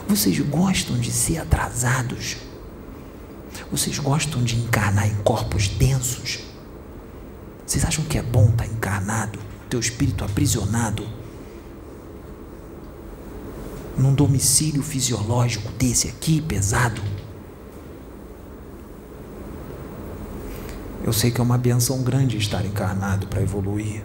Vocês 0.07 0.39
gostam 0.41 0.99
de 0.99 1.11
ser 1.11 1.39
atrasados? 1.39 2.50
Vocês 3.71 3.97
gostam 3.99 4.43
de 4.43 4.57
encarnar 4.57 5.07
em 5.07 5.15
corpos 5.23 5.69
densos? 5.69 6.39
Vocês 7.65 7.85
acham 7.85 8.03
que 8.03 8.17
é 8.17 8.21
bom 8.21 8.49
estar 8.49 8.65
tá 8.65 8.65
encarnado, 8.65 9.39
teu 9.69 9.79
espírito 9.79 10.25
aprisionado 10.25 11.07
num 13.97 14.13
domicílio 14.13 14.83
fisiológico 14.83 15.71
desse 15.73 16.09
aqui, 16.09 16.41
pesado? 16.41 17.01
Eu 21.03 21.13
sei 21.13 21.31
que 21.31 21.39
é 21.39 21.43
uma 21.43 21.57
benção 21.57 22.03
grande 22.03 22.37
estar 22.37 22.65
encarnado 22.65 23.27
para 23.27 23.41
evoluir. 23.41 24.03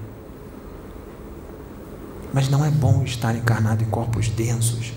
Mas 2.33 2.49
não 2.49 2.65
é 2.65 2.71
bom 2.71 3.03
estar 3.03 3.35
encarnado 3.35 3.83
em 3.83 3.87
corpos 3.87 4.29
densos. 4.29 4.93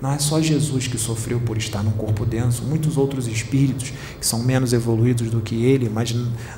Não 0.00 0.12
é 0.12 0.18
só 0.18 0.40
Jesus 0.40 0.86
que 0.86 0.96
sofreu 0.96 1.40
por 1.40 1.58
estar 1.58 1.82
num 1.82 1.90
corpo 1.90 2.24
denso, 2.24 2.62
muitos 2.62 2.96
outros 2.96 3.26
espíritos 3.26 3.92
que 4.20 4.24
são 4.24 4.40
menos 4.40 4.72
evoluídos 4.72 5.28
do 5.28 5.40
que 5.40 5.64
ele, 5.64 5.88
mas 5.88 6.14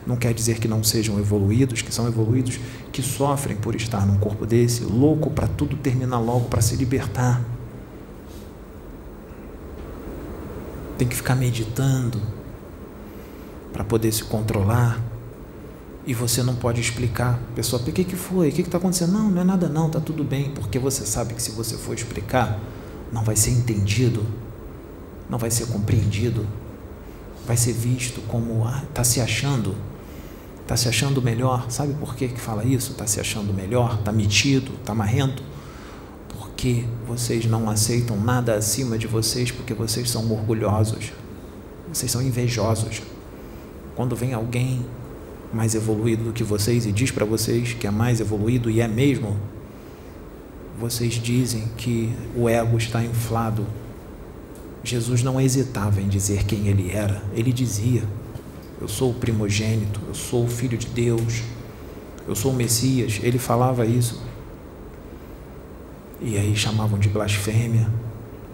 não 0.06 0.16
quer 0.16 0.34
dizer 0.34 0.58
que 0.58 0.68
não 0.68 0.84
sejam 0.84 1.18
evoluídos, 1.18 1.80
que 1.80 1.92
são 1.92 2.06
evoluídos, 2.06 2.60
que 2.92 3.00
sofrem 3.00 3.56
por 3.56 3.74
estar 3.74 4.06
num 4.06 4.18
corpo 4.18 4.44
desse, 4.44 4.84
louco 4.84 5.30
para 5.30 5.46
tudo 5.46 5.74
terminar 5.76 6.18
logo, 6.18 6.48
para 6.50 6.60
se 6.60 6.76
libertar. 6.76 7.42
Tem 10.98 11.08
que 11.08 11.16
ficar 11.16 11.34
meditando 11.34 12.20
para 13.72 13.84
poder 13.84 14.12
se 14.12 14.24
controlar. 14.24 15.00
E 16.06 16.12
você 16.12 16.42
não 16.42 16.54
pode 16.54 16.80
explicar. 16.80 17.40
A 17.52 17.54
pessoa, 17.54 17.80
o 17.80 17.84
que, 17.84 18.04
que 18.04 18.16
foi? 18.16 18.48
O 18.48 18.52
que 18.52 18.62
está 18.62 18.78
acontecendo? 18.78 19.12
Não, 19.12 19.30
não 19.30 19.40
é 19.40 19.44
nada 19.44 19.68
não, 19.68 19.86
está 19.86 20.00
tudo 20.00 20.24
bem. 20.24 20.50
Porque 20.50 20.78
você 20.78 21.06
sabe 21.06 21.34
que 21.34 21.42
se 21.42 21.52
você 21.52 21.76
for 21.76 21.94
explicar, 21.94 22.58
não 23.12 23.24
vai 23.24 23.36
ser 23.36 23.50
entendido, 23.50 24.24
não 25.28 25.38
vai 25.38 25.50
ser 25.50 25.66
compreendido, 25.66 26.46
vai 27.46 27.56
ser 27.56 27.72
visto 27.72 28.20
como 28.28 28.64
está 28.88 29.02
ah, 29.02 29.04
se 29.04 29.20
achando, 29.20 29.74
está 30.62 30.76
se 30.76 30.88
achando 30.88 31.20
melhor. 31.20 31.70
Sabe 31.70 31.94
por 31.94 32.14
que, 32.14 32.28
que 32.28 32.40
fala 32.40 32.64
isso? 32.64 32.92
Está 32.92 33.06
se 33.06 33.20
achando 33.20 33.52
melhor, 33.52 33.98
está 33.98 34.12
metido, 34.12 34.72
está 34.80 34.94
marrento? 34.94 35.42
Porque 36.28 36.84
vocês 37.06 37.46
não 37.46 37.68
aceitam 37.68 38.16
nada 38.18 38.54
acima 38.54 38.98
de 38.98 39.06
vocês, 39.06 39.50
porque 39.50 39.74
vocês 39.74 40.10
são 40.10 40.30
orgulhosos, 40.30 41.12
vocês 41.92 42.10
são 42.10 42.22
invejosos. 42.22 43.02
Quando 43.96 44.14
vem 44.14 44.32
alguém 44.32 44.84
mais 45.52 45.74
evoluído 45.74 46.24
do 46.24 46.32
que 46.32 46.44
vocês 46.44 46.86
e 46.86 46.92
diz 46.92 47.10
para 47.10 47.24
vocês 47.24 47.72
que 47.72 47.86
é 47.86 47.90
mais 47.90 48.20
evoluído 48.20 48.70
e 48.70 48.80
é 48.80 48.86
mesmo, 48.86 49.36
vocês 50.80 51.12
dizem 51.14 51.64
que 51.76 52.10
o 52.34 52.48
ego 52.48 52.78
está 52.78 53.04
inflado. 53.04 53.66
Jesus 54.82 55.22
não 55.22 55.38
hesitava 55.38 56.00
em 56.00 56.08
dizer 56.08 56.44
quem 56.44 56.68
ele 56.68 56.90
era. 56.90 57.22
Ele 57.34 57.52
dizia: 57.52 58.02
Eu 58.80 58.88
sou 58.88 59.10
o 59.10 59.14
primogênito, 59.14 60.00
eu 60.08 60.14
sou 60.14 60.44
o 60.44 60.48
filho 60.48 60.78
de 60.78 60.86
Deus, 60.86 61.42
eu 62.26 62.34
sou 62.34 62.50
o 62.50 62.54
Messias. 62.54 63.20
Ele 63.22 63.38
falava 63.38 63.84
isso. 63.84 64.22
E 66.18 66.38
aí 66.38 66.56
chamavam 66.56 66.98
de 66.98 67.10
blasfêmia. 67.10 67.88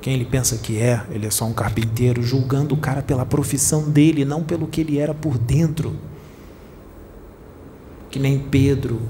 Quem 0.01 0.15
ele 0.15 0.25
pensa 0.25 0.57
que 0.59 0.79
é? 0.79 1.05
Ele 1.11 1.27
é 1.27 1.31
só 1.31 1.45
um 1.45 1.53
carpinteiro, 1.53 2.23
julgando 2.23 2.75
o 2.75 2.79
cara 2.79 3.03
pela 3.03 3.25
profissão 3.25 3.89
dele, 3.89 4.25
não 4.25 4.43
pelo 4.43 4.67
que 4.67 4.81
ele 4.81 4.99
era 4.99 5.15
por 5.15 5.39
dentro. 5.39 5.97
Que 8.11 8.19
nem 8.19 8.39
Pedro 8.39 9.01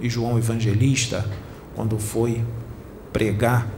e 0.00 0.08
João 0.08 0.36
Evangelista 0.36 1.24
quando 1.76 1.98
foi 1.98 2.42
pregar 3.12 3.68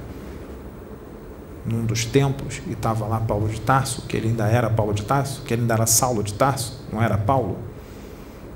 num 1.67 1.85
dos 1.85 2.05
templos 2.05 2.63
e 2.67 2.73
estava 2.73 3.07
lá 3.07 3.21
Paulo 3.21 3.49
de 3.49 3.61
Tarso, 3.61 4.03
que 4.09 4.17
ele 4.17 4.29
ainda 4.29 4.47
era 4.47 4.71
Paulo 4.71 4.95
de 4.95 5.03
Tarso, 5.03 5.43
que 5.43 5.53
ele 5.53 5.63
ainda 5.63 5.75
era 5.75 5.87
Saulo 5.87 6.23
de 6.23 6.33
Tarso, 6.33 6.81
não 6.91 7.03
era 7.03 7.19
Paulo, 7.19 7.59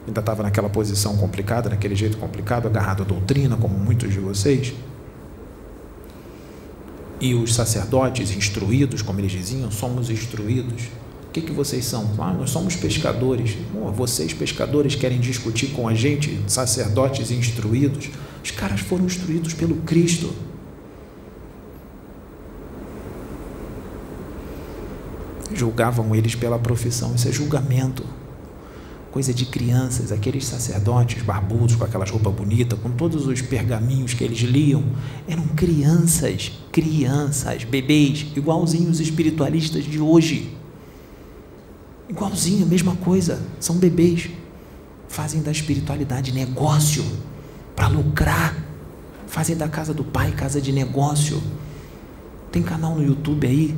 ainda 0.07 0.20
estava 0.20 0.43
naquela 0.43 0.70
posição 0.70 1.16
complicada, 1.16 1.68
naquele 1.68 1.95
jeito 1.95 2.16
complicado, 2.16 2.66
agarrado 2.66 3.03
à 3.03 3.05
doutrina, 3.05 3.57
como 3.57 3.76
muitos 3.76 4.12
de 4.12 4.20
vocês. 4.20 4.72
E 7.20 7.34
os 7.34 7.55
sacerdotes 7.55 8.34
instruídos, 8.34 9.03
como 9.03 9.20
eles 9.20 9.30
diziam, 9.30 9.70
somos 9.70 10.09
instruídos. 10.09 10.84
O 11.28 11.32
que, 11.32 11.40
que 11.40 11.53
vocês 11.53 11.84
são? 11.84 12.11
Ah, 12.18 12.32
nós 12.32 12.51
somos 12.51 12.74
pescadores. 12.76 13.57
vocês, 13.95 14.34
pescadores, 14.34 14.95
querem 14.95 15.20
discutir 15.20 15.68
com 15.68 15.86
a 15.86 15.95
gente, 15.95 16.40
sacerdotes 16.47 17.30
instruídos. 17.30 18.11
Os 18.43 18.51
caras 18.51 18.80
foram 18.80 19.05
instruídos 19.05 19.55
pelo 19.55 19.76
Cristo. 19.82 20.34
Julgavam 25.55 26.14
eles 26.14 26.34
pela 26.34 26.59
profissão. 26.59 27.14
Isso 27.14 27.28
é 27.28 27.32
julgamento. 27.32 28.05
Coisa 29.12 29.32
de 29.32 29.45
crianças, 29.45 30.11
aqueles 30.11 30.47
sacerdotes 30.47 31.22
barbudos 31.22 31.76
com 31.76 31.84
aquelas 31.84 32.11
roupas 32.11 32.32
bonitas, 32.32 32.78
com 32.78 32.90
todos 32.90 33.26
os 33.26 33.43
pergaminhos 33.43 34.14
que 34.14 34.24
eles 34.24 34.38
liam, 34.38 34.82
eram 35.28 35.47
crianças, 35.49 36.51
crianças, 36.72 37.62
bebês, 37.64 38.26
igualzinhos 38.34 38.93
os 38.93 39.01
espiritualistas 39.01 39.84
de 39.84 40.01
hoje. 40.01 40.57
Igualzinho, 42.09 42.66
mesma 42.66 42.97
coisa, 42.97 43.40
são 43.61 43.76
bebês. 43.76 44.30
Fazem 45.09 45.43
da 45.43 45.53
espiritualidade 45.53 46.32
negócio 46.32 47.05
para 47.75 47.89
lucrar. 47.89 48.57
Fazem 49.27 49.57
da 49.57 49.68
casa 49.68 49.95
do 49.95 50.05
pai 50.05 50.33
casa 50.33 50.61
de 50.61 50.73
negócio. 50.73 51.43
Tem 52.51 52.62
canal 52.62 52.95
no 52.95 53.03
YouTube 53.03 53.47
aí, 53.47 53.75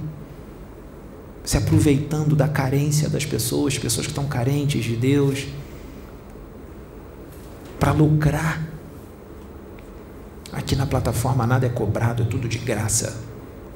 se 1.45 1.57
aproveitando 1.57 2.34
da 2.34 2.49
carência 2.49 3.09
das 3.09 3.24
pessoas, 3.24 3.78
pessoas 3.78 4.07
que 4.07 4.11
estão 4.11 4.26
carentes 4.26 4.84
de 4.84 4.97
Deus, 4.97 5.47
para 7.78 7.92
lucrar. 7.92 8.66
Aqui 10.53 10.74
na 10.74 10.86
plataforma 10.86 11.47
nada 11.47 11.66
é 11.66 11.68
cobrado, 11.68 12.22
é 12.22 12.26
tudo 12.26 12.49
de 12.49 12.59
graça. 12.59 13.22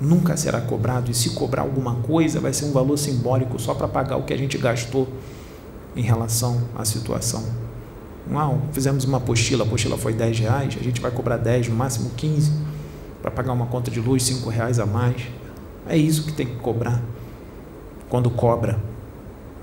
Nunca 0.01 0.37
será 0.37 0.61
cobrado, 0.61 1.11
e 1.11 1.14
se 1.14 1.31
cobrar 1.31 1.62
alguma 1.62 1.97
coisa, 1.97 2.41
vai 2.41 2.53
ser 2.53 2.64
um 2.64 2.73
valor 2.73 2.97
simbólico 2.97 3.59
só 3.61 3.75
para 3.75 3.87
pagar 3.87 4.16
o 4.16 4.23
que 4.25 4.33
a 4.33 4.37
gente 4.37 4.57
gastou 4.57 5.09
em 5.95 6.03
relação 6.03 6.62
à 6.75 6.85
situação. 6.85 7.68
Uau, 8.31 8.61
fizemos 8.72 9.05
uma 9.05 9.18
apostila, 9.18 9.64
a 9.64 9.66
apostila 9.66 9.97
foi 9.97 10.12
10 10.12 10.39
reais, 10.41 10.76
a 10.79 10.83
gente 10.83 11.01
vai 11.01 11.11
cobrar 11.11 11.39
10, 11.39 11.68
no 11.68 11.76
máximo 11.76 12.11
15, 12.16 12.53
para 13.22 13.31
pagar 13.31 13.53
uma 13.53 13.66
conta 13.66 13.91
de 13.91 14.01
luz, 14.01 14.22
5 14.24 14.49
reais 14.51 14.79
a 14.79 14.87
mais. 14.87 15.22
É 15.89 15.97
isso 15.97 16.24
que 16.26 16.33
tem 16.33 16.47
que 16.47 16.57
cobrar. 16.57 17.01
Quando 18.09 18.31
cobra. 18.31 18.79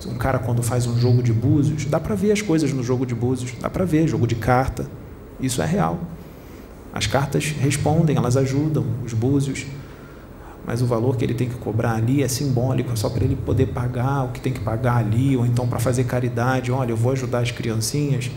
Um 0.08 0.18
cara 0.18 0.40
quando 0.40 0.62
faz 0.62 0.86
um 0.86 1.00
jogo 1.00 1.24
de 1.24 1.32
búzios, 1.32 1.86
dá 1.86 2.00
para 2.00 2.16
ver 2.16 2.32
as 2.32 2.42
coisas 2.42 2.72
no 2.74 2.84
jogo 2.84 3.06
de 3.06 3.16
búzios, 3.16 3.54
dá 3.60 3.70
para 3.70 3.86
ver, 3.86 4.08
jogo 4.08 4.28
de 4.28 4.36
carta. 4.36 4.88
Isso 5.40 5.62
é 5.62 5.66
real. 5.66 6.00
As 6.94 7.08
cartas 7.08 7.46
respondem, 7.60 8.16
elas 8.16 8.36
ajudam, 8.38 8.86
os 9.04 9.14
búzios 9.14 9.66
mas 10.66 10.82
o 10.82 10.86
valor 10.86 11.16
que 11.16 11.24
ele 11.24 11.36
tem 11.36 11.48
que 11.48 11.56
cobrar 11.56 11.94
ali 11.94 12.24
é 12.24 12.28
simbólico, 12.28 12.92
é 12.92 12.96
só 12.96 13.08
para 13.08 13.24
ele 13.24 13.36
poder 13.36 13.68
pagar 13.68 14.24
o 14.24 14.30
que 14.30 14.40
tem 14.40 14.52
que 14.52 14.60
pagar 14.60 14.98
ali, 14.98 15.38
ou 15.38 15.46
então 15.46 15.68
para 15.68 15.80
fazer 15.80 16.06
caridade. 16.06 16.72
Olha, 16.72 16.92
eu 16.92 16.98
vou 16.98 17.12
ajudar 17.12 17.40
as 17.40 17.52
criancinhas, 17.52 18.32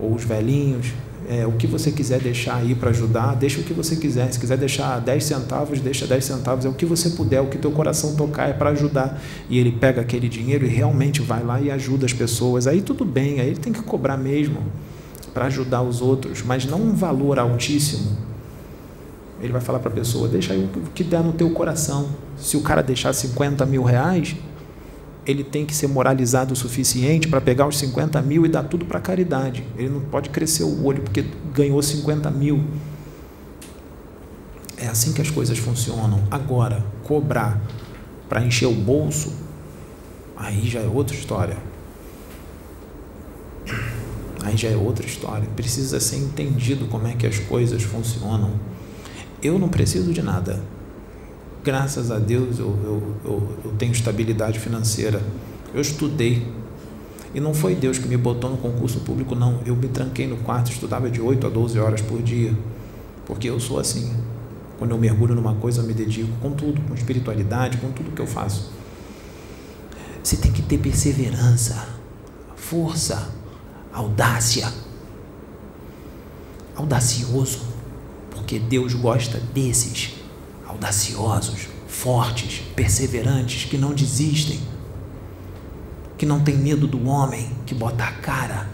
ou 0.00 0.14
os 0.14 0.24
velhinhos, 0.24 0.92
É, 1.28 1.46
o 1.46 1.52
que 1.52 1.66
você 1.66 1.92
quiser 1.92 2.18
deixar 2.18 2.56
aí 2.56 2.74
para 2.74 2.90
ajudar, 2.90 3.36
deixa 3.36 3.60
o 3.60 3.62
que 3.62 3.72
você 3.72 3.94
quiser. 3.94 4.32
Se 4.32 4.40
quiser 4.40 4.56
deixar 4.58 4.98
10 5.00 5.22
centavos, 5.22 5.78
deixa 5.78 6.04
10 6.04 6.24
centavos. 6.24 6.64
É 6.64 6.68
o 6.68 6.72
que 6.72 6.84
você 6.84 7.10
puder, 7.10 7.40
o 7.40 7.46
que 7.46 7.56
teu 7.56 7.70
coração 7.70 8.16
tocar 8.16 8.48
é 8.48 8.52
para 8.52 8.70
ajudar. 8.70 9.20
E 9.48 9.56
ele 9.56 9.70
pega 9.70 10.00
aquele 10.00 10.28
dinheiro 10.28 10.66
e 10.66 10.68
realmente 10.68 11.22
vai 11.22 11.44
lá 11.44 11.60
e 11.60 11.70
ajuda 11.70 12.04
as 12.04 12.12
pessoas. 12.12 12.66
Aí 12.66 12.82
tudo 12.82 13.04
bem, 13.04 13.38
aí 13.38 13.48
ele 13.48 13.60
tem 13.60 13.72
que 13.72 13.82
cobrar 13.82 14.16
mesmo 14.16 14.60
para 15.32 15.44
ajudar 15.44 15.82
os 15.82 16.00
outros, 16.00 16.42
mas 16.42 16.64
não 16.64 16.80
um 16.80 16.94
valor 16.94 17.38
altíssimo. 17.38 18.16
Ele 19.40 19.52
vai 19.52 19.60
falar 19.60 19.78
para 19.78 19.90
a 19.90 19.94
pessoa: 19.94 20.26
deixa 20.26 20.52
aí 20.52 20.68
o 20.74 20.90
que 20.92 21.04
der 21.04 21.22
no 21.22 21.32
teu 21.32 21.50
coração. 21.50 22.08
Se 22.36 22.56
o 22.56 22.60
cara 22.60 22.82
deixar 22.82 23.12
50 23.12 23.64
mil 23.66 23.84
reais, 23.84 24.34
ele 25.30 25.44
tem 25.44 25.64
que 25.64 25.74
ser 25.74 25.86
moralizado 25.86 26.52
o 26.52 26.56
suficiente 26.56 27.28
para 27.28 27.40
pegar 27.40 27.66
os 27.66 27.78
50 27.78 28.20
mil 28.22 28.44
e 28.44 28.48
dar 28.48 28.64
tudo 28.64 28.84
para 28.84 28.98
a 28.98 29.00
caridade. 29.00 29.64
Ele 29.76 29.88
não 29.88 30.00
pode 30.00 30.30
crescer 30.30 30.64
o 30.64 30.84
olho 30.84 31.02
porque 31.02 31.24
ganhou 31.54 31.80
50 31.82 32.30
mil. 32.30 32.64
É 34.76 34.86
assim 34.88 35.12
que 35.12 35.20
as 35.20 35.30
coisas 35.30 35.58
funcionam. 35.58 36.22
Agora, 36.30 36.84
cobrar 37.04 37.60
para 38.28 38.44
encher 38.44 38.66
o 38.66 38.74
bolso, 38.74 39.32
aí 40.36 40.66
já 40.68 40.80
é 40.80 40.86
outra 40.86 41.14
história. 41.14 41.56
Aí 44.42 44.56
já 44.56 44.68
é 44.68 44.76
outra 44.76 45.06
história. 45.06 45.46
Precisa 45.54 46.00
ser 46.00 46.16
entendido 46.16 46.86
como 46.86 47.06
é 47.06 47.14
que 47.14 47.26
as 47.26 47.38
coisas 47.38 47.82
funcionam. 47.82 48.52
Eu 49.42 49.58
não 49.58 49.68
preciso 49.68 50.12
de 50.12 50.22
nada 50.22 50.60
graças 51.62 52.10
a 52.10 52.18
Deus 52.18 52.58
eu, 52.58 52.66
eu, 52.66 53.16
eu, 53.24 53.58
eu 53.64 53.72
tenho 53.78 53.92
estabilidade 53.92 54.58
financeira. 54.58 55.22
Eu 55.74 55.80
estudei. 55.80 56.46
E 57.32 57.40
não 57.40 57.54
foi 57.54 57.74
Deus 57.74 57.98
que 57.98 58.08
me 58.08 58.16
botou 58.16 58.50
no 58.50 58.56
concurso 58.56 59.00
público, 59.00 59.34
não. 59.34 59.60
Eu 59.64 59.76
me 59.76 59.88
tranquei 59.88 60.26
no 60.26 60.38
quarto, 60.38 60.72
estudava 60.72 61.08
de 61.08 61.20
8 61.20 61.46
a 61.46 61.50
12 61.50 61.78
horas 61.78 62.00
por 62.00 62.20
dia. 62.20 62.56
Porque 63.24 63.48
eu 63.48 63.60
sou 63.60 63.78
assim. 63.78 64.12
Quando 64.78 64.92
eu 64.92 64.98
mergulho 64.98 65.34
numa 65.34 65.54
coisa, 65.54 65.82
eu 65.82 65.86
me 65.86 65.92
dedico 65.92 66.32
com 66.40 66.50
tudo, 66.52 66.80
com 66.82 66.94
espiritualidade, 66.94 67.76
com 67.76 67.92
tudo 67.92 68.10
que 68.10 68.20
eu 68.20 68.26
faço. 68.26 68.72
Você 70.22 70.36
tem 70.36 70.50
que 70.50 70.62
ter 70.62 70.78
perseverança, 70.78 71.86
força, 72.56 73.30
audácia. 73.92 74.72
Audacioso, 76.74 77.60
porque 78.30 78.58
Deus 78.58 78.94
gosta 78.94 79.38
desses 79.52 80.19
audaciosos, 80.70 81.68
fortes, 81.88 82.60
perseverantes, 82.74 83.64
que 83.64 83.76
não 83.76 83.92
desistem, 83.92 84.60
que 86.16 86.24
não 86.24 86.40
tem 86.40 86.56
medo 86.56 86.86
do 86.86 87.08
homem, 87.08 87.50
que 87.66 87.74
bota 87.74 88.04
a 88.04 88.12
cara. 88.12 88.68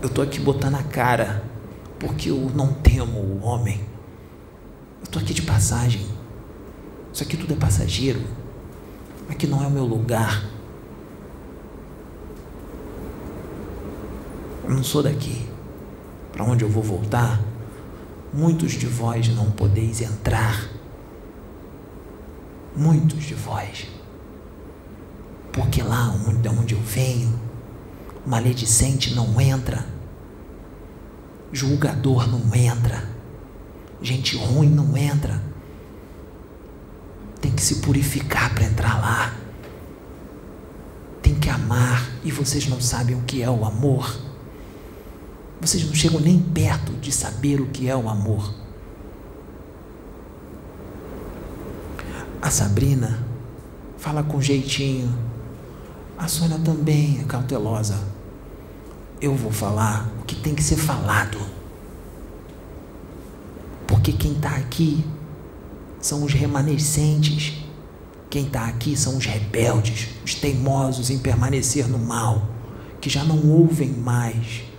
Eu 0.00 0.08
estou 0.08 0.24
aqui 0.24 0.40
botando 0.40 0.74
a 0.74 0.82
cara, 0.82 1.44
porque 1.98 2.30
eu 2.30 2.50
não 2.54 2.72
temo 2.72 3.20
o 3.20 3.40
homem. 3.44 3.80
Eu 5.00 5.04
estou 5.04 5.22
aqui 5.22 5.32
de 5.32 5.42
passagem. 5.42 6.04
Isso 7.12 7.22
aqui 7.22 7.36
tudo 7.36 7.52
é 7.52 7.56
passageiro. 7.56 8.20
Aqui 9.28 9.46
não 9.46 9.62
é 9.62 9.66
o 9.66 9.70
meu 9.70 9.84
lugar. 9.84 10.44
Eu 14.64 14.70
não 14.70 14.82
sou 14.82 15.02
daqui. 15.02 15.46
Para 16.32 16.44
onde 16.44 16.64
eu 16.64 16.68
vou 16.68 16.82
voltar? 16.82 17.51
Muitos 18.32 18.72
de 18.72 18.86
vós 18.86 19.28
não 19.28 19.50
podeis 19.50 20.00
entrar. 20.00 20.68
Muitos 22.74 23.24
de 23.24 23.34
vós. 23.34 23.86
Porque 25.52 25.82
lá 25.82 26.08
onde, 26.26 26.48
onde 26.48 26.74
eu 26.74 26.80
venho, 26.80 27.38
maledicente 28.26 29.14
não 29.14 29.38
entra, 29.40 29.84
julgador 31.52 32.26
não 32.26 32.54
entra, 32.54 33.04
gente 34.00 34.36
ruim 34.36 34.70
não 34.70 34.96
entra. 34.96 35.42
Tem 37.40 37.50
que 37.50 37.60
se 37.60 37.76
purificar 37.76 38.54
para 38.54 38.64
entrar 38.64 39.00
lá. 39.00 39.34
Tem 41.20 41.34
que 41.34 41.50
amar, 41.50 42.08
e 42.24 42.30
vocês 42.30 42.66
não 42.66 42.80
sabem 42.80 43.14
o 43.16 43.22
que 43.22 43.42
é 43.42 43.50
o 43.50 43.64
amor. 43.64 44.21
Vocês 45.62 45.86
não 45.86 45.94
chegam 45.94 46.18
nem 46.18 46.40
perto 46.40 46.92
de 46.94 47.12
saber 47.12 47.60
o 47.60 47.66
que 47.66 47.88
é 47.88 47.94
o 47.94 48.08
amor. 48.08 48.52
A 52.42 52.50
Sabrina 52.50 53.24
fala 53.96 54.24
com 54.24 54.42
jeitinho. 54.42 55.16
A 56.18 56.26
Sônia 56.26 56.58
também 56.58 57.20
é 57.20 57.24
cautelosa. 57.24 57.96
Eu 59.20 59.36
vou 59.36 59.52
falar 59.52 60.10
o 60.20 60.24
que 60.24 60.34
tem 60.34 60.52
que 60.52 60.64
ser 60.64 60.74
falado. 60.74 61.38
Porque 63.86 64.12
quem 64.12 64.32
está 64.32 64.56
aqui 64.56 65.04
são 66.00 66.24
os 66.24 66.32
remanescentes. 66.32 67.62
Quem 68.28 68.46
está 68.46 68.66
aqui 68.66 68.96
são 68.96 69.16
os 69.16 69.26
rebeldes, 69.26 70.08
os 70.24 70.34
teimosos 70.34 71.08
em 71.08 71.20
permanecer 71.20 71.86
no 71.86 72.00
mal, 72.00 72.48
que 73.00 73.08
já 73.08 73.22
não 73.22 73.48
ouvem 73.48 73.90
mais 73.90 74.71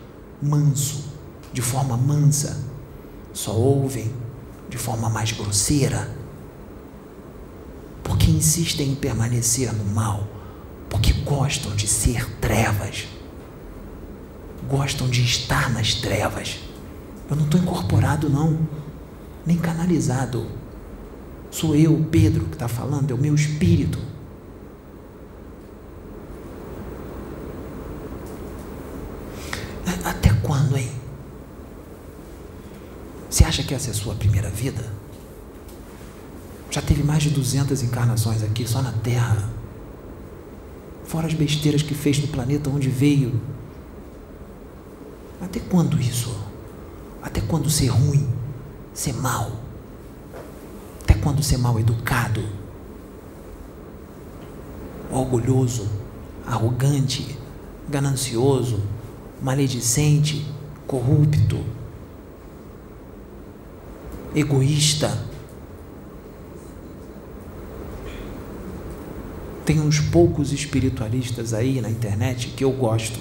manso, 0.43 1.05
de 1.51 1.61
forma 1.61 1.95
mansa, 1.95 2.59
só 3.33 3.51
ouvem 3.53 4.11
de 4.69 4.77
forma 4.77 5.09
mais 5.09 5.31
grosseira, 5.31 6.09
porque 8.03 8.29
insistem 8.29 8.91
em 8.91 8.95
permanecer 8.95 9.73
no 9.73 9.85
mal, 9.85 10.27
porque 10.89 11.13
gostam 11.13 11.75
de 11.75 11.87
ser 11.87 12.27
trevas, 12.39 13.07
gostam 14.69 15.07
de 15.07 15.23
estar 15.23 15.71
nas 15.71 15.95
trevas. 15.95 16.59
Eu 17.29 17.35
não 17.35 17.45
estou 17.45 17.59
incorporado, 17.59 18.29
não, 18.29 18.59
nem 19.45 19.57
canalizado. 19.57 20.47
Sou 21.49 21.75
eu, 21.75 22.05
Pedro, 22.11 22.45
que 22.45 22.55
está 22.55 22.67
falando, 22.67 23.11
é 23.11 23.13
o 23.13 23.17
meu 23.17 23.35
espírito. 23.35 23.99
Quando, 30.43 30.77
hein? 30.77 30.91
Você 33.29 33.43
acha 33.43 33.63
que 33.63 33.73
essa 33.73 33.89
é 33.89 33.91
a 33.91 33.95
sua 33.95 34.13
primeira 34.13 34.49
vida? 34.49 34.85
Já 36.69 36.81
teve 36.81 37.03
mais 37.03 37.23
de 37.23 37.29
200 37.29 37.81
encarnações 37.83 38.43
aqui, 38.43 38.67
só 38.67 38.81
na 38.81 38.91
Terra. 38.91 39.49
Fora 41.05 41.27
as 41.27 41.33
besteiras 41.33 41.81
que 41.81 41.93
fez 41.93 42.19
no 42.19 42.27
planeta 42.27 42.69
onde 42.69 42.89
veio. 42.89 43.39
Até 45.41 45.59
quando 45.59 45.99
isso? 45.99 46.35
Até 47.21 47.41
quando 47.41 47.69
ser 47.69 47.87
ruim? 47.87 48.27
Ser 48.93 49.13
mal? 49.13 49.51
Até 51.03 51.13
quando 51.15 51.43
ser 51.43 51.57
mal 51.57 51.79
educado? 51.79 52.43
Orgulhoso? 55.11 55.87
Arrogante? 56.45 57.37
Ganancioso? 57.89 58.81
Maledicente, 59.43 60.45
corrupto, 60.87 61.59
egoísta. 64.33 65.27
Tem 69.65 69.79
uns 69.81 69.99
poucos 69.99 70.53
espiritualistas 70.53 71.53
aí 71.53 71.81
na 71.81 71.89
internet 71.89 72.53
que 72.55 72.63
eu 72.63 72.71
gosto, 72.71 73.19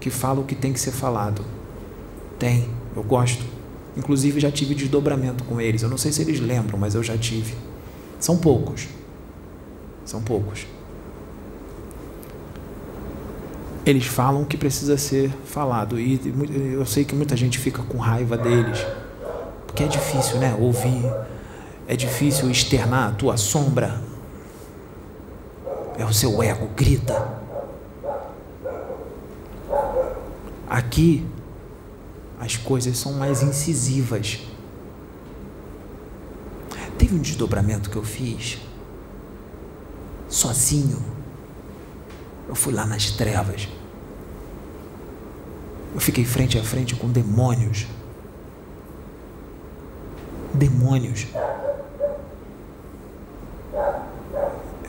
que 0.00 0.10
falam 0.10 0.42
o 0.42 0.46
que 0.46 0.56
tem 0.56 0.72
que 0.72 0.80
ser 0.80 0.92
falado. 0.92 1.44
Tem, 2.38 2.68
eu 2.94 3.02
gosto. 3.04 3.44
Inclusive 3.96 4.40
já 4.40 4.50
tive 4.50 4.74
desdobramento 4.74 5.44
com 5.44 5.60
eles. 5.60 5.82
Eu 5.82 5.88
não 5.88 5.96
sei 5.96 6.10
se 6.10 6.20
eles 6.20 6.40
lembram, 6.40 6.78
mas 6.78 6.96
eu 6.96 7.02
já 7.02 7.16
tive. 7.16 7.54
São 8.18 8.36
poucos. 8.36 8.88
São 10.04 10.20
poucos 10.20 10.66
eles 13.84 14.06
falam 14.06 14.42
o 14.42 14.46
que 14.46 14.56
precisa 14.56 14.96
ser 14.96 15.30
falado. 15.44 15.98
E 15.98 16.20
eu 16.72 16.86
sei 16.86 17.04
que 17.04 17.14
muita 17.14 17.36
gente 17.36 17.58
fica 17.58 17.82
com 17.82 17.98
raiva 17.98 18.36
deles. 18.36 18.84
Porque 19.66 19.82
é 19.82 19.86
difícil, 19.86 20.38
né? 20.38 20.56
Ouvir. 20.58 21.04
É 21.86 21.94
difícil 21.94 22.50
externar 22.50 23.10
a 23.10 23.12
tua 23.12 23.36
sombra. 23.36 24.02
É 25.98 26.04
o 26.04 26.12
seu 26.12 26.42
ego, 26.42 26.68
grita. 26.74 27.42
Aqui, 30.68 31.26
as 32.40 32.56
coisas 32.56 32.96
são 32.96 33.12
mais 33.12 33.42
incisivas. 33.42 34.40
Teve 36.96 37.16
um 37.16 37.18
desdobramento 37.18 37.90
que 37.90 37.96
eu 37.96 38.04
fiz 38.04 38.58
sozinho 40.28 41.13
eu 42.48 42.54
fui 42.54 42.72
lá 42.72 42.84
nas 42.84 43.10
trevas. 43.10 43.68
Eu 45.94 46.00
fiquei 46.00 46.24
frente 46.24 46.58
a 46.58 46.62
frente 46.62 46.94
com 46.94 47.08
demônios. 47.08 47.86
Demônios. 50.52 51.26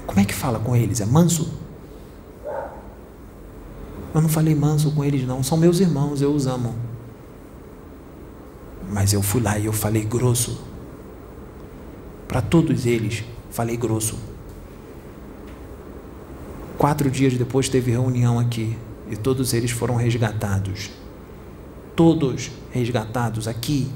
Como 0.06 0.20
é 0.20 0.26
que 0.26 0.34
fala 0.34 0.60
com 0.60 0.76
eles? 0.76 1.02
É 1.02 1.06
manso? 1.06 1.60
Eu 4.14 4.22
não 4.22 4.30
falei 4.30 4.56
manso 4.56 4.92
com 4.92 5.04
eles, 5.04 5.28
não. 5.28 5.44
São 5.44 5.58
meus 5.58 5.80
irmãos, 5.80 6.22
eu 6.22 6.34
os 6.34 6.48
amo. 6.48 6.74
Mas 8.90 9.12
eu 9.12 9.22
fui 9.22 9.42
lá 9.42 9.60
e 9.60 9.66
eu 9.66 9.74
falei 9.74 10.06
grosso. 10.06 10.62
Para 12.28 12.42
todos 12.42 12.86
eles, 12.86 13.24
falei 13.52 13.76
grosso. 13.76 14.18
Quatro 16.86 17.10
dias 17.10 17.36
depois 17.36 17.68
teve 17.68 17.90
reunião 17.90 18.38
aqui 18.38 18.78
e 19.10 19.16
todos 19.16 19.56
eles 19.56 19.72
foram 19.72 19.96
resgatados. 19.96 20.92
Todos 21.96 22.52
resgatados 22.70 23.48
aqui. 23.48 23.92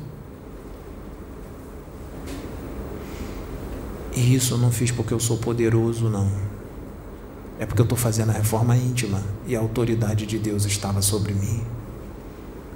E 4.16 4.34
isso 4.34 4.56
eu 4.56 4.58
não 4.58 4.72
fiz 4.72 4.90
porque 4.90 5.14
eu 5.14 5.20
sou 5.20 5.38
poderoso, 5.38 6.10
não. 6.10 6.32
É 7.60 7.66
porque 7.68 7.80
eu 7.80 7.84
estou 7.84 7.96
fazendo 7.96 8.32
a 8.32 8.34
reforma 8.34 8.76
íntima 8.76 9.22
e 9.46 9.56
a 9.56 9.60
autoridade 9.60 10.26
de 10.26 10.40
Deus 10.40 10.66
estava 10.66 11.00
sobre 11.00 11.32
mim. 11.32 11.64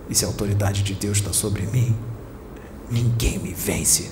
E 0.07 0.13
se 0.13 0.25
a 0.25 0.27
autoridade 0.27 0.83
de 0.83 0.93
Deus 0.93 1.17
está 1.17 1.33
sobre 1.33 1.63
mim, 1.63 1.95
ninguém 2.91 3.39
me 3.39 3.51
vence. 3.51 4.11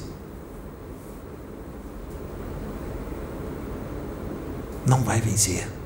Não 4.84 5.04
vai 5.04 5.22
vencer. 5.22 5.81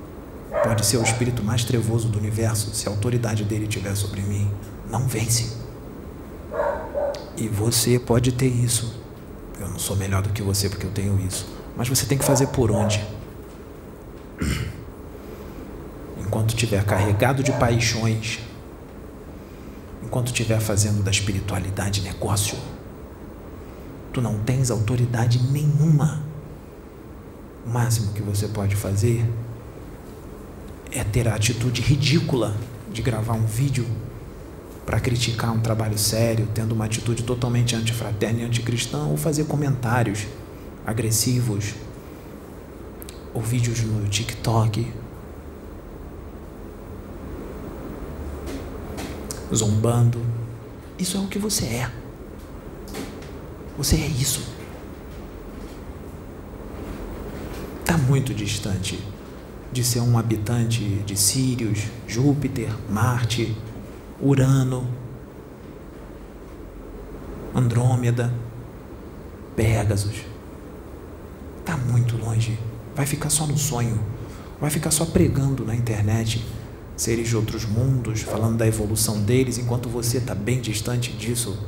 Pode 0.64 0.86
ser 0.86 0.98
o 0.98 1.04
espírito 1.04 1.44
mais 1.44 1.64
trevoso 1.64 2.08
do 2.08 2.18
universo, 2.18 2.74
se 2.74 2.88
a 2.88 2.92
autoridade 2.92 3.44
dele 3.44 3.66
estiver 3.66 3.96
sobre 3.96 4.22
mim, 4.22 4.50
não 4.90 5.08
vence. 5.08 5.58
E 7.38 7.48
você 7.48 8.00
pode 8.00 8.32
ter 8.32 8.48
isso. 8.48 9.02
Eu 9.60 9.70
não 9.70 9.80
sou 9.80 9.96
melhor 9.96 10.22
do 10.22 10.30
que 10.30 10.42
você 10.42 10.70
porque 10.70 10.86
eu 10.86 10.92
tenho 10.92 11.20
isso. 11.20 11.48
Mas 11.76 11.90
você 11.90 12.06
tem 12.06 12.18
que 12.18 12.24
fazer 12.24 12.48
por 12.48 12.72
onde? 12.72 13.06
Enquanto 16.20 16.50
estiver 16.50 16.84
carregado 16.84 17.44
de 17.44 17.52
paixões, 17.54 18.40
enquanto 20.04 20.28
estiver 20.28 20.60
fazendo 20.60 21.04
da 21.04 21.12
espiritualidade 21.12 22.02
negócio, 22.02 22.58
tu 24.12 24.22
não 24.22 24.40
tens 24.40 24.72
autoridade 24.72 25.42
nenhuma. 25.52 26.24
O 27.66 27.70
máximo 27.70 28.14
que 28.14 28.22
você 28.22 28.48
pode 28.48 28.76
fazer 28.76 29.26
é 30.96 31.04
ter 31.04 31.28
a 31.28 31.36
atitude 31.36 31.82
ridícula 31.82 32.56
de 32.90 33.02
gravar 33.02 33.34
um 33.34 33.46
vídeo 33.46 33.86
para 34.86 34.98
criticar 34.98 35.52
um 35.52 35.60
trabalho 35.60 35.98
sério, 35.98 36.48
tendo 36.54 36.72
uma 36.72 36.86
atitude 36.86 37.24
totalmente 37.24 37.76
antifraterna 37.76 38.42
e 38.42 38.46
anticristã, 38.46 39.04
ou 39.04 39.18
fazer 39.18 39.44
comentários 39.44 40.26
agressivos, 40.86 41.74
ou 43.34 43.42
vídeos 43.42 43.82
no 43.82 44.08
TikTok, 44.08 44.90
zombando. 49.54 50.26
Isso 50.98 51.18
é 51.18 51.20
o 51.20 51.28
que 51.28 51.38
você 51.38 51.66
é. 51.66 51.92
Você 53.78 53.98
é 53.98 54.08
isso. 54.08 54.48
Está 57.82 57.98
muito 57.98 58.34
distante 58.34 58.98
de 59.76 59.84
ser 59.84 60.00
um 60.00 60.18
habitante 60.18 60.82
de 61.06 61.18
Sírios, 61.18 61.88
Júpiter, 62.08 62.70
Marte, 62.90 63.54
Urano, 64.22 64.88
Andrômeda, 67.54 68.34
Pégasus. 69.54 70.22
Está 71.60 71.76
muito 71.76 72.16
longe. 72.16 72.58
Vai 72.96 73.06
ficar 73.06 73.30
só 73.30 73.46
no 73.46 73.58
sonho. 73.58 74.00
Vai 74.62 74.70
ficar 74.70 74.92
só 74.92 75.06
pregando 75.06 75.66
na 75.66 75.76
internet 75.76 76.42
seres 76.96 77.28
de 77.28 77.36
outros 77.36 77.66
mundos, 77.66 78.22
falando 78.22 78.56
da 78.56 78.66
evolução 78.66 79.22
deles, 79.24 79.58
enquanto 79.58 79.90
você 79.90 80.20
está 80.20 80.34
bem 80.34 80.62
distante 80.62 81.12
disso. 81.12 81.60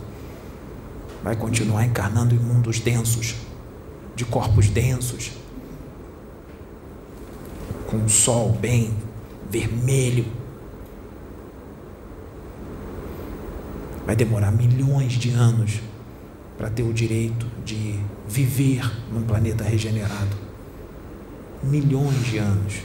Vai 1.22 1.36
continuar 1.36 1.84
encarnando 1.84 2.34
em 2.34 2.40
mundos 2.40 2.80
densos, 2.80 3.36
de 4.16 4.24
corpos 4.24 4.70
densos, 4.70 5.34
com 7.98 8.06
o 8.06 8.10
sol 8.10 8.52
bem 8.52 8.94
vermelho. 9.50 10.26
Vai 14.06 14.16
demorar 14.16 14.52
milhões 14.52 15.14
de 15.14 15.32
anos 15.32 15.82
para 16.58 16.70
ter 16.70 16.84
o 16.84 16.94
direito 16.94 17.46
de 17.66 18.00
viver 18.28 18.90
num 19.12 19.24
planeta 19.24 19.64
regenerado. 19.64 20.38
Milhões 21.64 22.26
de 22.26 22.38
anos. 22.38 22.76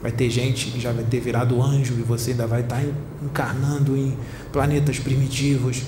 Vai 0.00 0.12
ter 0.12 0.30
gente 0.30 0.70
que 0.70 0.80
já 0.80 0.92
vai 0.92 1.04
ter 1.04 1.20
virado 1.20 1.60
anjo 1.60 1.94
e 1.98 2.02
você 2.02 2.30
ainda 2.30 2.46
vai 2.46 2.62
estar 2.62 2.82
encarnando 3.22 3.96
em 3.96 4.16
planetas 4.50 4.98
primitivos. 4.98 5.82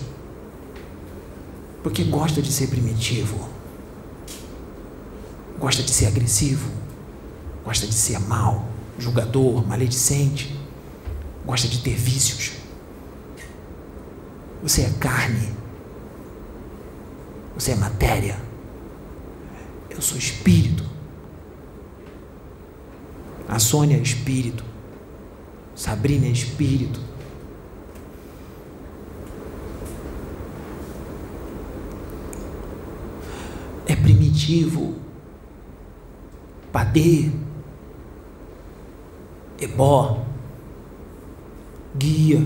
Porque 1.82 2.04
gosta 2.04 2.42
de 2.42 2.52
ser 2.52 2.66
primitivo. 2.66 3.48
Gosta 5.58 5.82
de 5.82 5.90
ser 5.90 6.06
agressivo 6.06 6.82
gosta 7.64 7.86
de 7.86 7.94
ser 7.94 8.18
mal, 8.20 8.66
julgador, 8.98 9.66
maledicente, 9.66 10.58
gosta 11.44 11.68
de 11.68 11.78
ter 11.82 11.94
vícios. 11.94 12.52
Você 14.62 14.82
é 14.82 14.90
carne. 15.00 15.48
Você 17.54 17.72
é 17.72 17.76
matéria. 17.76 18.38
Eu 19.90 20.00
sou 20.00 20.16
espírito. 20.16 20.84
A 23.48 23.58
Sônia 23.58 23.96
é 23.96 24.00
espírito. 24.00 24.64
Sabrina 25.74 26.26
é 26.26 26.30
espírito. 26.30 27.00
É 33.86 33.96
primitivo. 33.96 34.94
Padê 36.72 37.30
ebó, 39.64 40.24
guia, 41.96 42.44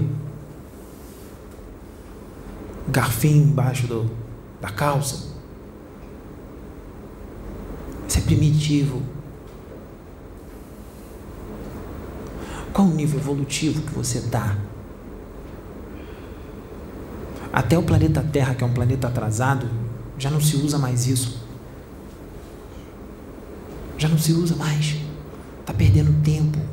garfinho 2.88 3.44
embaixo 3.44 3.86
do, 3.86 4.10
da 4.60 4.70
calça. 4.70 5.34
Isso 8.08 8.18
é 8.18 8.20
primitivo. 8.20 9.02
Qual 12.72 12.86
o 12.86 12.90
nível 12.90 13.18
evolutivo 13.18 13.82
que 13.82 13.94
você 13.94 14.18
está? 14.18 14.56
Até 17.52 17.78
o 17.78 17.82
planeta 17.82 18.22
Terra, 18.22 18.54
que 18.54 18.62
é 18.62 18.66
um 18.66 18.74
planeta 18.74 19.08
atrasado, 19.08 19.66
já 20.18 20.30
não 20.30 20.40
se 20.40 20.56
usa 20.56 20.78
mais 20.78 21.06
isso. 21.06 21.42
Já 23.96 24.08
não 24.08 24.18
se 24.18 24.32
usa 24.32 24.54
mais. 24.56 24.96
Está 25.60 25.72
perdendo 25.72 26.22
tempo. 26.22 26.65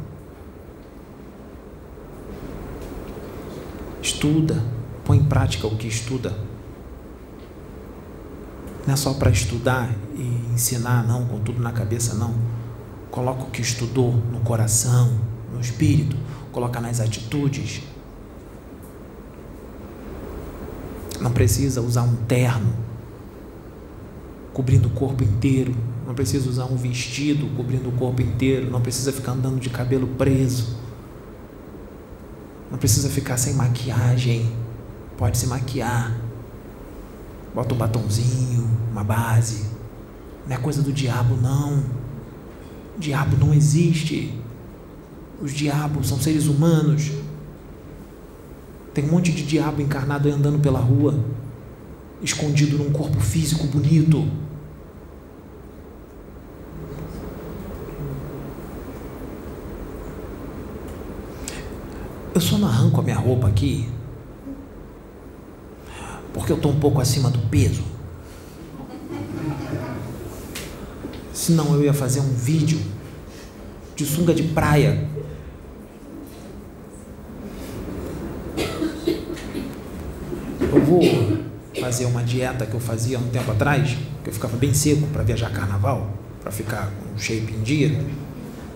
Estuda, 4.04 4.62
põe 5.06 5.18
em 5.18 5.24
prática 5.24 5.66
o 5.66 5.78
que 5.78 5.88
estuda. 5.88 6.36
Não 8.86 8.94
é 8.94 8.98
só 8.98 9.14
para 9.14 9.32
estudar 9.32 9.90
e 10.14 10.54
ensinar, 10.54 11.08
não, 11.08 11.26
com 11.26 11.40
tudo 11.40 11.62
na 11.62 11.72
cabeça, 11.72 12.14
não. 12.14 12.36
Coloca 13.10 13.44
o 13.44 13.50
que 13.50 13.62
estudou 13.62 14.12
no 14.12 14.42
coração, 14.42 15.18
no 15.54 15.62
espírito, 15.62 16.18
coloca 16.52 16.82
nas 16.82 17.00
atitudes. 17.00 17.82
Não 21.22 21.32
precisa 21.32 21.80
usar 21.82 22.02
um 22.02 22.18
terno 22.28 22.74
cobrindo 24.52 24.90
o 24.90 24.92
corpo 24.92 25.24
inteiro, 25.24 25.74
não 26.06 26.14
precisa 26.14 26.50
usar 26.50 26.66
um 26.66 26.76
vestido 26.76 27.48
cobrindo 27.56 27.88
o 27.88 27.94
corpo 27.94 28.22
inteiro, 28.22 28.70
não 28.70 28.82
precisa 28.82 29.14
ficar 29.14 29.32
andando 29.32 29.62
de 29.62 29.70
cabelo 29.70 30.08
preso. 30.08 30.83
Não 32.74 32.80
precisa 32.80 33.08
ficar 33.08 33.38
sem 33.38 33.54
maquiagem. 33.54 34.52
Pode 35.16 35.38
se 35.38 35.46
maquiar. 35.46 36.12
Bota 37.54 37.76
um 37.76 37.78
batonzinho, 37.78 38.68
uma 38.92 39.04
base. 39.04 39.68
Não 40.48 40.56
é 40.56 40.58
coisa 40.58 40.82
do 40.82 40.92
diabo, 40.92 41.36
não. 41.36 41.84
O 42.98 43.00
diabo 43.00 43.38
não 43.38 43.54
existe. 43.54 44.34
Os 45.40 45.54
diabos 45.54 46.08
são 46.10 46.20
seres 46.20 46.48
humanos. 46.48 47.12
Tem 48.92 49.06
um 49.06 49.12
monte 49.12 49.32
de 49.32 49.44
diabo 49.44 49.80
encarnado 49.80 50.28
andando 50.28 50.58
pela 50.60 50.80
rua, 50.80 51.24
escondido 52.24 52.80
num 52.80 52.92
corpo 52.92 53.20
físico 53.20 53.68
bonito. 53.68 54.28
com 62.94 63.02
a 63.02 63.04
minha 63.04 63.18
roupa 63.18 63.48
aqui? 63.48 63.90
Porque 66.34 66.52
eu 66.52 66.56
estou 66.56 66.72
um 66.72 66.80
pouco 66.80 67.02
acima 67.02 67.30
do 67.30 67.40
peso. 67.50 67.84
Senão 71.34 71.74
eu 71.74 71.84
ia 71.84 71.94
fazer 71.94 72.22
um 72.22 72.34
vídeo 72.34 72.80
de 73.96 74.06
sunga 74.06 74.34
de 74.34 74.44
praia. 74.44 75.08
Eu 80.62 80.82
vou 80.82 81.02
fazer 81.80 82.06
uma 82.06 82.24
dieta 82.24 82.66
que 82.66 82.74
eu 82.74 82.80
fazia 82.80 83.20
um 83.20 83.28
tempo 83.30 83.52
atrás, 83.52 83.98
que 84.24 84.30
eu 84.30 84.34
ficava 84.34 84.56
bem 84.58 84.74
seco 84.74 85.06
para 85.08 85.22
viajar 85.22 85.52
carnaval, 85.52 86.10
para 86.42 86.52
ficar 86.52 86.92
com 86.92 87.14
um 87.14 87.18
shape 87.18 87.54
em 87.54 87.62
dia. 87.62 88.00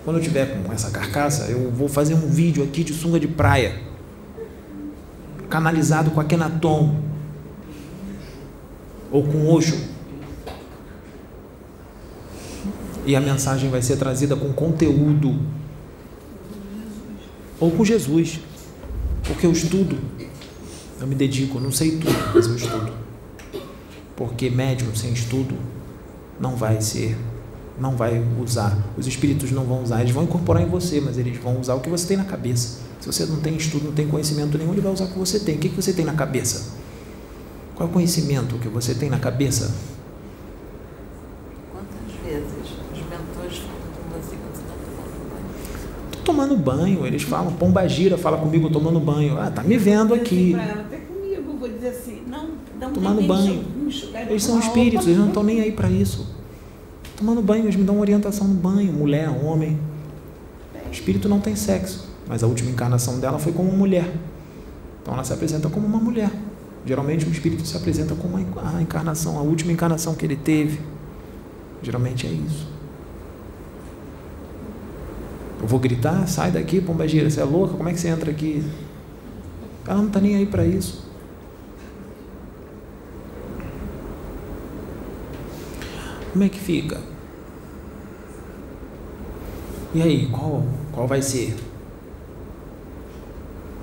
Quando 0.04 0.18
eu 0.18 0.24
tiver 0.24 0.62
com 0.64 0.72
essa 0.72 0.90
carcaça, 0.92 1.46
eu 1.46 1.72
vou 1.72 1.88
fazer 1.88 2.14
um 2.14 2.28
vídeo 2.28 2.64
aqui 2.64 2.84
de 2.84 2.94
sunga 2.94 3.20
de 3.20 3.28
praia 3.28 3.88
canalizado 5.50 6.12
com 6.12 6.20
Akenaton 6.20 6.96
ou 9.12 9.24
com 9.24 9.50
Osho. 9.50 9.78
E 13.06 13.16
a 13.16 13.22
mensagem 13.22 13.70
vai 13.70 13.82
ser 13.82 13.98
trazida 13.98 14.36
com 14.36 14.52
conteúdo. 14.52 15.40
Ou 17.60 17.72
com 17.72 17.84
Jesus, 17.84 18.40
porque 19.24 19.48
eu 19.48 19.52
estudo. 19.52 19.98
Eu 21.00 21.08
me 21.08 21.16
dedico, 21.16 21.60
não 21.60 21.72
sei 21.72 21.98
tudo, 21.98 22.16
mas 22.34 22.48
eu 22.48 22.56
estudo. 22.56 22.92
Porque 24.16 24.50
médium 24.50 24.96
sem 24.96 25.14
estudo 25.14 25.56
não 26.40 26.56
vai 26.56 26.82
ser, 26.82 27.18
não 27.80 27.96
vai 27.96 28.24
usar. 28.42 28.78
Os 28.98 29.08
espíritos 29.08 29.52
não 29.52 29.64
vão 29.64 29.84
usar, 29.84 30.02
eles 30.02 30.12
vão 30.12 30.24
incorporar 30.24 30.64
em 30.64 30.68
você, 30.68 31.00
mas 31.00 31.18
eles 31.18 31.38
vão 31.38 31.60
usar 31.60 31.76
o 31.76 31.80
que 31.80 31.90
você 31.90 32.08
tem 32.08 32.18
na 32.18 32.26
cabeça. 32.26 32.80
Se 33.00 33.06
você 33.06 33.26
não 33.26 33.40
tem 33.40 33.56
estudo, 33.56 33.86
não 33.86 33.94
tem 33.94 34.08
conhecimento 34.08 34.58
nenhum, 34.58 34.72
ele 34.72 34.82
vai 34.82 34.92
usar 34.92 35.06
o 35.06 35.08
que 35.10 35.20
você 35.20 35.40
tem. 35.40 35.56
O 35.56 35.60
que, 35.60 35.70
você 35.70 35.94
tem 35.94 36.04
na 36.04 36.14
cabeça? 36.14 36.74
Qual 37.76 37.88
é 37.88 37.90
o 37.90 37.94
conhecimento 37.94 38.58
que 38.58 38.68
você 38.68 38.96
tem 38.96 39.10
na 39.10 39.20
cabeça? 39.20 39.74
Quantas 41.72 42.20
vezes 42.26 42.52
os 42.92 43.00
mentores 43.00 43.58
falam 43.60 44.22
você 44.22 44.36
quando 44.36 44.56
você 44.56 44.62
está 44.62 44.74
tomando 44.74 45.30
banho? 45.30 46.12
Tô 46.12 46.20
tomando 46.20 46.58
banho, 46.58 47.06
eles 47.06 47.22
falam, 47.22 47.54
pomba 47.54 47.88
gira, 47.88 48.18
fala 48.18 48.38
comigo 48.38 48.70
tomando 48.72 49.00
banho. 49.00 49.40
Ah, 49.40 49.52
tá 49.52 49.62
me 49.62 49.78
vendo 49.78 50.16
aqui. 50.16 50.56
Até 50.56 50.98
comigo, 50.98 51.58
vou 51.60 51.70
dizer 51.70 51.90
assim, 51.90 52.24
não, 52.28 52.50
não 52.82 52.92
Tomando 52.92 53.22
banho. 53.22 53.64
me 53.76 53.88
enxugar 53.88 54.28
Eles 54.28 54.44
são 54.44 54.58
espíritos, 54.60 55.06
eles 55.06 55.20
não 55.20 55.28
estão 55.28 55.44
nem 55.44 55.62
aí 55.62 55.72
para 55.72 55.90
isso. 55.90 56.37
Tomando 57.18 57.42
banho, 57.42 57.66
eles 57.66 57.76
me 57.76 57.84
dão 57.84 58.00
orientação 58.00 58.48
no 58.48 58.54
banho, 58.54 58.94
mulher, 58.94 59.28
homem. 59.28 59.80
Espírito 60.92 61.28
não 61.28 61.40
tem 61.40 61.56
sexo, 61.56 62.08
mas 62.28 62.44
a 62.44 62.48
última 62.48 62.70
encarnação 62.70 63.20
dela 63.20 63.40
foi 63.40 63.52
como 63.52 63.72
mulher. 63.72 64.08
Então 65.02 65.16
ela 65.16 65.24
se 65.24 65.34
apresenta 65.34 65.68
como 65.68 65.88
uma 65.88 66.00
mulher. 66.00 66.32
Geralmente 66.86 67.26
o 67.26 67.32
espírito 67.32 67.66
se 67.66 67.76
apresenta 67.76 68.14
como 68.14 68.38
a 68.38 68.82
encarnação, 68.82 69.40
a 69.40 69.42
última 69.42 69.72
encarnação 69.72 70.14
que 70.14 70.26
ele 70.26 70.36
teve. 70.36 70.80
Geralmente 71.82 72.28
é 72.28 72.30
isso. 72.30 72.68
Eu 75.60 75.68
vou 75.68 75.80
gritar, 75.80 76.28
sai 76.28 76.52
daqui, 76.52 76.80
pombagira, 76.80 77.30
você 77.30 77.42
é 77.42 77.44
louca? 77.44 77.74
Como 77.74 77.90
é 77.90 77.94
que 77.94 78.00
você 78.00 78.10
entra 78.10 78.30
aqui? 78.30 78.64
Ela 79.88 79.98
não 79.98 80.08
está 80.08 80.20
nem 80.20 80.36
aí 80.36 80.46
para 80.46 80.64
isso. 80.66 81.07
Como 86.38 86.46
é 86.46 86.50
que 86.50 86.60
fica? 86.60 87.02
E 89.92 90.04
aí, 90.04 90.28
qual, 90.28 90.64
qual 90.92 91.08
vai 91.08 91.20
ser? 91.20 91.58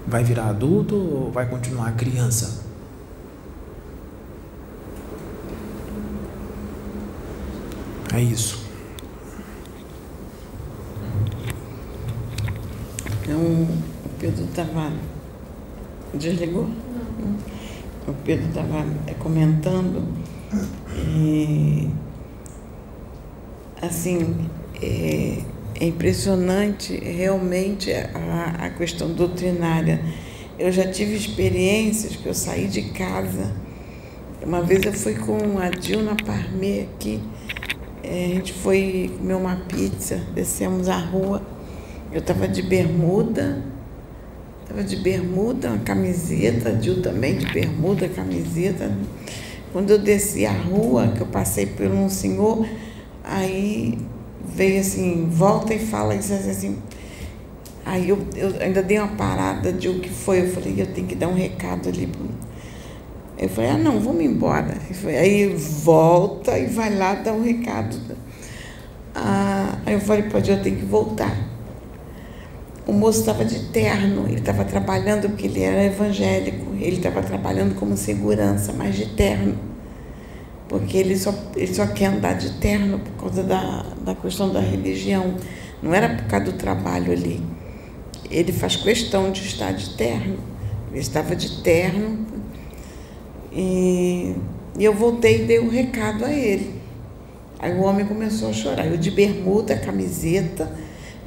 Vai 0.07 0.23
virar 0.23 0.51
adulto 0.51 0.95
ou 0.95 1.33
vai 1.33 1.49
continuar 1.49 1.97
criança? 1.97 2.65
É 8.15 8.21
isso. 8.21 8.65
Então, 13.21 13.41
o 13.41 14.09
Pedro 14.21 14.45
estava. 14.45 14.93
Desligou? 16.15 16.71
O 18.07 18.13
Pedro 18.25 18.47
estava 18.47 18.87
comentando 19.19 20.07
e 20.97 21.91
assim 23.87 24.49
é, 24.83 25.39
é 25.81 25.87
impressionante 25.87 26.97
realmente 26.97 27.93
a, 27.93 28.67
a 28.67 28.71
questão 28.71 29.13
doutrinária. 29.13 30.01
Eu 30.59 30.71
já 30.71 30.87
tive 30.87 31.17
experiências 31.17 32.17
que 32.17 32.27
eu 32.27 32.35
saí 32.35 32.69
de 32.69 32.83
casa. 32.91 33.53
Uma 34.45 34.63
vez 34.63 34.85
eu 34.85 34.93
fui 34.93 35.15
com 35.15 35.59
a 35.59 35.71
Dilma 35.71 36.17
Parmê 36.25 36.83
aqui, 36.83 37.21
eh, 38.03 38.27
a 38.27 38.35
gente 38.35 38.53
foi 38.53 39.11
comer 39.19 39.35
uma 39.35 39.57
pizza, 39.57 40.21
descemos 40.35 40.89
a 40.89 40.99
rua. 40.99 41.43
Eu 42.13 42.19
estava 42.21 42.47
de 42.47 42.63
bermuda, 42.63 43.65
estava 44.63 44.85
de 44.85 44.97
bermuda, 44.97 45.71
uma 45.71 45.79
camiseta, 45.79 46.69
a 46.69 46.73
Dil 46.73 47.01
também 47.01 47.39
de 47.39 47.47
bermuda, 47.53 48.09
camiseta. 48.09 48.93
Quando 49.73 49.91
eu 49.91 49.99
desci 49.99 50.45
a 50.47 50.53
rua, 50.53 51.09
que 51.17 51.23
eu 51.23 51.27
passei 51.27 51.67
por 51.67 51.87
um 51.87 52.09
senhor, 52.09 52.67
aí 53.25 53.99
veio 54.47 54.81
assim, 54.81 55.27
volta 55.31 55.75
e 55.75 55.79
fala 55.79 56.15
isso 56.15 56.33
assim. 56.33 56.79
Aí 57.85 58.09
eu, 58.09 58.19
eu 58.37 58.55
ainda 58.61 58.83
dei 58.83 58.99
uma 58.99 59.09
parada 59.09 59.73
de 59.73 59.89
o 59.89 60.01
que 60.01 60.09
foi, 60.09 60.43
eu 60.43 60.51
falei, 60.53 60.75
eu 60.79 60.87
tenho 60.87 61.07
que 61.07 61.15
dar 61.15 61.29
um 61.29 61.35
recado 61.35 61.89
ali. 61.89 62.09
Eu 63.37 63.49
falei, 63.49 63.71
ah 63.71 63.79
não, 63.79 64.01
vamos 64.01 64.23
embora. 64.25 64.75
Foi- 65.03 65.17
Aí 65.17 65.49
volta 65.55 66.59
e 66.59 66.67
vai 66.67 66.95
lá 66.97 67.15
dar 67.15 67.33
um 67.33 67.43
recado. 67.43 67.97
Ah, 69.15 69.79
aí 69.87 69.95
eu 69.95 70.01
falei, 70.01 70.25
pode, 70.25 70.51
eu 70.51 70.63
tenho 70.63 70.77
que 70.77 70.85
voltar. 70.85 71.37
O 72.87 72.93
moço 72.93 73.21
estava 73.21 73.45
de 73.45 73.61
terno, 73.71 74.27
ele 74.27 74.39
estava 74.41 74.65
trabalhando, 74.65 75.29
porque 75.31 75.47
ele 75.47 75.63
era 75.63 75.85
evangélico, 75.85 76.75
ele 76.75 76.97
estava 76.97 77.23
trabalhando 77.23 77.75
como 77.75 77.97
segurança, 77.97 78.73
mas 78.75 78.95
de 78.95 79.07
terno. 79.15 79.57
Porque 80.75 80.97
ele 80.97 81.17
só, 81.17 81.33
ele 81.55 81.73
só 81.73 81.87
quer 81.87 82.07
andar 82.07 82.33
de 82.33 82.51
terno 82.55 82.99
por 82.99 83.13
causa 83.13 83.45
da, 83.45 83.87
da 84.05 84.13
questão 84.13 84.53
da 84.53 84.59
religião. 84.59 85.37
Não 85.81 85.95
era 85.95 86.17
por 86.17 86.25
causa 86.25 86.47
do 86.47 86.55
trabalho 86.55 87.13
ali. 87.13 87.41
Ele 88.29 88.51
faz 88.51 88.75
questão 88.75 89.31
de 89.31 89.41
estar 89.43 89.71
de 89.71 89.91
terno. 89.91 90.37
Ele 90.91 90.99
estava 90.99 91.37
de 91.37 91.63
terno. 91.63 92.27
E, 93.53 94.35
e 94.77 94.85
eu 94.85 94.93
voltei 94.93 95.43
e 95.43 95.47
dei 95.47 95.61
um 95.61 95.69
recado 95.69 96.25
a 96.25 96.33
ele. 96.33 96.75
Aí 97.61 97.73
o 97.73 97.83
homem 97.83 98.05
começou 98.05 98.49
a 98.49 98.53
chorar. 98.53 98.85
Eu 98.85 98.97
de 98.97 99.13
bermuda, 99.13 99.77
camiseta, 99.77 100.69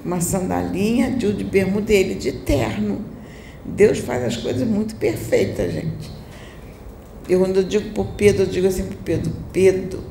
uma 0.04 0.20
sandalinha, 0.20 1.12
de, 1.12 1.32
de 1.32 1.46
bermuda 1.46 1.94
ele 1.94 2.16
de 2.16 2.34
terno. 2.34 3.00
Deus 3.64 4.00
faz 4.00 4.26
as 4.26 4.36
coisas 4.36 4.68
muito 4.68 4.98
perfeitas, 4.98 5.72
gente. 5.72 6.17
Eu, 7.30 7.40
quando 7.40 7.58
eu 7.58 7.64
digo 7.64 8.02
o 8.02 8.06
Pedro, 8.06 8.44
eu 8.44 8.48
digo 8.48 8.68
assim 8.68 8.84
para 8.84 8.98
Pedro, 9.04 9.32
Pedro, 9.52 10.04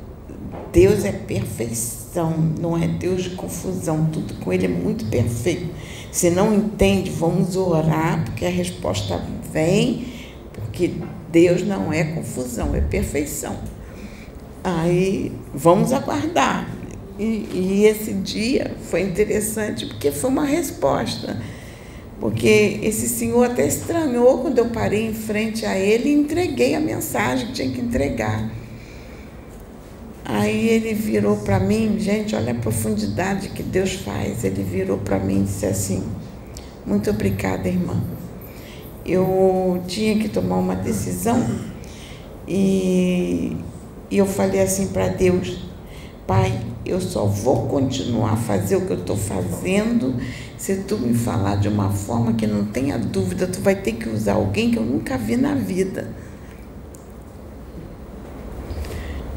Deus 0.71 1.03
é 1.03 1.11
perfeição, 1.11 2.37
não 2.59 2.77
é 2.77 2.87
Deus 2.87 3.23
de 3.23 3.29
confusão, 3.31 4.09
tudo 4.11 4.35
com 4.35 4.53
Ele 4.53 4.65
é 4.65 4.69
muito 4.69 5.05
perfeito. 5.05 5.67
Se 6.11 6.29
não 6.29 6.53
entende, 6.53 7.09
vamos 7.09 7.55
orar, 7.55 8.23
porque 8.25 8.45
a 8.45 8.49
resposta 8.49 9.19
vem, 9.51 10.05
porque 10.53 10.91
Deus 11.31 11.63
não 11.63 11.91
é 11.91 12.03
confusão, 12.03 12.75
é 12.75 12.81
perfeição. 12.81 13.55
Aí 14.63 15.31
vamos 15.53 15.91
aguardar. 15.93 16.69
E, 17.17 17.49
e 17.51 17.85
esse 17.85 18.13
dia 18.13 18.75
foi 18.89 19.01
interessante 19.01 19.85
porque 19.87 20.11
foi 20.11 20.29
uma 20.29 20.45
resposta. 20.45 21.41
Porque 22.19 22.79
esse 22.81 23.07
senhor 23.07 23.45
até 23.45 23.67
estranhou 23.67 24.39
quando 24.39 24.57
eu 24.57 24.69
parei 24.69 25.07
em 25.07 25.13
frente 25.13 25.65
a 25.65 25.77
ele 25.77 26.09
e 26.09 26.13
entreguei 26.13 26.73
a 26.73 26.79
mensagem 26.79 27.47
que 27.47 27.53
tinha 27.53 27.71
que 27.71 27.79
entregar. 27.79 28.49
Aí 30.25 30.67
ele 30.67 30.93
virou 30.93 31.37
para 31.37 31.59
mim, 31.59 31.97
gente, 31.99 32.35
olha 32.35 32.51
a 32.51 32.55
profundidade 32.55 33.49
que 33.49 33.63
Deus 33.63 33.93
faz. 33.93 34.43
Ele 34.43 34.63
virou 34.63 34.97
para 34.97 35.19
mim 35.19 35.41
e 35.41 35.43
disse 35.43 35.65
assim: 35.65 36.03
Muito 36.85 37.09
obrigada, 37.09 37.69
irmã. 37.69 38.01
Eu 39.05 39.81
tinha 39.87 40.17
que 40.17 40.27
tomar 40.27 40.57
uma 40.57 40.75
decisão 40.75 41.47
e, 42.45 43.55
e 44.09 44.17
eu 44.17 44.25
falei 44.25 44.61
assim 44.61 44.87
para 44.87 45.07
Deus: 45.07 45.59
Pai, 46.25 46.59
eu 46.85 46.99
só 46.99 47.25
vou 47.25 47.67
continuar 47.67 48.33
a 48.33 48.37
fazer 48.37 48.75
o 48.75 48.81
que 48.85 48.91
eu 48.91 48.99
estou 48.99 49.15
fazendo 49.15 50.15
se 50.57 50.75
tu 50.83 50.97
me 50.97 51.13
falar 51.13 51.55
de 51.57 51.67
uma 51.67 51.91
forma 51.91 52.33
que 52.33 52.47
não 52.47 52.65
tenha 52.65 52.97
dúvida, 52.97 53.47
tu 53.47 53.59
vai 53.61 53.75
ter 53.75 53.93
que 53.93 54.09
usar 54.09 54.33
alguém 54.33 54.71
que 54.71 54.77
eu 54.77 54.83
nunca 54.83 55.17
vi 55.17 55.37
na 55.37 55.53
vida. 55.53 56.07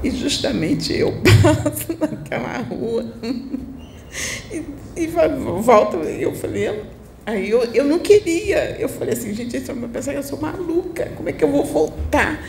E 0.03 0.11
justamente 0.11 0.95
eu 0.97 1.13
passo 1.43 1.95
naquela 2.01 2.59
rua 2.59 3.05
e, 4.51 4.63
e 4.97 5.07
vai- 5.09 5.29
volta. 5.29 5.99
Eu 5.99 6.35
falei, 6.35 6.83
aí 7.27 7.51
eu, 7.51 7.63
eu 7.75 7.85
não 7.85 7.99
queria. 7.99 8.77
Eu 8.81 8.89
falei 8.89 9.13
assim, 9.13 9.35
gente, 9.35 9.55
esse 9.57 9.71
homem 9.71 9.83
vai 9.83 9.91
pensar 9.91 10.13
que 10.13 10.19
eu 10.19 10.23
sou 10.23 10.41
maluca. 10.41 11.11
Como 11.17 11.29
é 11.29 11.33
que 11.33 11.45
eu 11.45 11.51
vou 11.51 11.65
voltar? 11.65 12.43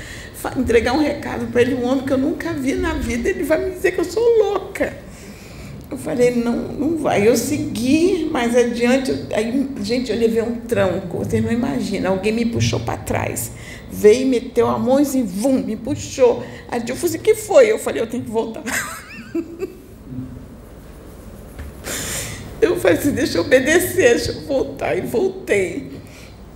Entregar 0.58 0.94
um 0.94 1.00
recado 1.00 1.46
para 1.52 1.62
ele, 1.62 1.76
um 1.76 1.86
homem 1.86 2.04
que 2.04 2.14
eu 2.14 2.18
nunca 2.18 2.52
vi 2.54 2.74
na 2.74 2.94
vida, 2.96 3.30
ele 3.30 3.44
vai 3.44 3.64
me 3.64 3.72
dizer 3.72 3.92
que 3.92 4.00
eu 4.00 4.06
sou 4.06 4.24
louca. 4.40 4.92
Eu 5.92 5.98
falei, 5.98 6.32
não, 6.32 6.56
não 6.56 6.98
vai. 6.98 7.28
Eu 7.28 7.36
segui 7.36 8.30
mais 8.32 8.56
adiante. 8.56 9.26
Aí, 9.34 9.70
gente, 9.82 10.10
eu 10.10 10.18
levei 10.18 10.42
um 10.42 10.56
tranco, 10.62 11.18
vocês 11.18 11.44
não 11.44 11.52
imaginam. 11.52 12.14
Alguém 12.14 12.32
me 12.32 12.46
puxou 12.46 12.80
para 12.80 12.98
trás. 12.98 13.52
Veio, 13.92 14.26
meteu 14.26 14.70
a 14.70 14.80
mão 14.80 15.00
e 15.00 15.02
assim, 15.02 15.26
vum, 15.26 15.62
me 15.62 15.76
puxou. 15.76 16.46
Aí 16.70 16.82
eu 16.88 16.96
falei, 16.96 17.18
o 17.18 17.20
que 17.20 17.36
foi? 17.36 17.70
Eu 17.70 17.78
falei, 17.78 18.02
eu 18.02 18.08
tenho 18.08 18.24
que 18.24 18.32
voltar. 18.32 18.64
Eu 22.62 22.80
falei 22.80 22.96
assim, 22.96 23.12
deixa 23.12 23.40
eu 23.40 23.42
obedecer, 23.42 24.18
deixa 24.18 24.34
eu 24.34 24.42
voltar. 24.42 24.96
E 24.96 25.02
voltei. 25.02 25.94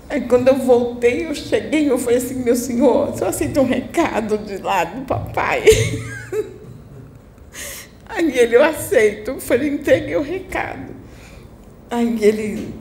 Aí 0.08 0.22
quando 0.22 0.48
eu 0.48 0.56
voltei, 0.56 1.26
eu 1.26 1.34
cheguei, 1.34 1.90
eu 1.90 1.98
falei 1.98 2.20
assim, 2.20 2.36
meu 2.36 2.56
senhor, 2.56 3.08
você 3.08 3.26
aceita 3.26 3.60
um 3.60 3.66
recado 3.66 4.38
de 4.38 4.58
lá 4.58 4.84
do 4.84 5.02
papai? 5.02 5.66
Aí 8.08 8.38
ele, 8.38 8.56
eu 8.56 8.64
aceito. 8.64 9.32
Eu 9.32 9.40
falei, 9.40 9.70
entreguei 9.70 10.16
o 10.16 10.22
recado. 10.22 10.94
Aí 11.90 12.18
ele, 12.22 12.74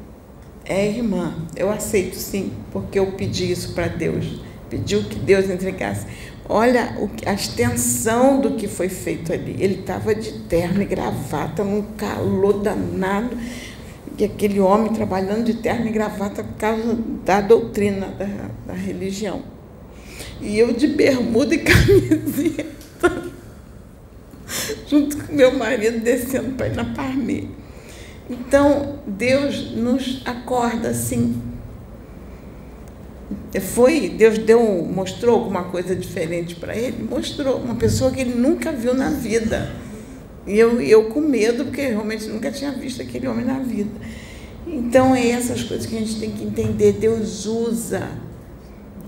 é 0.64 0.88
irmã, 0.88 1.34
eu 1.54 1.70
aceito 1.70 2.16
sim, 2.16 2.52
porque 2.72 2.98
eu 2.98 3.12
pedi 3.12 3.50
isso 3.50 3.74
para 3.74 3.86
Deus. 3.86 4.40
Pediu 4.70 5.04
que 5.04 5.18
Deus 5.18 5.48
entregasse. 5.48 6.06
Olha 6.48 6.96
a 7.24 7.32
extensão 7.32 8.40
do 8.40 8.52
que 8.52 8.68
foi 8.68 8.88
feito 8.88 9.32
ali. 9.32 9.56
Ele 9.58 9.80
estava 9.80 10.14
de 10.14 10.40
terno 10.40 10.82
e 10.82 10.84
gravata, 10.84 11.64
num 11.64 11.82
calor 11.96 12.60
danado. 12.60 13.36
E 14.18 14.24
aquele 14.24 14.60
homem 14.60 14.92
trabalhando 14.92 15.44
de 15.44 15.54
terno 15.54 15.86
e 15.86 15.90
gravata 15.90 16.44
por 16.44 16.54
causa 16.54 16.96
da 17.24 17.40
doutrina 17.40 18.08
da, 18.08 18.50
da 18.66 18.74
religião. 18.74 19.42
E 20.40 20.58
eu 20.58 20.72
de 20.72 20.86
bermuda 20.86 21.54
e 21.54 21.58
camiseta, 21.64 23.32
junto 24.88 25.16
com 25.16 25.32
meu 25.32 25.56
marido 25.56 26.00
descendo 26.00 26.52
para 26.52 26.68
ir 26.68 26.76
na 26.76 26.84
Parme. 26.84 27.50
Então, 28.28 29.00
Deus 29.06 29.72
nos 29.72 30.22
acorda 30.24 30.88
assim 30.88 31.54
foi, 33.60 34.08
Deus 34.08 34.38
deu, 34.38 34.60
mostrou 34.84 35.36
alguma 35.36 35.64
coisa 35.64 35.94
diferente 35.94 36.56
para 36.56 36.76
ele? 36.76 37.04
Mostrou, 37.08 37.56
uma 37.56 37.76
pessoa 37.76 38.10
que 38.10 38.20
ele 38.20 38.34
nunca 38.34 38.72
viu 38.72 38.94
na 38.94 39.10
vida. 39.10 39.70
E 40.46 40.58
eu, 40.58 40.80
eu 40.80 41.04
com 41.04 41.20
medo, 41.20 41.64
porque 41.64 41.82
realmente 41.82 42.26
nunca 42.26 42.50
tinha 42.50 42.72
visto 42.72 43.00
aquele 43.00 43.26
homem 43.26 43.44
na 43.44 43.60
vida. 43.60 43.90
Então, 44.66 45.14
é 45.14 45.28
essas 45.28 45.62
coisas 45.62 45.86
que 45.86 45.96
a 45.96 46.00
gente 46.00 46.18
tem 46.18 46.30
que 46.30 46.44
entender. 46.44 46.92
Deus 46.92 47.46
usa 47.46 48.08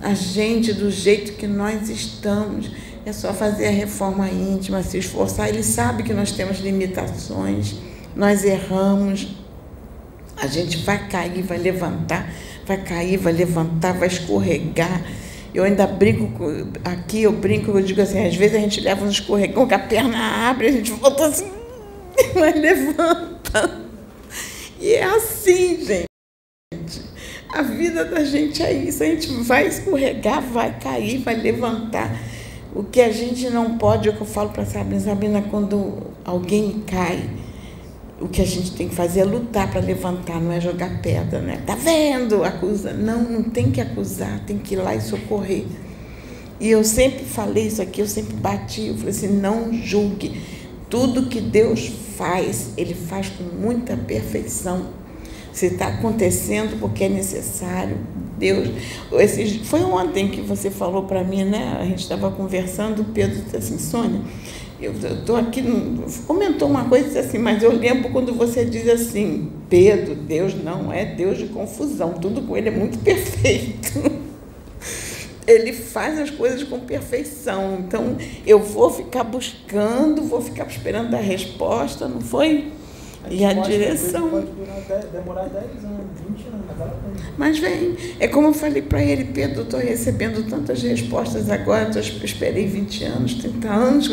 a 0.01 0.14
gente 0.14 0.72
do 0.72 0.90
jeito 0.90 1.32
que 1.32 1.47
nós 1.47 1.88
estamos. 1.88 2.70
É 3.07 3.12
só 3.12 3.32
fazer 3.32 3.68
a 3.68 3.70
reforma 3.70 4.28
íntima, 4.28 4.82
se 4.82 4.98
esforçar. 4.98 5.48
Ele 5.48 5.62
sabe 5.62 6.02
que 6.02 6.12
nós 6.12 6.32
temos 6.32 6.59
limitações, 6.59 7.76
nós 8.14 8.44
erramos, 8.44 9.28
a 10.36 10.46
gente 10.46 10.78
vai 10.78 11.09
cair, 11.09 11.42
vai 11.42 11.57
levantar 11.57 12.28
vai 12.66 12.82
cair, 12.82 13.16
vai 13.16 13.32
levantar, 13.32 13.92
vai 13.92 14.09
escorregar. 14.09 15.02
Eu 15.54 15.64
ainda 15.64 15.86
brinco 15.86 16.42
aqui, 16.84 17.22
eu 17.22 17.32
brinco, 17.32 17.70
eu 17.70 17.80
digo 17.80 18.00
assim, 18.00 18.26
às 18.26 18.34
vezes 18.34 18.57
a 18.57 18.61
gente 18.61 18.80
leva 18.80 19.04
um 19.04 19.09
escorregão 19.09 19.66
que 19.66 19.72
a 19.72 19.78
perna 19.78 20.50
abre, 20.50 20.68
a 20.68 20.72
gente 20.72 20.90
volta 20.90 21.26
assim, 21.26 21.50
mas 22.34 22.61
levanta. 22.61 23.80
E 24.80 24.92
é 24.92 25.04
assim, 25.04 25.78
gente. 25.84 26.07
A 27.48 27.62
vida 27.62 28.04
da 28.04 28.22
gente 28.22 28.62
é 28.62 28.72
isso, 28.72 29.02
a 29.02 29.07
gente 29.07 29.28
vai 29.44 29.66
escorregar, 29.66 30.42
vai 30.42 30.78
cair, 30.78 31.18
vai 31.18 31.36
levantar. 31.36 32.20
O 32.77 32.85
que 32.85 33.01
a 33.01 33.11
gente 33.11 33.49
não 33.49 33.79
pode, 33.79 34.07
é 34.07 34.12
o 34.12 34.14
que 34.14 34.20
eu 34.20 34.27
falo 34.27 34.51
para 34.51 34.62
a 34.62 34.66
Sabina, 34.66 35.01
Sabina, 35.01 35.41
quando 35.51 35.95
alguém 36.22 36.83
cai, 36.87 37.27
o 38.20 38.29
que 38.29 38.43
a 38.43 38.45
gente 38.45 38.72
tem 38.72 38.87
que 38.87 38.95
fazer 38.95 39.20
é 39.20 39.24
lutar 39.24 39.70
para 39.70 39.81
levantar, 39.81 40.39
não 40.39 40.53
é 40.53 40.61
jogar 40.61 41.01
pedra, 41.01 41.41
né? 41.41 41.62
Tá 41.66 41.74
vendo? 41.74 42.45
Acusa. 42.45 42.93
Não, 42.93 43.22
não 43.22 43.45
tem 43.45 43.70
que 43.70 43.81
acusar, 43.81 44.41
tem 44.41 44.59
que 44.59 44.74
ir 44.74 44.77
lá 44.77 44.95
e 44.95 45.01
socorrer. 45.01 45.64
E 46.61 46.68
eu 46.68 46.85
sempre 46.85 47.24
falei 47.24 47.66
isso 47.66 47.81
aqui, 47.81 48.03
eu 48.03 48.07
sempre 48.07 48.37
bati, 48.37 48.89
eu 48.89 48.95
falei 48.95 49.09
assim, 49.09 49.29
não 49.29 49.72
julgue. 49.72 50.39
Tudo 50.91 51.31
que 51.31 51.41
Deus 51.41 51.91
faz, 52.18 52.72
Ele 52.77 52.93
faz 52.93 53.31
com 53.31 53.45
muita 53.59 53.97
perfeição. 53.97 54.91
Se 55.57 55.68
está 55.68 55.86
acontecendo 55.86 56.78
porque 56.78 57.04
é 57.04 57.09
necessário, 57.09 57.96
Deus. 58.36 58.68
Esse, 59.12 59.61
foi 59.61 59.80
ontem 59.80 60.28
que 60.28 60.42
você 60.42 60.70
falou 60.70 61.04
para 61.04 61.24
mim, 61.24 61.44
né? 61.44 61.78
A 61.80 61.84
gente 61.86 62.00
estava 62.00 62.30
conversando, 62.30 63.00
o 63.00 63.04
Pedro 63.07 63.40
disse 63.40 63.57
assim, 63.57 63.78
Sônia, 63.78 64.20
eu 64.78 64.92
estou 64.92 65.34
aqui, 65.34 65.64
comentou 66.26 66.68
uma 66.68 66.84
coisa 66.84 67.20
assim, 67.20 67.38
mas 67.38 67.62
eu 67.62 67.72
lembro 67.72 68.11
quando 68.11 68.34
você 68.34 68.66
diz 68.66 68.86
assim, 68.86 69.50
Pedro, 69.70 70.14
Deus 70.14 70.54
não 70.54 70.92
é 70.92 71.07
Deus 71.07 71.38
de 71.38 71.46
confusão, 71.46 72.12
tudo 72.20 72.42
com 72.42 72.54
ele 72.54 72.68
é 72.68 72.72
muito 72.72 72.98
perfeito. 73.00 74.26
Ele 75.46 75.72
faz 75.72 76.18
as 76.18 76.28
coisas 76.28 76.64
com 76.64 76.80
perfeição. 76.80 77.78
Então, 77.78 78.18
eu 78.46 78.59
vou 78.59 78.90
ficar 78.90 79.24
buscando, 79.24 80.20
vou 80.20 80.42
ficar 80.42 80.66
esperando 80.66 81.14
a 81.14 81.20
resposta, 81.20 82.07
não 82.07 82.20
foi? 82.20 82.72
E 83.31 83.45
a 83.45 83.53
direção. 83.53 84.31
Pode 84.31 84.47
demorar 85.12 85.45
10 85.45 85.85
anos, 85.85 86.07
20 86.29 86.47
anos, 86.49 86.66
mas 87.39 87.59
vem, 87.59 87.97
é 88.18 88.29
como 88.29 88.49
eu 88.49 88.55
falei 88.55 88.83
para 88.83 89.03
ele, 89.03 89.24
Pedro, 89.24 89.62
estou 89.62 89.81
recebendo 89.81 90.49
tantas 90.49 90.83
respostas 90.83 91.51
agora, 91.51 91.91
eu 91.95 92.24
esperei 92.24 92.66
20 92.66 93.05
anos, 93.05 93.35
30 93.35 93.68
anos, 93.68 94.11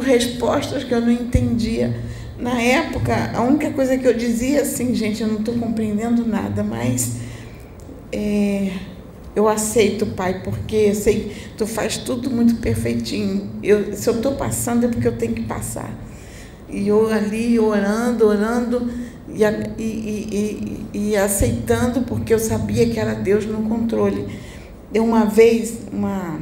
respostas 0.00 0.84
que 0.84 0.92
eu 0.92 1.00
não 1.00 1.10
entendia. 1.10 1.94
Na 2.38 2.60
época, 2.60 3.32
a 3.34 3.42
única 3.42 3.70
coisa 3.70 3.96
que 3.96 4.06
eu 4.06 4.14
dizia 4.14 4.62
assim, 4.62 4.94
gente, 4.94 5.22
eu 5.22 5.28
não 5.28 5.40
estou 5.40 5.54
compreendendo 5.54 6.26
nada, 6.26 6.62
mas 6.62 7.16
é, 8.10 8.72
eu 9.34 9.48
aceito, 9.48 10.06
Pai, 10.06 10.42
porque 10.42 10.76
eu 10.76 10.94
sei, 10.94 11.32
tu 11.56 11.66
faz 11.66 11.98
tudo 11.98 12.30
muito 12.30 12.56
perfeitinho. 12.56 13.48
Eu, 13.62 13.94
se 13.94 14.08
eu 14.08 14.16
estou 14.16 14.32
passando 14.32 14.86
é 14.86 14.88
porque 14.88 15.06
eu 15.06 15.16
tenho 15.16 15.34
que 15.34 15.42
passar. 15.42 15.90
E 16.72 16.88
eu 16.88 17.12
ali 17.12 17.58
orando, 17.60 18.26
orando 18.26 18.90
e, 19.28 19.44
e, 19.44 20.88
e, 20.92 21.10
e 21.10 21.16
aceitando, 21.16 22.02
porque 22.02 22.32
eu 22.32 22.38
sabia 22.38 22.88
que 22.88 22.98
era 22.98 23.14
Deus 23.14 23.46
no 23.46 23.68
controle. 23.68 24.26
Eu 24.92 25.04
uma 25.04 25.26
vez, 25.26 25.78
uma 25.92 26.40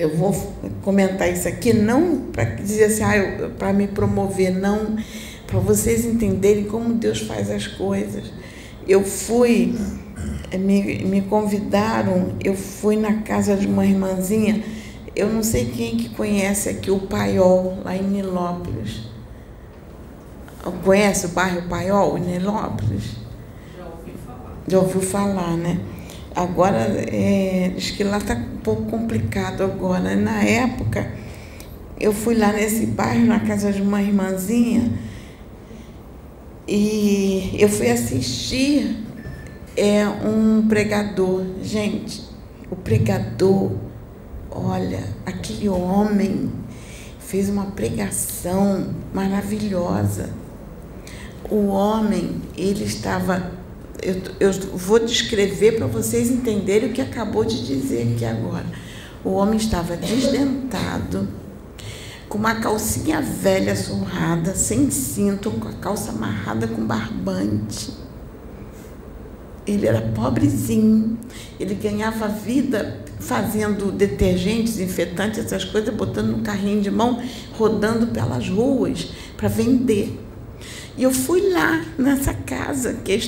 eu 0.00 0.16
vou 0.16 0.34
comentar 0.80 1.30
isso 1.30 1.46
aqui 1.46 1.74
não 1.74 2.20
para 2.32 2.44
dizer 2.44 2.84
assim, 2.84 3.02
ah, 3.02 3.50
para 3.58 3.70
me 3.70 3.86
promover, 3.86 4.50
não, 4.50 4.96
para 5.46 5.60
vocês 5.60 6.06
entenderem 6.06 6.64
como 6.64 6.94
Deus 6.94 7.20
faz 7.20 7.50
as 7.50 7.66
coisas. 7.66 8.32
Eu 8.88 9.04
fui, 9.04 9.74
me, 10.58 11.04
me 11.04 11.20
convidaram, 11.20 12.32
eu 12.42 12.54
fui 12.54 12.96
na 12.96 13.20
casa 13.20 13.54
de 13.54 13.66
uma 13.66 13.84
irmãzinha, 13.84 14.64
eu 15.14 15.28
não 15.28 15.42
sei 15.42 15.66
quem 15.66 15.96
que 15.96 16.08
conhece 16.10 16.68
aqui 16.68 16.90
o 16.90 17.00
Paiol, 17.00 17.78
lá 17.84 17.96
em 17.96 18.02
Nilópolis. 18.02 19.08
Conhece 20.84 21.26
o 21.26 21.28
bairro 21.30 21.68
Paiol, 21.68 22.18
em 22.18 22.22
Nilópolis? 22.22 23.16
Já 23.76 23.84
ouvi 23.86 24.12
falar. 24.26 24.56
Já 24.68 24.78
ouviu 24.78 25.00
falar, 25.00 25.56
né? 25.56 25.80
Agora, 26.34 26.78
é, 26.78 27.72
diz 27.74 27.90
que 27.90 28.04
lá 28.04 28.18
está 28.18 28.34
um 28.34 28.58
pouco 28.58 28.82
complicado 28.84 29.62
agora. 29.62 30.14
Na 30.14 30.42
época, 30.42 31.10
eu 31.98 32.12
fui 32.12 32.34
lá 32.34 32.52
nesse 32.52 32.86
bairro, 32.86 33.26
na 33.26 33.40
casa 33.40 33.72
de 33.72 33.82
uma 33.82 34.00
irmãzinha, 34.00 34.92
e 36.68 37.56
eu 37.58 37.68
fui 37.68 37.90
assistir 37.90 39.04
é, 39.76 40.06
um 40.06 40.66
pregador. 40.68 41.44
Gente, 41.62 42.22
o 42.70 42.76
pregador, 42.76 43.72
olha, 44.50 45.02
aquele 45.24 45.68
homem 45.68 46.50
fez 47.18 47.48
uma 47.48 47.66
pregação 47.66 48.88
maravilhosa. 49.14 50.30
O 51.50 51.66
homem, 51.66 52.42
ele 52.56 52.84
estava 52.84 53.60
eu, 54.02 54.16
eu 54.40 54.52
vou 54.76 54.98
descrever 54.98 55.72
para 55.72 55.86
vocês 55.86 56.30
entenderem 56.30 56.90
o 56.90 56.92
que 56.92 57.00
acabou 57.00 57.44
de 57.44 57.66
dizer 57.66 58.14
aqui 58.14 58.24
agora. 58.24 58.66
O 59.24 59.32
homem 59.32 59.58
estava 59.58 59.96
desdentado, 59.96 61.28
com 62.28 62.38
uma 62.38 62.54
calcinha 62.56 63.20
velha 63.20 63.76
surrada, 63.76 64.54
sem 64.54 64.90
cinto, 64.90 65.50
com 65.50 65.68
a 65.68 65.72
calça 65.72 66.10
amarrada 66.10 66.66
com 66.66 66.84
barbante. 66.86 67.92
Ele 69.66 69.86
era 69.86 70.00
pobrezinho, 70.00 71.18
ele 71.58 71.74
ganhava 71.74 72.28
vida 72.28 72.99
fazendo 73.20 73.92
detergentes, 73.92 74.76
desinfetantes, 74.76 75.38
essas 75.38 75.64
coisas, 75.64 75.94
botando 75.94 76.28
no 76.36 76.42
carrinho 76.42 76.80
de 76.80 76.90
mão, 76.90 77.22
rodando 77.56 78.08
pelas 78.08 78.48
ruas 78.48 79.12
para 79.36 79.48
vender. 79.48 80.18
E 80.96 81.02
eu 81.02 81.12
fui 81.12 81.50
lá 81.50 81.84
nessa 81.96 82.34
casa, 82.34 82.94
que 83.04 83.18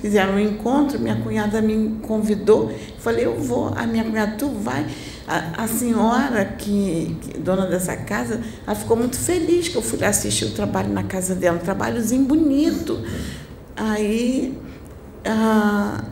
fizeram 0.00 0.34
um 0.34 0.38
encontro, 0.38 0.98
minha 0.98 1.16
cunhada 1.16 1.60
me 1.60 1.98
convidou, 2.02 2.72
falei, 3.00 3.26
eu 3.26 3.38
vou, 3.38 3.68
a 3.74 3.86
minha 3.86 4.04
cunhada, 4.04 4.36
tu 4.36 4.48
vai. 4.48 4.86
A, 5.26 5.64
a 5.64 5.68
senhora, 5.68 6.44
que, 6.44 7.16
que, 7.20 7.38
dona 7.38 7.66
dessa 7.66 7.96
casa, 7.96 8.40
ela 8.66 8.74
ficou 8.74 8.96
muito 8.96 9.18
feliz 9.18 9.68
que 9.68 9.76
eu 9.76 9.82
fui 9.82 9.98
lá 9.98 10.08
assistir 10.08 10.46
o 10.46 10.50
trabalho 10.50 10.92
na 10.92 11.02
casa 11.02 11.34
dela, 11.34 11.56
um 11.56 11.60
trabalhozinho 11.60 12.24
bonito. 12.24 13.00
Aí, 13.76 14.56
ah, 15.24 16.04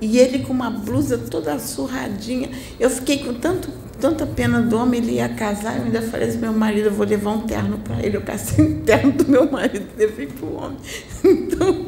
e 0.00 0.18
ele 0.18 0.40
com 0.40 0.52
uma 0.52 0.70
blusa 0.70 1.18
toda 1.18 1.58
surradinha. 1.58 2.50
Eu 2.78 2.90
fiquei 2.90 3.18
com 3.18 3.34
tanto 3.34 3.70
tanta 4.00 4.26
pena 4.26 4.60
do 4.60 4.76
homem, 4.76 5.00
ele 5.00 5.12
ia 5.12 5.28
casar, 5.28 5.78
eu 5.78 5.84
ainda 5.84 6.02
falei 6.02 6.28
assim, 6.28 6.38
meu 6.38 6.52
marido, 6.52 6.86
eu 6.88 6.92
vou 6.92 7.06
levar 7.06 7.30
um 7.30 7.46
terno 7.46 7.78
para 7.78 8.02
ele, 8.02 8.16
eu 8.16 8.22
cacei 8.22 8.64
um 8.64 8.82
terno 8.82 9.12
do 9.12 9.28
meu 9.28 9.50
marido, 9.50 9.86
levei 9.96 10.26
para 10.26 10.46
o 10.46 10.56
homem. 10.56 10.78
Então, 11.24 11.86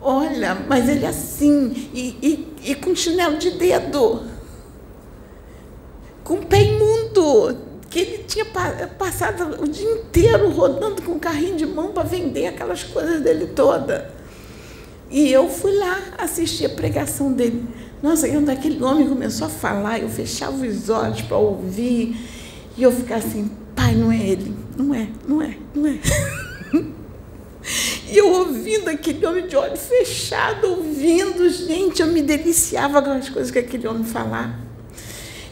olha, 0.00 0.54
mas 0.68 0.88
ele 0.88 1.06
assim, 1.06 1.88
e, 1.94 2.16
e, 2.22 2.70
e 2.72 2.74
com 2.74 2.94
chinelo 2.94 3.38
de 3.38 3.52
dedo, 3.52 4.22
com 6.22 6.38
pé 6.42 6.62
imundo, 6.62 7.56
que 7.88 8.00
ele 8.00 8.24
tinha 8.24 8.44
passado 8.98 9.62
o 9.62 9.66
dia 9.66 9.90
inteiro 9.90 10.50
rodando 10.50 11.00
com 11.00 11.18
carrinho 11.18 11.56
de 11.56 11.64
mão 11.64 11.92
para 11.92 12.02
vender 12.02 12.48
aquelas 12.48 12.82
coisas 12.84 13.22
dele 13.22 13.46
toda. 13.46 14.15
E 15.10 15.30
eu 15.30 15.48
fui 15.48 15.72
lá 15.72 15.98
assistir 16.18 16.66
a 16.66 16.70
pregação 16.70 17.32
dele. 17.32 17.64
Nossa, 18.02 18.28
quando 18.28 18.50
aquele 18.50 18.82
homem 18.82 19.08
começou 19.08 19.46
a 19.46 19.50
falar, 19.50 20.00
eu 20.00 20.08
fechava 20.08 20.66
os 20.66 20.88
olhos 20.88 21.22
para 21.22 21.36
ouvir, 21.36 22.16
e 22.76 22.82
eu 22.82 22.92
ficava 22.92 23.24
assim, 23.24 23.50
pai, 23.74 23.94
não 23.94 24.12
é 24.12 24.18
ele, 24.18 24.54
não 24.76 24.94
é, 24.94 25.08
não 25.26 25.42
é, 25.42 25.56
não 25.74 25.86
é. 25.86 25.98
E 28.08 28.16
eu 28.16 28.32
ouvindo 28.32 28.88
aquele 28.88 29.26
homem 29.26 29.48
de 29.48 29.56
olho 29.56 29.76
fechado, 29.76 30.68
ouvindo, 30.68 31.48
gente, 31.50 32.00
eu 32.00 32.06
me 32.06 32.22
deliciava 32.22 33.02
com 33.02 33.10
as 33.10 33.28
coisas 33.28 33.50
que 33.50 33.58
aquele 33.58 33.88
homem 33.88 34.04
falava. 34.04 34.54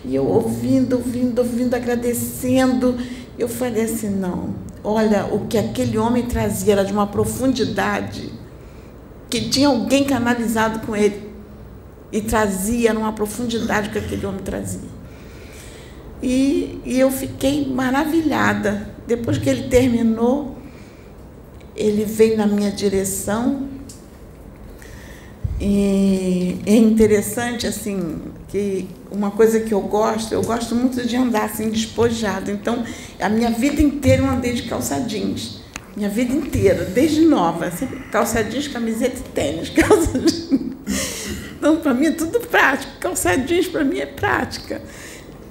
E 0.05 0.15
eu 0.15 0.25
ouvindo, 0.25 0.95
ouvindo, 0.95 1.41
ouvindo, 1.41 1.75
agradecendo. 1.75 2.97
Eu 3.37 3.49
falei 3.49 3.83
assim, 3.83 4.11
não, 4.11 4.55
olha, 4.85 5.27
o 5.27 5.49
que 5.49 5.59
aquele 5.59 5.99
homem 5.99 6.25
trazia 6.25 6.75
era 6.75 6.85
de 6.85 6.93
uma 6.93 7.09
profundidade 7.09 8.33
que 9.35 9.49
tinha 9.49 9.67
alguém 9.67 10.05
canalizado 10.05 10.87
com 10.87 10.95
ele 10.95 11.29
e 12.13 12.21
trazia 12.21 12.95
numa 12.95 13.13
profundidade 13.13 13.91
que 13.91 13.99
aquele 13.99 14.25
homem 14.25 14.41
trazia. 14.45 14.89
E, 16.23 16.81
e 16.85 17.01
eu 17.01 17.11
fiquei 17.11 17.69
maravilhada. 17.69 18.89
Depois 19.09 19.37
que 19.37 19.51
ele 19.51 19.65
terminou, 19.65 20.57
ele 21.75 22.05
veio 22.05 22.37
na 22.37 22.47
minha 22.47 22.71
direção. 22.71 23.69
E 25.61 26.61
é 26.65 26.77
interessante, 26.77 27.67
assim, 27.67 28.21
que 28.49 28.89
uma 29.11 29.33
coisa 29.33 29.59
que 29.59 29.75
eu 29.75 29.81
gosto, 29.81 30.33
eu 30.33 30.43
gosto 30.43 30.77
muito 30.77 31.05
de 31.05 31.17
andar 31.17 31.47
assim, 31.47 31.71
despojado. 31.71 32.53
Então, 32.53 32.85
a 33.21 33.29
minha 33.29 33.51
vida 33.51 33.83
inteira 33.83 34.23
eu 34.23 34.31
andei 34.31 34.53
de 34.53 34.63
calça 34.63 35.01
jeans. 35.01 35.54
Minha 35.97 36.09
vida 36.09 36.33
inteira, 36.33 36.85
desde 36.85 37.23
nova. 37.23 37.71
Sempre 37.71 38.01
calça 38.11 38.43
jeans, 38.43 38.69
camiseta 38.69 39.17
e 39.17 39.33
tênis. 39.33 39.69
Calça 39.75 40.19
jeans. 40.19 40.51
Então, 41.57 41.77
para 41.77 41.95
mim 41.95 42.07
é 42.07 42.13
tudo 42.13 42.41
prático. 42.41 42.93
Calça 42.99 43.37
jeans 43.39 43.69
para 43.69 43.85
mim 43.85 43.99
é 43.99 44.07
prática. 44.07 44.83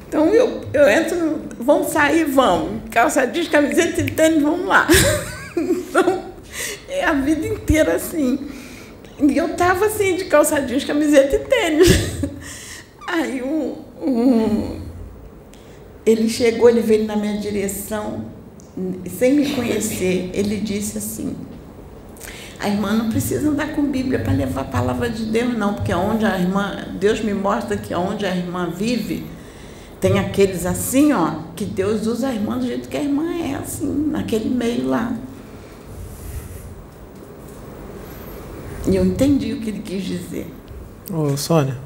Então, 0.08 0.28
eu, 0.28 0.62
eu 0.74 0.88
entro, 0.88 1.42
vamos 1.60 1.92
sair, 1.92 2.26
vamos. 2.26 2.84
Calça 2.92 3.26
jeans, 3.26 3.48
camiseta 3.48 4.02
e 4.02 4.12
tênis, 4.12 4.42
vamos 4.42 4.68
lá. 4.68 4.88
Então, 5.56 6.24
é 6.90 7.06
a 7.06 7.14
vida 7.14 7.46
inteira 7.46 7.94
assim. 7.94 8.50
E 9.22 9.38
eu 9.38 9.50
tava 9.50 9.86
assim, 9.86 10.16
de 10.16 10.26
calça 10.26 10.60
jeans, 10.60 10.84
camiseta 10.84 11.36
e 11.36 11.40
tênis. 11.40 11.88
Aí, 13.08 13.44
um, 13.44 14.82
ele 16.06 16.28
chegou, 16.30 16.70
ele 16.70 16.82
veio 16.82 17.06
na 17.06 17.16
minha 17.16 17.38
direção, 17.38 18.26
sem 19.18 19.34
me 19.34 19.52
conhecer, 19.52 20.32
ele 20.34 20.58
disse 20.58 20.98
assim, 20.98 21.36
a 22.60 22.70
irmã 22.70 22.94
não 22.94 23.10
precisa 23.10 23.50
andar 23.50 23.76
com 23.76 23.84
Bíblia 23.84 24.20
para 24.20 24.34
levar 24.34 24.62
a 24.62 24.66
palavra 24.66 25.10
de 25.10 25.26
Deus, 25.26 25.56
não, 25.58 25.74
porque 25.76 25.94
onde 25.94 26.26
a 26.26 26.40
irmã, 26.40 26.88
Deus 27.00 27.22
me 27.22 27.34
mostra 27.34 27.78
que 27.78 27.94
onde 27.94 28.26
a 28.26 28.36
irmã 28.36 28.70
vive, 28.70 29.26
tem 30.00 30.18
aqueles 30.18 30.66
assim, 30.66 31.14
ó, 31.14 31.36
que 31.56 31.66
Deus 31.66 32.08
usa 32.08 32.30
a 32.30 32.34
irmã 32.34 32.58
do 32.58 32.66
jeito 32.66 32.90
que 32.90 32.98
a 32.98 33.02
irmã 33.02 33.32
é, 33.34 33.56
assim, 33.56 34.08
naquele 34.10 34.50
meio 34.50 34.88
lá. 34.88 35.14
E 38.88 38.96
eu 38.96 39.06
entendi 39.06 39.54
o 39.54 39.62
que 39.62 39.70
ele 39.70 39.80
quis 39.80 40.04
dizer. 40.04 40.54
Ô, 41.12 41.38
Sônia, 41.38 41.78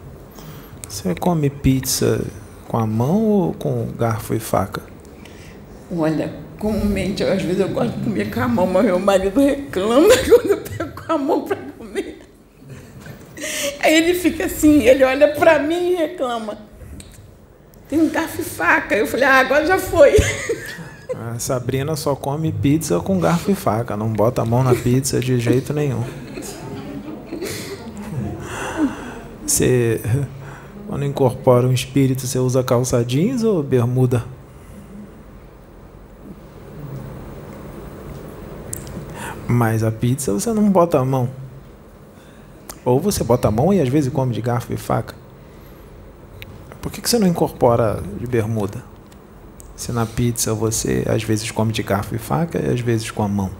você 0.87 1.13
come 1.13 1.49
pizza 1.49 2.25
com 2.67 2.77
a 2.77 2.87
mão 2.87 3.23
ou 3.23 3.53
com 3.53 3.87
garfo 3.97 4.33
e 4.33 4.39
faca? 4.39 4.81
Olha, 5.95 6.46
comumente, 6.59 7.23
às 7.23 7.41
vezes 7.41 7.59
eu 7.59 7.69
gosto 7.69 7.91
de 7.97 8.03
comer 8.03 8.33
com 8.33 8.41
a 8.41 8.47
mão, 8.47 8.67
mas 8.67 8.85
meu 8.85 8.99
marido 8.99 9.39
reclama 9.39 10.09
quando 10.27 10.51
eu 10.51 10.57
pego 10.57 11.01
com 11.01 11.13
a 11.13 11.17
mão 11.17 11.41
para 11.41 11.57
comer. 11.77 12.19
Aí 13.79 13.95
ele 13.95 14.13
fica 14.13 14.45
assim, 14.45 14.83
ele 14.83 15.03
olha 15.03 15.33
para 15.33 15.59
mim 15.59 15.93
e 15.93 15.95
reclama. 15.95 16.57
Tem 17.87 17.99
um 18.01 18.09
garfo 18.09 18.41
e 18.41 18.43
faca. 18.43 18.95
Eu 18.95 19.07
falei, 19.07 19.25
ah, 19.25 19.39
agora 19.39 19.65
já 19.65 19.77
foi. 19.77 20.13
A 21.15 21.39
Sabrina 21.39 21.95
só 21.95 22.15
come 22.15 22.51
pizza 22.51 22.99
com 22.99 23.19
garfo 23.19 23.49
e 23.49 23.55
faca, 23.55 23.95
não 23.95 24.11
bota 24.11 24.41
a 24.41 24.45
mão 24.45 24.61
na 24.61 24.75
pizza 24.75 25.19
de 25.19 25.39
jeito 25.39 25.73
nenhum. 25.73 26.03
Você, 29.45 30.01
quando 30.87 31.05
incorpora 31.05 31.65
um 31.65 31.73
espírito, 31.73 32.27
você 32.27 32.37
usa 32.37 32.61
calça 32.63 33.03
jeans 33.03 33.43
ou 33.43 33.63
bermuda? 33.63 34.25
Mas 39.47 39.83
a 39.83 39.91
pizza 39.91 40.33
você 40.33 40.51
não 40.51 40.69
bota 40.69 40.99
a 40.99 41.05
mão. 41.05 41.29
Ou 42.83 42.99
você 42.99 43.23
bota 43.23 43.47
a 43.47 43.51
mão 43.51 43.73
e 43.73 43.81
às 43.81 43.89
vezes 43.89 44.11
come 44.11 44.33
de 44.33 44.41
garfo 44.41 44.73
e 44.73 44.77
faca. 44.77 45.15
Por 46.81 46.91
que, 46.91 47.01
que 47.01 47.09
você 47.09 47.17
não 47.17 47.27
incorpora 47.27 48.01
de 48.19 48.27
bermuda? 48.27 48.83
Se 49.75 49.91
na 49.91 50.05
pizza 50.05 50.53
você 50.53 51.03
às 51.07 51.23
vezes 51.23 51.51
come 51.51 51.71
de 51.71 51.83
garfo 51.83 52.15
e 52.15 52.17
faca 52.17 52.59
e 52.59 52.69
às 52.69 52.79
vezes 52.79 53.11
com 53.11 53.23
a 53.23 53.27
mão. 53.27 53.51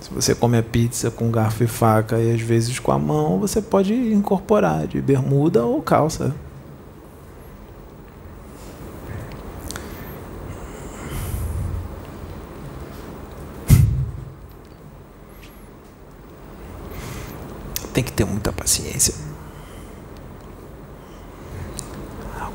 Se 0.00 0.12
você 0.12 0.34
come 0.34 0.58
a 0.58 0.62
pizza 0.62 1.10
com 1.10 1.30
garfo 1.30 1.64
e 1.64 1.66
faca 1.66 2.18
e 2.18 2.30
às 2.32 2.40
vezes 2.40 2.78
com 2.78 2.92
a 2.92 2.98
mão, 2.98 3.38
você 3.38 3.62
pode 3.62 3.94
incorporar 3.94 4.86
de 4.86 5.00
bermuda 5.00 5.64
ou 5.64 5.80
calça. 5.80 6.34
Tem 17.94 18.02
que 18.02 18.12
ter 18.12 18.24
muita 18.24 18.52
paciência. 18.52 19.14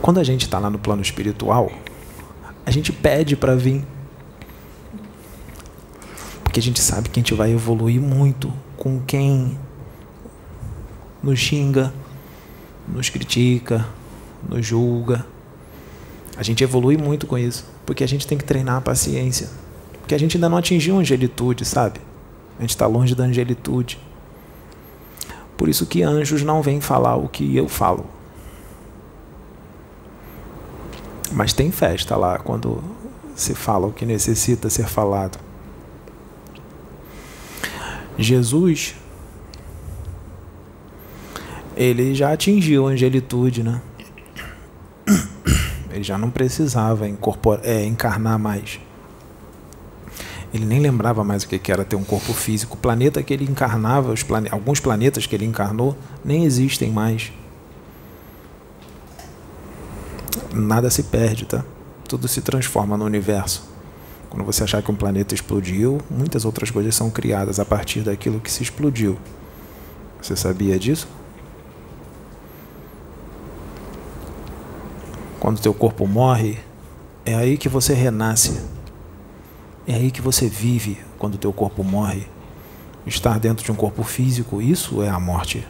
Quando 0.02 0.20
a 0.20 0.24
gente 0.24 0.44
está 0.44 0.60
lá 0.60 0.70
no 0.70 0.78
plano 0.78 1.02
espiritual, 1.02 1.72
a 2.66 2.72
gente 2.72 2.92
pede 2.92 3.36
para 3.36 3.56
vir. 3.56 3.86
Porque 6.44 6.60
a 6.60 6.64
gente 6.64 6.82
sabe 6.82 7.10
que 7.10 7.20
a 7.20 7.24
gente 7.24 7.34
vai 7.34 7.52
evoluir 7.52 8.02
muito 8.02 8.52
com 8.76 9.00
quem 9.00 9.58
nos 11.24 11.40
xinga, 11.40 11.94
nos 12.88 13.10
critica, 13.10 13.86
nos 14.48 14.66
julga. 14.66 15.26
A 16.36 16.44
gente 16.44 16.64
evolui 16.64 16.98
muito 16.98 17.28
com 17.28 17.38
isso, 17.38 17.66
porque 17.86 18.04
a 18.04 18.08
gente 18.08 18.28
tem 18.28 18.38
que 18.38 18.44
treinar 18.44 18.78
a 18.78 18.82
paciência. 18.82 19.50
Porque 20.00 20.16
a 20.16 20.18
gente 20.18 20.38
ainda 20.38 20.50
não 20.50 20.58
atingiu 20.58 20.98
a 20.98 21.00
angelitude, 21.00 21.64
sabe? 21.66 22.02
A 22.58 22.62
gente 22.62 22.72
está 22.72 22.88
longe 22.88 23.16
da 23.16 23.24
angelitude. 23.24 24.00
Por 25.60 25.68
isso 25.68 25.86
que 25.86 26.02
anjos 26.02 26.42
não 26.42 26.62
vêm 26.62 26.80
falar 26.80 27.18
o 27.18 27.28
que 27.28 27.58
eu 27.58 27.68
falo. 27.68 28.06
Mas 31.34 31.52
tem 31.52 31.70
festa 31.70 32.16
lá 32.16 32.40
quando 32.40 32.82
se 33.36 33.54
fala 33.54 33.86
o 33.88 33.92
que 33.92 34.06
necessita 34.06 34.70
ser 34.70 34.88
falado. 34.88 35.38
Jesus, 38.18 38.96
ele 41.76 42.16
já 42.16 42.32
atingiu 42.32 42.88
a 42.88 42.92
angelitude, 42.92 43.62
né? 43.62 43.82
Ele 45.92 46.04
já 46.04 46.18
não 46.18 46.30
precisava 46.30 47.06
é, 47.64 47.84
encarnar 47.84 48.40
mais. 48.40 48.80
Ele 50.54 50.66
nem 50.66 50.80
lembrava 50.80 51.24
mais 51.24 51.44
o 51.44 51.48
que 51.48 51.72
era 51.72 51.86
ter 51.86 51.96
um 51.96 52.04
corpo 52.04 52.34
físico. 52.34 52.76
O 52.76 52.80
planeta 52.80 53.22
que 53.22 53.34
ele 53.34 53.46
encarnava, 53.46 54.14
plane... 54.28 54.50
alguns 54.52 54.80
planetas 54.80 55.26
que 55.26 55.36
ele 55.36 55.46
encarnou, 55.46 55.96
nem 56.26 56.44
existem 56.44 56.92
mais. 56.92 57.32
Nada 60.52 60.90
se 60.90 61.04
perde, 61.04 61.46
tá? 61.46 61.64
Tudo 62.08 62.28
se 62.28 62.42
transforma 62.42 62.98
no 62.98 63.06
universo. 63.06 63.70
Quando 64.30 64.44
você 64.44 64.64
achar 64.64 64.82
que 64.82 64.92
um 64.92 64.96
planeta 64.96 65.36
explodiu, 65.36 66.00
muitas 66.10 66.46
outras 66.46 66.72
coisas 66.72 66.96
são 66.96 67.10
criadas 67.10 67.60
a 67.60 67.66
partir 67.66 68.02
daquilo 68.02 68.40
que 68.40 68.52
se 68.52 68.64
explodiu. 68.64 69.18
Você 70.22 70.36
sabia 70.36 70.78
disso? 70.80 71.08
Quando 75.40 75.62
teu 75.62 75.74
corpo 75.74 76.06
morre, 76.06 76.60
é 77.26 77.36
aí 77.36 77.58
que 77.58 77.70
você 77.70 77.94
renasce. 77.94 78.60
É 79.90 79.96
aí 79.96 80.12
que 80.12 80.22
você 80.22 80.48
vive 80.48 81.00
quando 81.18 81.36
teu 81.36 81.52
corpo 81.52 81.84
morre. 81.84 82.28
Estar 83.08 83.40
dentro 83.40 83.66
de 83.66 83.72
um 83.72 83.76
corpo 83.76 84.04
físico, 84.04 84.62
isso 84.62 85.02
é 85.02 85.10
a 85.10 85.20
morte. 85.20 85.68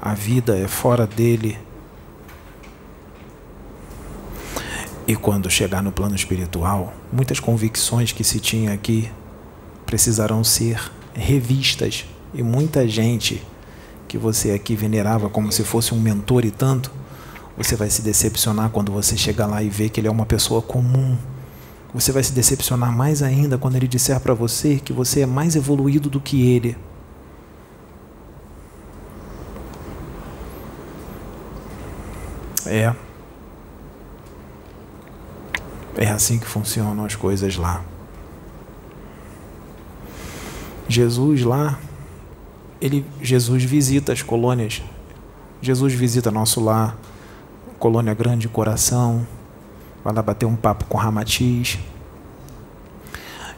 A 0.00 0.14
vida 0.14 0.56
é 0.56 0.68
fora 0.68 1.04
dele. 1.04 1.58
E 5.04 5.16
quando 5.16 5.50
chegar 5.50 5.82
no 5.82 5.90
plano 5.90 6.14
espiritual, 6.14 6.94
muitas 7.12 7.40
convicções 7.40 8.12
que 8.12 8.22
se 8.22 8.38
tinha 8.38 8.72
aqui 8.72 9.10
precisarão 9.84 10.44
ser 10.44 10.92
revistas. 11.12 12.06
E 12.32 12.40
muita 12.40 12.86
gente 12.86 13.42
que 14.06 14.16
você 14.16 14.52
aqui 14.52 14.76
venerava 14.76 15.28
como 15.28 15.50
se 15.50 15.64
fosse 15.64 15.92
um 15.92 15.98
mentor 15.98 16.44
e 16.44 16.52
tanto, 16.52 16.88
você 17.56 17.74
vai 17.74 17.90
se 17.90 18.00
decepcionar 18.00 18.70
quando 18.70 18.92
você 18.92 19.16
chegar 19.16 19.48
lá 19.48 19.60
e 19.60 19.68
ver 19.68 19.88
que 19.88 19.98
ele 19.98 20.06
é 20.06 20.10
uma 20.12 20.24
pessoa 20.24 20.62
comum. 20.62 21.18
Você 21.94 22.10
vai 22.10 22.24
se 22.24 22.32
decepcionar 22.32 22.90
mais 22.90 23.22
ainda 23.22 23.56
quando 23.56 23.76
ele 23.76 23.86
disser 23.86 24.18
para 24.18 24.34
você 24.34 24.80
que 24.80 24.92
você 24.92 25.20
é 25.20 25.26
mais 25.26 25.54
evoluído 25.54 26.10
do 26.10 26.20
que 26.20 26.50
ele. 26.50 26.76
É. 32.66 32.92
É 35.96 36.08
assim 36.08 36.40
que 36.40 36.46
funcionam 36.46 37.04
as 37.04 37.14
coisas 37.14 37.56
lá. 37.56 37.84
Jesus 40.88 41.42
lá, 41.42 41.78
ele 42.80 43.06
Jesus 43.22 43.62
visita 43.62 44.12
as 44.12 44.20
colônias. 44.20 44.82
Jesus 45.62 45.94
visita 45.94 46.30
nosso 46.32 46.60
lar, 46.60 46.98
colônia 47.78 48.12
Grande 48.14 48.48
Coração, 48.48 49.24
vai 50.04 50.12
lá 50.12 50.22
bater 50.22 50.46
um 50.46 50.54
papo 50.54 50.84
com 50.84 50.98
Ramatiz. 50.98 51.78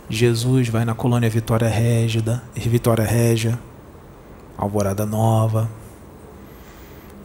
Jesus 0.09 0.69
vai 0.69 0.85
na 0.85 0.95
colônia 0.95 1.29
Vitória 1.29 1.69
Régida, 1.69 2.43
Vitória 2.55 3.05
Régia, 3.05 3.59
Alvorada 4.57 5.05
Nova, 5.05 5.69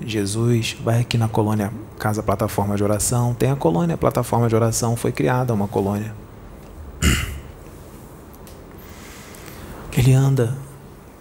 Jesus 0.05 0.75
vai 0.83 1.01
aqui 1.01 1.17
na 1.17 1.27
colônia 1.27 1.71
Casa 1.99 2.23
Plataforma 2.23 2.75
de 2.75 2.83
Oração. 2.83 3.33
Tem 3.33 3.51
a 3.51 3.55
colônia 3.55 3.95
Plataforma 3.95 4.47
de 4.49 4.55
Oração, 4.55 4.95
foi 4.95 5.11
criada 5.11 5.53
uma 5.53 5.67
colônia. 5.67 6.13
Ele 9.95 10.13
anda 10.13 10.57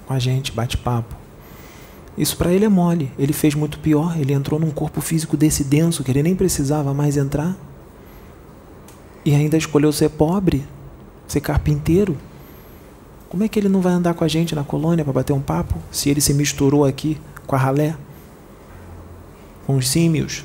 com 0.07 0.15
a 0.15 0.19
gente, 0.19 0.53
bate 0.53 0.77
papo. 0.77 1.15
Isso 2.17 2.37
para 2.37 2.53
ele 2.53 2.65
é 2.65 2.69
mole. 2.69 3.13
Ele 3.19 3.33
fez 3.33 3.55
muito 3.55 3.79
pior. 3.79 4.19
Ele 4.19 4.33
entrou 4.33 4.59
num 4.59 4.71
corpo 4.71 5.01
físico 5.01 5.37
desse 5.37 5.65
denso 5.65 6.03
que 6.03 6.11
ele 6.11 6.23
nem 6.23 6.35
precisava 6.35 6.95
mais 6.95 7.17
entrar. 7.17 7.57
E 9.31 9.35
ainda 9.35 9.57
escolheu 9.57 9.93
ser 9.93 10.09
pobre, 10.09 10.67
ser 11.29 11.41
carpinteiro. 11.41 12.17
Como 13.29 13.45
é 13.45 13.49
que 13.49 13.59
ele 13.59 13.69
não 13.69 13.81
vai 13.81 13.93
andar 13.93 14.15
com 14.15 14.25
a 14.25 14.29
gente 14.29 14.55
na 14.55 14.65
colônia 14.65 15.05
para 15.05 15.13
bater 15.13 15.33
um 15.33 15.41
papo 15.41 15.77
se 15.93 16.11
ele 16.11 16.21
se 16.21 16.35
misturou 16.35 16.85
aqui 16.85 17.17
com 17.47 17.55
a 17.55 17.59
ralé? 17.59 17.97
com 19.71 19.77
os 19.77 19.89
símios. 19.89 20.45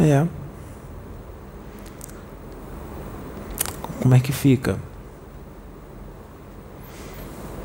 É. 0.00 0.26
Como 4.00 4.12
é 4.12 4.18
que 4.18 4.32
fica? 4.32 4.76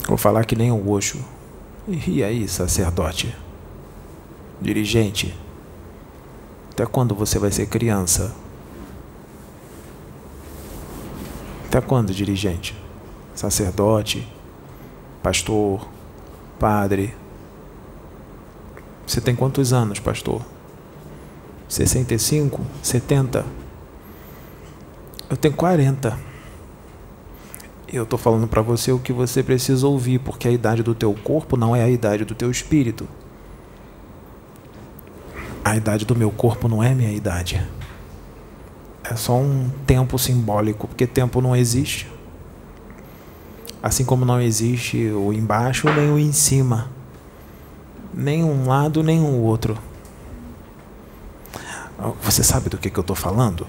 Vou 0.08 0.18
falar 0.18 0.46
que 0.46 0.56
nem 0.56 0.72
o 0.72 0.90
Osho. 0.90 1.20
E 2.08 2.24
aí, 2.24 2.48
sacerdote? 2.48 3.36
Dirigente? 4.62 5.38
Até 6.72 6.86
quando 6.86 7.14
você 7.14 7.38
vai 7.38 7.52
ser 7.52 7.68
criança? 7.68 8.34
Até 11.66 11.82
quando, 11.82 12.14
dirigente? 12.14 12.74
Sacerdote? 13.36 14.26
Pastor? 15.22 15.86
Padre? 16.58 17.14
Você 19.06 19.20
tem 19.20 19.36
quantos 19.36 19.74
anos, 19.74 20.00
pastor? 20.00 20.42
65? 21.68 22.62
70? 22.82 23.46
Eu 25.30 25.36
tenho 25.36 25.54
40. 25.54 26.27
Eu 27.92 28.04
estou 28.04 28.20
falando 28.20 28.48
para 28.48 28.62
você 28.62 28.92
o 28.92 29.00
que 29.00 29.14
você 29.14 29.42
precisa 29.42 29.88
ouvir, 29.88 30.20
porque 30.20 30.48
a 30.48 30.52
idade 30.52 30.84
do 30.84 30.94
teu 30.94 31.14
corpo 31.14 31.56
não 31.56 31.74
é 31.74 31.84
a 31.84 31.90
idade 31.90 32.26
do 32.26 32.36
teu 32.36 32.52
espírito. 32.52 33.08
A 35.64 35.76
idade 35.76 36.06
do 36.06 36.16
meu 36.16 36.30
corpo 36.30 36.68
não 36.68 36.84
é 36.84 36.94
minha 36.94 37.14
idade. 37.14 37.66
É 39.04 39.16
só 39.16 39.38
um 39.38 39.70
tempo 39.86 40.20
simbólico, 40.20 40.86
porque 40.86 41.08
tempo 41.08 41.40
não 41.40 41.56
existe. 41.56 42.12
Assim 43.82 44.04
como 44.04 44.26
não 44.26 44.42
existe 44.42 45.10
o 45.12 45.32
embaixo 45.32 45.88
nem 45.90 46.12
o 46.12 46.20
em 46.20 46.34
cima. 46.34 46.90
Nem 48.14 48.44
um 48.44 48.68
lado 48.68 49.02
nem 49.02 49.22
o 49.22 49.42
outro. 49.42 49.78
Você 52.22 52.44
sabe 52.44 52.70
do 52.70 52.78
que, 52.78 52.90
que 52.90 53.00
eu 53.00 53.02
estou 53.02 53.16
falando? 53.16 53.66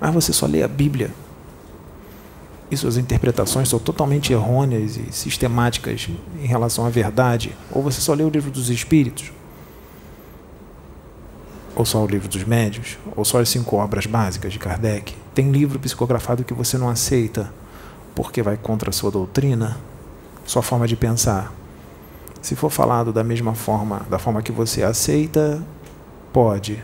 Mas 0.00 0.12
você 0.12 0.32
só 0.32 0.46
lê 0.46 0.64
a 0.64 0.68
Bíblia. 0.68 1.12
E 2.70 2.76
suas 2.76 2.96
interpretações 2.96 3.68
são 3.68 3.78
totalmente 3.78 4.32
errôneas 4.32 4.96
e 4.96 5.12
sistemáticas 5.12 6.08
em 6.42 6.46
relação 6.46 6.84
à 6.84 6.90
verdade. 6.90 7.56
Ou 7.70 7.82
você 7.82 8.00
só 8.00 8.12
lê 8.12 8.24
o 8.24 8.28
livro 8.28 8.50
dos 8.50 8.70
Espíritos 8.70 9.32
ou 11.76 11.84
só 11.84 12.02
o 12.02 12.06
livro 12.06 12.26
dos 12.26 12.42
médios, 12.42 12.96
ou 13.14 13.22
só 13.22 13.38
as 13.38 13.50
cinco 13.50 13.76
obras 13.76 14.06
básicas 14.06 14.50
de 14.50 14.58
Kardec. 14.58 15.14
Tem 15.34 15.52
livro 15.52 15.78
psicografado 15.78 16.42
que 16.42 16.54
você 16.54 16.78
não 16.78 16.88
aceita 16.88 17.52
porque 18.14 18.42
vai 18.42 18.56
contra 18.56 18.88
a 18.88 18.92
sua 18.92 19.10
doutrina, 19.10 19.76
sua 20.46 20.62
forma 20.62 20.88
de 20.88 20.96
pensar. 20.96 21.52
Se 22.40 22.56
for 22.56 22.70
falado 22.70 23.12
da 23.12 23.22
mesma 23.22 23.54
forma, 23.54 24.06
da 24.08 24.18
forma 24.18 24.40
que 24.40 24.50
você 24.50 24.82
aceita, 24.82 25.62
pode. 26.32 26.82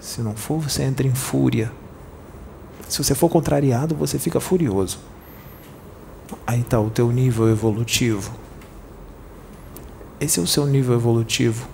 Se 0.00 0.20
não 0.20 0.36
for, 0.36 0.60
você 0.60 0.84
entra 0.84 1.04
em 1.04 1.14
fúria. 1.14 1.72
Se 2.88 3.02
você 3.02 3.14
for 3.14 3.28
contrariado, 3.28 3.94
você 3.94 4.18
fica 4.18 4.40
furioso. 4.40 4.98
Aí 6.46 6.60
está 6.60 6.80
o 6.80 6.90
teu 6.90 7.10
nível 7.10 7.48
evolutivo. 7.48 8.32
Esse 10.20 10.40
é 10.40 10.42
o 10.42 10.46
seu 10.46 10.66
nível 10.66 10.94
evolutivo 10.94 11.68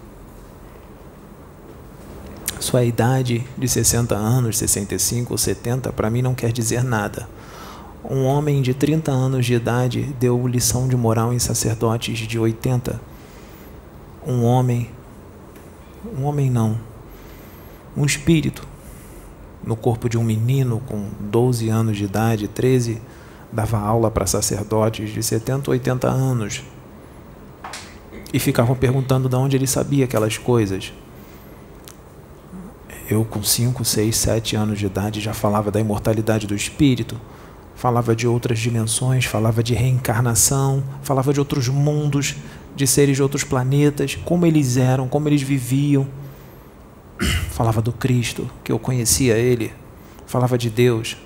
sua 2.62 2.84
idade 2.84 3.44
de 3.59 3.68
60 3.68 4.14
anos, 4.14 4.56
65 4.56 5.34
ou 5.34 5.39
70, 5.39 5.93
para 5.93 6.09
mim 6.09 6.22
não 6.22 6.34
quer 6.34 6.52
dizer 6.52 6.82
nada. 6.82 7.28
Um 8.09 8.24
homem 8.24 8.62
de 8.62 8.72
30 8.72 9.10
anos 9.10 9.44
de 9.44 9.55
idade 9.55 10.14
deu 10.18 10.47
lição 10.47 10.89
de 10.89 10.97
moral 10.97 11.32
em 11.32 11.39
sacerdotes 11.39 12.18
de 12.20 12.39
80. 12.39 13.01
Um 14.26 14.44
homem, 14.44 14.89
um 16.16 16.24
homem 16.24 16.51
não, 16.51 16.78
um 17.97 18.05
espírito 18.05 18.66
no 19.64 19.76
corpo 19.76 20.09
de 20.09 20.18
um 20.18 20.24
menino 20.24 20.82
com 20.86 21.09
12 21.20 21.68
anos 21.68 21.97
de 21.97 22.05
idade, 22.05 22.48
13, 22.48 23.01
dava 23.52 23.78
aula 23.78 24.10
para 24.10 24.26
sacerdotes 24.26 25.12
de 25.12 25.22
70 25.22 25.70
ou 25.70 25.72
80 25.72 26.09
anos. 26.09 26.62
E 28.32 28.39
ficavam 28.39 28.74
perguntando 28.74 29.28
de 29.28 29.36
onde 29.36 29.56
ele 29.56 29.66
sabia 29.66 30.05
aquelas 30.05 30.39
coisas. 30.39 30.93
Eu, 33.09 33.24
com 33.24 33.43
5, 33.43 33.84
6, 33.84 34.16
7 34.16 34.56
anos 34.56 34.78
de 34.78 34.86
idade, 34.86 35.20
já 35.20 35.34
falava 35.34 35.70
da 35.70 35.78
imortalidade 35.78 36.47
do 36.47 36.55
espírito, 36.55 37.20
falava 37.74 38.16
de 38.16 38.26
outras 38.26 38.59
dimensões, 38.59 39.24
falava 39.26 39.62
de 39.62 39.74
reencarnação, 39.74 40.82
falava 41.02 41.32
de 41.32 41.40
outros 41.40 41.68
mundos, 41.68 42.36
de 42.74 42.86
seres 42.86 43.16
de 43.16 43.22
outros 43.22 43.44
planetas, 43.44 44.14
como 44.14 44.47
eles 44.47 44.76
eram, 44.76 45.09
como 45.09 45.28
eles 45.28 45.43
viviam. 45.43 46.06
Falava 47.52 47.82
do 47.82 47.92
Cristo, 47.92 48.50
que 48.64 48.72
eu 48.72 48.78
conhecia 48.78 49.36
ele, 49.36 49.72
falava 50.26 50.56
de 50.56 50.70
Deus. 50.70 51.16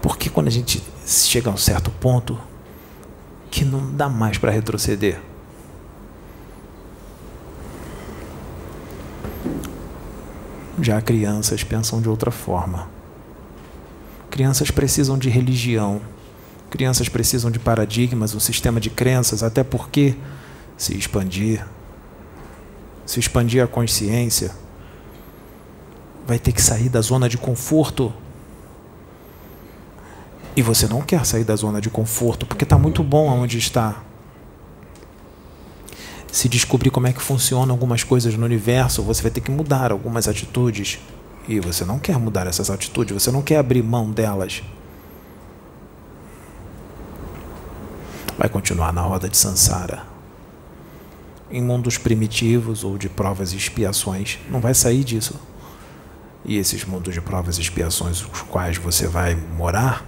Porque 0.00 0.30
quando 0.30 0.46
a 0.46 0.50
gente 0.50 0.82
chega 1.04 1.50
a 1.50 1.52
um 1.52 1.56
certo 1.56 1.90
ponto 1.90 2.38
que 3.50 3.64
não 3.64 3.92
dá 3.92 4.08
mais 4.08 4.38
para 4.38 4.52
retroceder, 4.52 5.20
Já 10.82 11.00
crianças 11.02 11.62
pensam 11.62 12.00
de 12.00 12.08
outra 12.08 12.30
forma. 12.30 12.88
Crianças 14.30 14.70
precisam 14.70 15.18
de 15.18 15.28
religião. 15.28 16.00
Crianças 16.70 17.08
precisam 17.08 17.50
de 17.50 17.58
paradigmas, 17.58 18.34
um 18.34 18.40
sistema 18.40 18.80
de 18.80 18.88
crenças, 18.88 19.42
até 19.42 19.62
porque 19.62 20.16
se 20.80 20.96
expandir, 20.96 21.62
se 23.04 23.20
expandir 23.20 23.62
a 23.62 23.66
consciência, 23.66 24.50
vai 26.26 26.38
ter 26.38 26.52
que 26.52 26.62
sair 26.62 26.88
da 26.88 27.02
zona 27.02 27.28
de 27.28 27.36
conforto. 27.36 28.10
E 30.56 30.62
você 30.62 30.88
não 30.88 31.02
quer 31.02 31.26
sair 31.26 31.44
da 31.44 31.54
zona 31.54 31.82
de 31.82 31.90
conforto 31.90 32.46
porque 32.46 32.64
está 32.64 32.78
muito 32.78 33.04
bom 33.04 33.28
onde 33.28 33.58
está. 33.58 34.02
Se 36.32 36.48
descobrir 36.48 36.88
como 36.88 37.08
é 37.08 37.12
que 37.12 37.20
funcionam 37.20 37.74
algumas 37.74 38.02
coisas 38.02 38.34
no 38.34 38.46
universo, 38.46 39.02
você 39.02 39.20
vai 39.20 39.30
ter 39.30 39.42
que 39.42 39.50
mudar 39.50 39.92
algumas 39.92 40.28
atitudes. 40.28 40.98
E 41.46 41.60
você 41.60 41.84
não 41.84 41.98
quer 41.98 42.18
mudar 42.18 42.46
essas 42.46 42.70
atitudes, 42.70 43.22
você 43.22 43.30
não 43.30 43.42
quer 43.42 43.58
abrir 43.58 43.82
mão 43.82 44.10
delas. 44.10 44.62
Vai 48.38 48.48
continuar 48.48 48.94
na 48.94 49.02
roda 49.02 49.28
de 49.28 49.36
Sansara. 49.36 50.09
Em 51.50 51.62
mundos 51.62 51.98
primitivos 51.98 52.84
ou 52.84 52.96
de 52.96 53.08
provas 53.08 53.52
e 53.52 53.56
expiações, 53.56 54.38
não 54.48 54.60
vai 54.60 54.72
sair 54.72 55.02
disso. 55.02 55.34
E 56.44 56.56
esses 56.56 56.84
mundos 56.84 57.12
de 57.12 57.20
provas 57.20 57.58
e 57.58 57.60
expiações, 57.60 58.22
os 58.22 58.42
quais 58.42 58.78
você 58.78 59.06
vai 59.06 59.34
morar, 59.34 60.04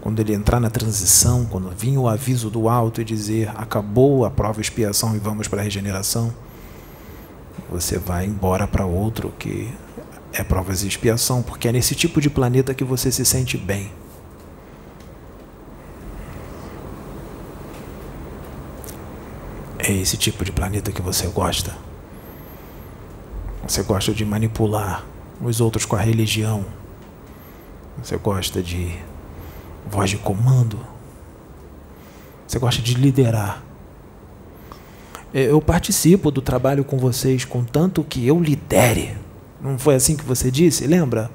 quando 0.00 0.18
ele 0.18 0.34
entrar 0.34 0.58
na 0.58 0.68
transição, 0.68 1.46
quando 1.46 1.70
vir 1.70 1.96
o 1.96 2.08
aviso 2.08 2.50
do 2.50 2.68
alto 2.68 3.00
e 3.00 3.04
dizer 3.04 3.48
acabou 3.54 4.24
a 4.24 4.30
prova 4.30 4.58
e 4.58 4.62
expiação 4.62 5.14
e 5.14 5.18
vamos 5.18 5.46
para 5.46 5.60
a 5.60 5.62
regeneração, 5.62 6.34
você 7.70 7.98
vai 7.98 8.26
embora 8.26 8.66
para 8.66 8.84
outro 8.84 9.32
que 9.38 9.72
é 10.32 10.42
provas 10.42 10.82
e 10.82 10.88
expiação, 10.88 11.40
porque 11.40 11.68
é 11.68 11.72
nesse 11.72 11.94
tipo 11.94 12.20
de 12.20 12.28
planeta 12.28 12.74
que 12.74 12.82
você 12.82 13.12
se 13.12 13.24
sente 13.24 13.56
bem. 13.56 14.01
É 19.84 19.92
esse 19.92 20.16
tipo 20.16 20.44
de 20.44 20.52
planeta 20.52 20.92
que 20.92 21.02
você 21.02 21.26
gosta. 21.26 21.76
Você 23.66 23.82
gosta 23.82 24.14
de 24.14 24.24
manipular 24.24 25.04
os 25.40 25.60
outros 25.60 25.84
com 25.84 25.96
a 25.96 26.00
religião. 26.00 26.64
Você 28.00 28.16
gosta 28.16 28.62
de 28.62 28.94
voz 29.90 30.08
de 30.08 30.18
comando. 30.18 30.78
Você 32.46 32.60
gosta 32.60 32.80
de 32.80 32.94
liderar. 32.94 33.60
Eu 35.34 35.60
participo 35.60 36.30
do 36.30 36.40
trabalho 36.40 36.84
com 36.84 36.96
vocês, 36.96 37.44
contanto 37.44 38.04
que 38.04 38.24
eu 38.24 38.38
lidere. 38.38 39.16
Não 39.60 39.76
foi 39.76 39.96
assim 39.96 40.14
que 40.14 40.24
você 40.24 40.48
disse? 40.48 40.86
Lembra? 40.86 41.28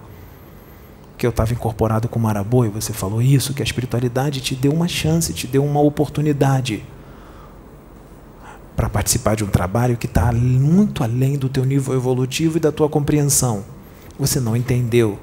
Que 1.17 1.25
eu 1.25 1.31
estava 1.31 1.51
incorporado 1.51 2.07
com 2.07 2.17
Marabô 2.17 2.63
e 2.63 2.69
você 2.69 2.93
falou 2.93 3.21
isso, 3.21 3.53
que 3.53 3.61
a 3.61 3.65
espiritualidade 3.65 4.39
te 4.39 4.55
deu 4.55 4.71
uma 4.71 4.87
chance, 4.87 5.33
te 5.33 5.47
deu 5.47 5.65
uma 5.65 5.81
oportunidade 5.81 6.85
para 8.77 8.87
participar 8.87 9.35
de 9.35 9.43
um 9.43 9.47
trabalho 9.47 9.97
que 9.97 10.05
está 10.05 10.31
muito 10.31 11.03
além 11.03 11.35
do 11.35 11.49
teu 11.49 11.65
nível 11.65 11.95
evolutivo 11.95 12.57
e 12.57 12.59
da 12.59 12.71
tua 12.71 12.87
compreensão. 12.87 13.65
Você 14.19 14.39
não 14.39 14.55
entendeu. 14.55 15.17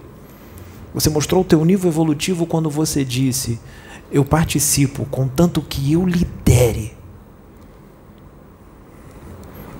Você 0.93 1.09
mostrou 1.09 1.43
o 1.43 1.45
teu 1.45 1.65
nível 1.65 1.89
evolutivo 1.89 2.47
quando 2.47 2.69
você 2.69 3.05
disse: 3.05 3.61
Eu 4.11 4.25
participo, 4.25 5.07
contanto 5.07 5.63
que 5.63 5.93
eu 5.93 6.05
lidere. 6.05 6.97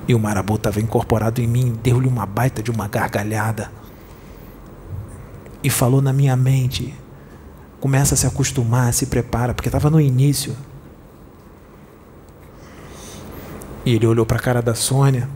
E 0.07 0.15
o 0.15 0.19
marabô 0.19 0.55
estava 0.55 0.79
incorporado 0.79 1.41
em 1.41 1.47
mim, 1.47 1.77
deu-lhe 1.83 2.07
uma 2.07 2.25
baita 2.25 2.63
de 2.63 2.71
uma 2.71 2.87
gargalhada. 2.87 3.69
E 5.61 5.69
falou 5.69 6.01
na 6.01 6.13
minha 6.13 6.37
mente: 6.37 6.93
começa 7.81 8.13
a 8.13 8.17
se 8.17 8.25
acostumar, 8.25 8.93
se 8.93 9.07
prepara, 9.07 9.53
porque 9.53 9.67
estava 9.67 9.89
no 9.89 9.99
início. 9.99 10.55
E 13.85 13.93
ele 13.93 14.07
olhou 14.07 14.25
para 14.25 14.37
a 14.37 14.41
cara 14.41 14.61
da 14.61 14.73
Sônia, 14.73 15.29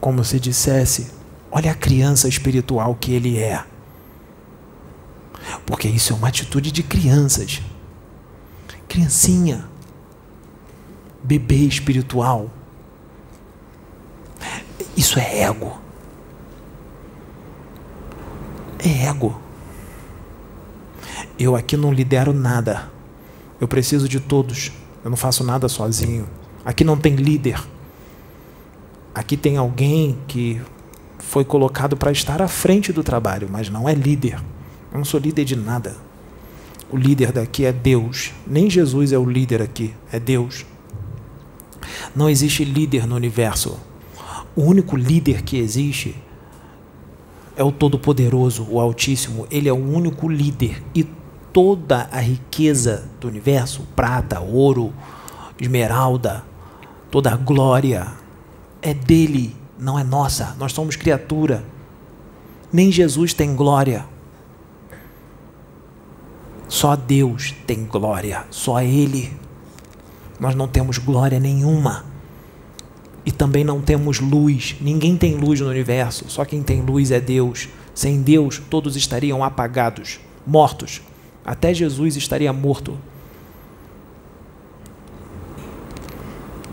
como 0.00 0.24
se 0.24 0.40
dissesse: 0.40 1.12
Olha 1.50 1.70
a 1.70 1.74
criança 1.74 2.28
espiritual 2.28 2.94
que 2.94 3.12
ele 3.12 3.38
é. 3.38 3.64
Porque 5.64 5.88
isso 5.88 6.12
é 6.12 6.16
uma 6.16 6.28
atitude 6.28 6.72
de 6.72 6.82
crianças. 6.82 7.62
Criancinha. 8.88 9.64
Bebê 11.22 11.66
espiritual. 11.66 12.50
Isso 14.96 15.18
é 15.18 15.42
ego. 15.42 15.78
É 18.78 19.06
ego. 19.06 19.40
Eu 21.38 21.54
aqui 21.54 21.76
não 21.76 21.92
lidero 21.92 22.32
nada. 22.32 22.90
Eu 23.60 23.68
preciso 23.68 24.08
de 24.08 24.18
todos. 24.18 24.72
Eu 25.04 25.10
não 25.10 25.16
faço 25.16 25.44
nada 25.44 25.68
sozinho. 25.68 26.28
Aqui 26.64 26.84
não 26.84 26.96
tem 26.96 27.14
líder. 27.14 27.62
Aqui 29.14 29.36
tem 29.36 29.56
alguém 29.56 30.18
que 30.28 30.60
foi 31.18 31.44
colocado 31.44 31.96
para 31.96 32.12
estar 32.12 32.42
à 32.42 32.48
frente 32.48 32.92
do 32.92 33.02
trabalho, 33.02 33.48
mas 33.50 33.68
não 33.68 33.88
é 33.88 33.94
líder. 33.94 34.40
Eu 34.92 34.98
não 34.98 35.04
sou 35.04 35.18
líder 35.18 35.44
de 35.44 35.56
nada. 35.56 35.96
O 36.90 36.96
líder 36.96 37.32
daqui 37.32 37.64
é 37.64 37.72
Deus. 37.72 38.32
Nem 38.46 38.68
Jesus 38.68 39.12
é 39.12 39.18
o 39.18 39.24
líder 39.24 39.62
aqui, 39.62 39.94
é 40.12 40.18
Deus. 40.18 40.66
Não 42.14 42.28
existe 42.28 42.64
líder 42.64 43.06
no 43.06 43.14
universo. 43.14 43.78
O 44.56 44.62
único 44.62 44.96
líder 44.96 45.42
que 45.42 45.56
existe 45.56 46.16
é 47.56 47.62
o 47.62 47.70
Todo-Poderoso, 47.70 48.66
o 48.68 48.80
Altíssimo. 48.80 49.46
Ele 49.50 49.68
é 49.68 49.72
o 49.72 49.76
único 49.76 50.28
líder. 50.28 50.82
E 50.94 51.04
toda 51.52 52.08
a 52.10 52.20
riqueza 52.20 53.08
do 53.20 53.28
universo 53.28 53.86
prata, 53.94 54.40
ouro, 54.40 54.92
esmeralda 55.60 56.49
toda 57.10 57.32
a 57.32 57.36
glória 57.36 58.06
é 58.82 58.94
dele 58.94 59.56
não 59.78 59.98
é 59.98 60.04
nossa. 60.04 60.54
Nós 60.58 60.72
somos 60.72 60.94
criatura. 60.94 61.64
Nem 62.72 62.92
Jesus 62.92 63.32
tem 63.32 63.56
glória. 63.56 64.04
Só 66.68 66.94
Deus 66.94 67.54
tem 67.66 67.84
glória. 67.84 68.44
Só 68.50 68.80
Ele. 68.80 69.32
Nós 70.38 70.54
não 70.54 70.68
temos 70.68 70.98
glória 70.98 71.40
nenhuma. 71.40 72.04
E 73.24 73.32
também 73.32 73.64
não 73.64 73.80
temos 73.80 74.20
luz. 74.20 74.76
Ninguém 74.80 75.16
tem 75.16 75.36
luz 75.36 75.60
no 75.60 75.68
universo. 75.68 76.26
Só 76.28 76.44
quem 76.44 76.62
tem 76.62 76.82
luz 76.82 77.10
é 77.10 77.20
Deus. 77.20 77.68
Sem 77.94 78.22
Deus, 78.22 78.62
todos 78.70 78.96
estariam 78.96 79.42
apagados, 79.42 80.20
mortos. 80.46 81.02
Até 81.44 81.74
Jesus 81.74 82.16
estaria 82.16 82.52
morto. 82.52 82.96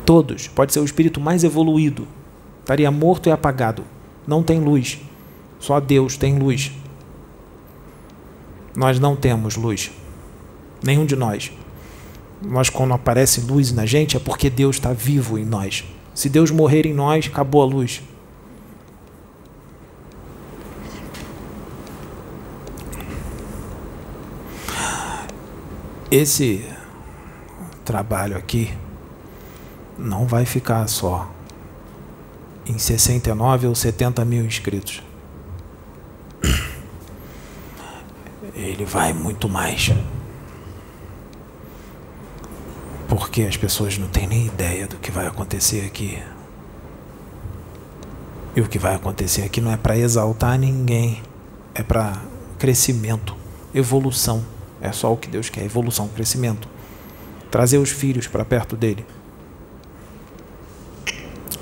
Todos. 0.08 0.48
Pode 0.48 0.74
ser 0.74 0.80
o 0.80 0.86
espírito 0.86 1.22
mais 1.22 1.44
evoluído 1.44 2.08
estaria 2.68 2.92
morto 2.92 3.30
e 3.30 3.32
apagado. 3.32 3.86
Não 4.28 4.44
tem 4.44 4.60
luz. 4.60 5.00
Só 5.58 5.80
Deus 5.80 6.18
tem 6.18 6.38
luz. 6.38 6.74
Nós 8.76 9.00
não 9.00 9.16
temos 9.16 9.56
luz. 9.56 9.90
Nenhum 10.84 11.06
de 11.06 11.16
nós. 11.16 11.50
Nós, 12.42 12.70
quando 12.70 12.94
aparece 12.94 13.40
luz 13.40 13.72
na 13.72 13.86
gente, 13.86 14.18
é 14.18 14.20
porque 14.20 14.50
Deus 14.50 14.76
está 14.76 14.92
vivo 14.92 15.40
em 15.40 15.46
nós. 15.46 15.86
Se 16.14 16.28
Deus 16.28 16.52
morrer 16.52 16.86
em 16.86 16.94
nós, 16.94 17.28
acabou 17.28 17.62
a 17.62 17.66
luz. 17.66 18.02
Esse 26.12 26.66
trabalho 27.86 28.36
aqui 28.38 28.74
não 29.98 30.28
vai 30.28 30.46
ficar 30.46 30.88
só 30.88 31.30
em 32.66 32.78
69 32.78 33.68
ou 33.68 33.76
70 33.76 34.24
mil 34.26 34.46
inscritos. 34.46 35.02
Ele 38.54 38.86
vai 38.86 39.14
muito 39.14 39.48
mais. 39.48 39.92
Porque 43.08 43.44
as 43.44 43.56
pessoas 43.56 43.98
não 43.98 44.08
têm 44.08 44.28
nem 44.28 44.48
ideia 44.48 44.88
do 44.88 44.98
que 44.98 45.12
vai 45.12 45.28
acontecer 45.28 45.86
aqui. 45.86 46.22
E 48.56 48.62
o 48.62 48.68
que 48.68 48.80
vai 48.80 48.96
acontecer 48.96 49.44
aqui 49.44 49.62
não 49.62 49.72
é 49.72 49.78
para 49.78 49.98
exaltar 49.98 50.58
ninguém, 50.58 51.22
é 51.76 51.84
para 51.84 52.20
crescimento, 52.58 53.36
evolução. 53.74 54.44
É 54.82 54.92
só 54.92 55.14
o 55.14 55.18
que 55.18 55.30
Deus 55.30 55.50
quer: 55.50 55.64
evolução, 55.64 56.08
crescimento. 56.10 56.68
Trazer 57.52 57.78
os 57.78 57.92
filhos 57.92 58.28
para 58.28 58.44
perto 58.44 58.76
dele. 58.76 59.06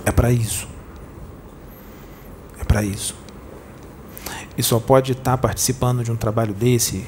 É 0.06 0.12
para 0.12 0.32
isso 0.32 0.76
para 2.76 2.84
isso. 2.84 3.16
E 4.58 4.62
só 4.62 4.82
pode 4.82 5.14
estar 5.14 5.38
participando 5.38 6.04
de 6.04 6.12
um 6.12 6.18
trabalho 6.18 6.54
desse 6.54 7.08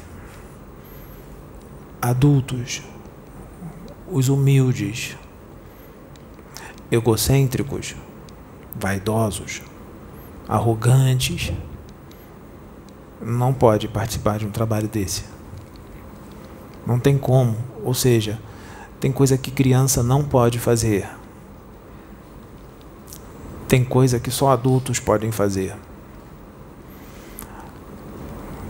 adultos, 2.02 2.82
os 4.10 4.30
humildes, 4.30 5.18
egocêntricos, 6.90 7.98
vaidosos, 8.80 9.61
arrogantes, 10.48 11.52
não 13.22 13.53
pode 13.53 13.90
participar 13.90 14.40
de 14.40 14.45
um 14.45 14.52
trabalho 14.52 14.88
desse. 14.88 15.26
Não 16.86 16.98
tem 16.98 17.18
como. 17.18 17.57
Ou 17.84 17.94
seja, 17.94 18.40
tem 19.02 19.11
coisa 19.11 19.38
que 19.38 19.52
criança 19.52 20.02
não 20.02 20.24
pode 20.24 20.60
fazer. 20.60 21.10
Tem 23.68 23.84
coisa 23.84 24.19
que 24.19 24.31
só 24.31 24.52
adultos 24.52 24.99
podem 24.99 25.31
fazer. 25.31 25.76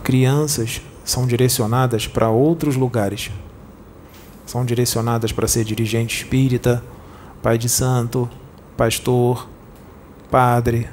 Crianças 0.03 0.81
são 1.03 1.27
direcionadas 1.27 2.07
para 2.07 2.29
outros 2.29 2.75
lugares. 2.75 3.29
São 4.45 4.65
direcionadas 4.65 5.31
para 5.31 5.47
ser 5.47 5.63
dirigente 5.63 6.23
espírita, 6.23 6.83
pai 7.43 7.57
de 7.57 7.69
santo, 7.69 8.29
pastor, 8.75 9.47
padre. 10.31 10.89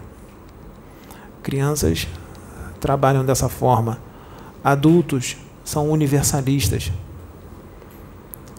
Crianças 1.42 2.06
trabalham 2.80 3.24
dessa 3.24 3.48
forma. 3.48 3.98
Adultos 4.62 5.36
são 5.64 5.90
universalistas. 5.90 6.92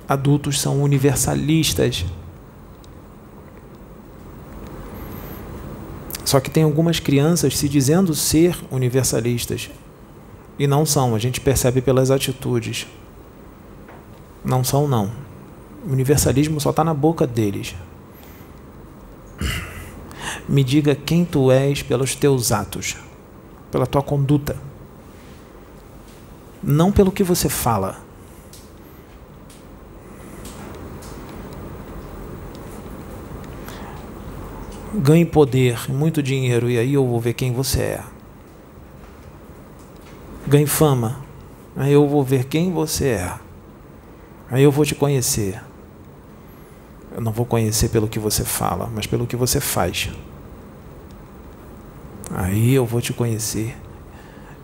Adultos 0.08 0.60
são 0.60 0.82
universalistas. 0.82 2.06
Só 6.26 6.40
que 6.40 6.50
tem 6.50 6.64
algumas 6.64 7.00
crianças 7.00 7.56
se 7.56 7.70
dizendo 7.70 8.16
ser 8.16 8.58
universalistas 8.72 9.70
e 10.58 10.66
não 10.66 10.86
são, 10.86 11.14
a 11.14 11.20
gente 11.20 11.40
percebe 11.40 11.82
pelas 11.82 12.10
atitudes. 12.10 12.88
Não 14.44 14.64
são, 14.64 14.88
não. 14.88 15.12
O 15.88 15.92
universalismo 15.92 16.60
só 16.60 16.72
está 16.72 16.84
na 16.84 16.94
boca 16.94 17.28
deles. 17.28 17.76
Me 20.50 20.64
diga 20.64 20.96
quem 20.96 21.26
tu 21.26 21.52
és 21.52 21.84
pelos 21.84 22.16
teus 22.16 22.52
atos, 22.52 22.96
pela 23.72 23.86
tua 23.86 24.02
conduta, 24.02 24.56
não 26.64 26.92
pelo 26.92 27.12
que 27.12 27.24
você 27.24 27.50
fala. 27.50 28.05
Ganhe 34.98 35.26
poder, 35.26 35.92
muito 35.92 36.24
dinheiro, 36.24 36.70
e 36.70 36.78
aí 36.78 36.94
eu 36.94 37.06
vou 37.06 37.20
ver 37.20 37.34
quem 37.34 37.52
você 37.52 37.82
é. 37.82 38.04
Ganhe 40.48 40.66
fama, 40.66 41.20
aí 41.76 41.92
eu 41.92 42.08
vou 42.08 42.24
ver 42.24 42.46
quem 42.46 42.72
você 42.72 43.10
é. 43.10 43.34
Aí 44.50 44.64
eu 44.64 44.72
vou 44.72 44.86
te 44.86 44.96
conhecer. 44.96 45.62
Eu 47.14 47.20
não 47.20 47.34
vou 47.34 47.46
conhecer 47.46 47.90
pelo 47.90 48.08
que 48.08 48.20
você 48.20 48.46
fala, 48.46 48.90
mas 48.94 49.06
pelo 49.06 49.28
que 49.28 49.36
você 49.36 49.60
faz. 49.60 50.10
Aí 52.32 52.74
eu 52.74 52.86
vou 52.86 53.02
te 53.02 53.12
conhecer 53.12 53.76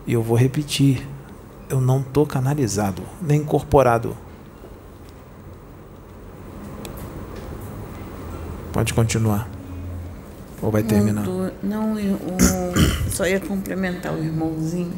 e 0.06 0.14
eu 0.14 0.22
vou 0.22 0.36
repetir. 0.36 1.06
Eu 1.68 1.80
não 1.80 2.00
estou 2.00 2.24
canalizado, 2.24 3.02
nem 3.20 3.40
incorporado. 3.40 4.16
Pode 8.72 8.94
continuar. 8.94 9.51
Ou 10.62 10.70
vai 10.70 10.84
terminar? 10.84 11.26
Não, 11.62 11.98
eu, 11.98 12.18
só 13.10 13.26
ia 13.26 13.40
complementar 13.40 14.14
o 14.14 14.22
irmãozinho 14.22 14.92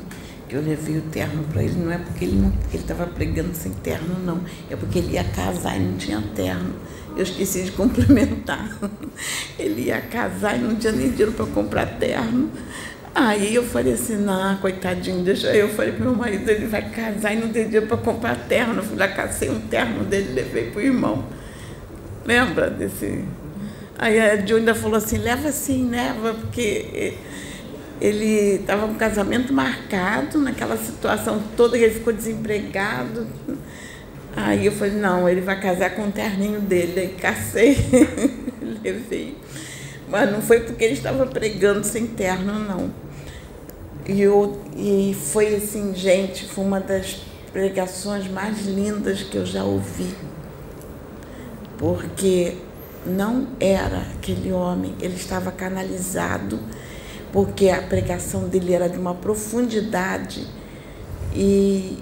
que 0.46 0.54
eu 0.54 0.60
levei 0.60 0.98
o 0.98 1.02
terno 1.02 1.42
para 1.44 1.62
ele. 1.62 1.74
Não 1.74 1.90
é 1.90 1.96
porque 1.96 2.26
ele 2.26 2.52
estava 2.74 3.06
pregando 3.06 3.54
sem 3.54 3.72
terno, 3.72 4.18
não. 4.24 4.40
É 4.70 4.76
porque 4.76 4.98
ele 4.98 5.14
ia 5.14 5.24
casar 5.24 5.76
e 5.76 5.80
não 5.80 5.96
tinha 5.96 6.22
terno. 6.34 6.74
Eu 7.16 7.22
esqueci 7.22 7.62
de 7.62 7.72
complementar. 7.72 8.76
Ele 9.58 9.82
ia 9.82 10.00
casar 10.00 10.56
e 10.56 10.60
não 10.60 10.74
tinha 10.74 10.92
nem 10.92 11.08
dinheiro 11.08 11.32
para 11.32 11.46
comprar 11.46 11.86
terno. 11.98 12.50
Aí 13.14 13.54
eu 13.54 13.62
falei 13.62 13.94
assim, 13.94 14.16
não, 14.16 14.56
coitadinho, 14.56 15.22
deixa 15.22 15.46
eu. 15.54 15.68
falei 15.68 15.92
para 15.92 16.04
meu 16.04 16.16
marido, 16.16 16.48
ele 16.50 16.66
vai 16.66 16.90
casar 16.90 17.32
e 17.32 17.36
não 17.36 17.48
tem 17.48 17.64
dinheiro 17.64 17.86
para 17.86 17.96
comprar 17.96 18.34
terno. 18.48 18.74
Eu 18.74 18.82
fui 18.82 18.98
lá, 18.98 19.06
cacei 19.08 19.48
um 19.48 19.60
terno 19.60 20.04
dele 20.04 20.32
levei 20.32 20.70
para 20.70 20.80
o 20.80 20.82
irmão. 20.82 21.24
Lembra 22.26 22.68
desse 22.68 23.24
Aí 24.04 24.20
a 24.20 24.34
ainda 24.34 24.74
falou 24.74 24.98
assim, 24.98 25.16
leva 25.16 25.48
assim, 25.48 25.88
leva, 25.88 26.34
porque 26.34 27.14
ele 27.98 28.56
estava 28.56 28.86
com 28.86 28.92
um 28.92 28.96
casamento 28.96 29.50
marcado, 29.50 30.38
naquela 30.40 30.76
situação 30.76 31.42
toda, 31.56 31.78
ele 31.78 31.94
ficou 31.94 32.12
desempregado. 32.12 33.26
Aí 34.36 34.66
eu 34.66 34.72
falei, 34.72 34.92
não, 34.96 35.26
ele 35.26 35.40
vai 35.40 35.58
casar 35.58 35.94
com 35.94 36.06
o 36.06 36.12
terninho 36.12 36.60
dele. 36.60 37.00
Aí 37.00 37.08
cacei, 37.18 37.78
levei. 38.84 39.38
Mas 40.06 40.30
não 40.30 40.42
foi 40.42 40.60
porque 40.60 40.84
ele 40.84 40.92
estava 40.92 41.24
pregando 41.24 41.82
sem 41.82 42.06
terno, 42.06 42.58
não. 42.58 42.92
E, 44.06 44.20
eu, 44.20 44.60
e 44.76 45.16
foi 45.18 45.54
assim, 45.54 45.94
gente, 45.94 46.44
foi 46.44 46.62
uma 46.62 46.78
das 46.78 47.22
pregações 47.54 48.28
mais 48.28 48.66
lindas 48.66 49.22
que 49.22 49.38
eu 49.38 49.46
já 49.46 49.64
ouvi. 49.64 50.14
Porque 51.78 52.58
não 53.06 53.48
era 53.60 54.02
aquele 54.14 54.52
homem, 54.52 54.94
ele 55.00 55.16
estava 55.16 55.50
canalizado, 55.52 56.58
porque 57.32 57.68
a 57.68 57.82
pregação 57.82 58.48
dele 58.48 58.72
era 58.72 58.88
de 58.88 58.98
uma 58.98 59.14
profundidade 59.14 60.46
e, 61.34 61.98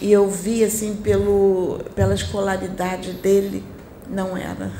e 0.00 0.10
eu 0.10 0.28
vi 0.28 0.64
assim 0.64 0.96
pelo, 0.96 1.80
pela 1.94 2.14
escolaridade 2.14 3.12
dele, 3.12 3.62
não 4.08 4.36
era. 4.36 4.72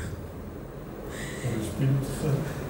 O 1.45 1.61
Espírito 1.61 2.05
Santo. 2.21 2.63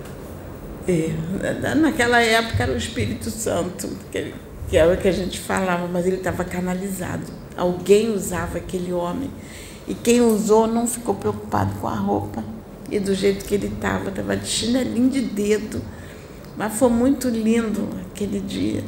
É, 0.86 1.76
naquela 1.76 2.22
época 2.22 2.64
era 2.64 2.74
o 2.74 2.78
Espírito 2.78 3.30
Santo, 3.30 3.88
que, 4.12 4.34
que 4.70 4.76
era 4.76 4.94
o 4.94 4.98
que 4.98 5.08
a 5.08 5.14
gente 5.14 5.40
falava, 5.40 5.88
mas 5.88 6.06
ele 6.06 6.18
estava 6.18 6.44
canalizado. 6.44 7.24
Alguém 7.56 8.12
usava 8.14 8.58
aquele 8.58 8.92
homem 8.92 9.30
e 9.88 9.94
quem 9.94 10.22
usou 10.22 10.68
não 10.68 10.88
ficou 10.88 11.16
preocupado 11.16 11.74
com 11.80 11.88
a 11.88 11.96
roupa. 11.96 12.44
E 12.90 13.00
do 13.00 13.14
jeito 13.14 13.46
que 13.46 13.56
ele 13.56 13.68
estava, 13.68 14.10
estava 14.10 14.36
de 14.38 14.48
chinelinho 14.48 15.10
de 15.10 15.22
dedo. 15.22 15.82
Mas 16.56 16.74
foi 16.74 16.90
muito 16.90 17.28
lindo 17.28 17.90
aquele 18.12 18.40
dia. 18.40 18.84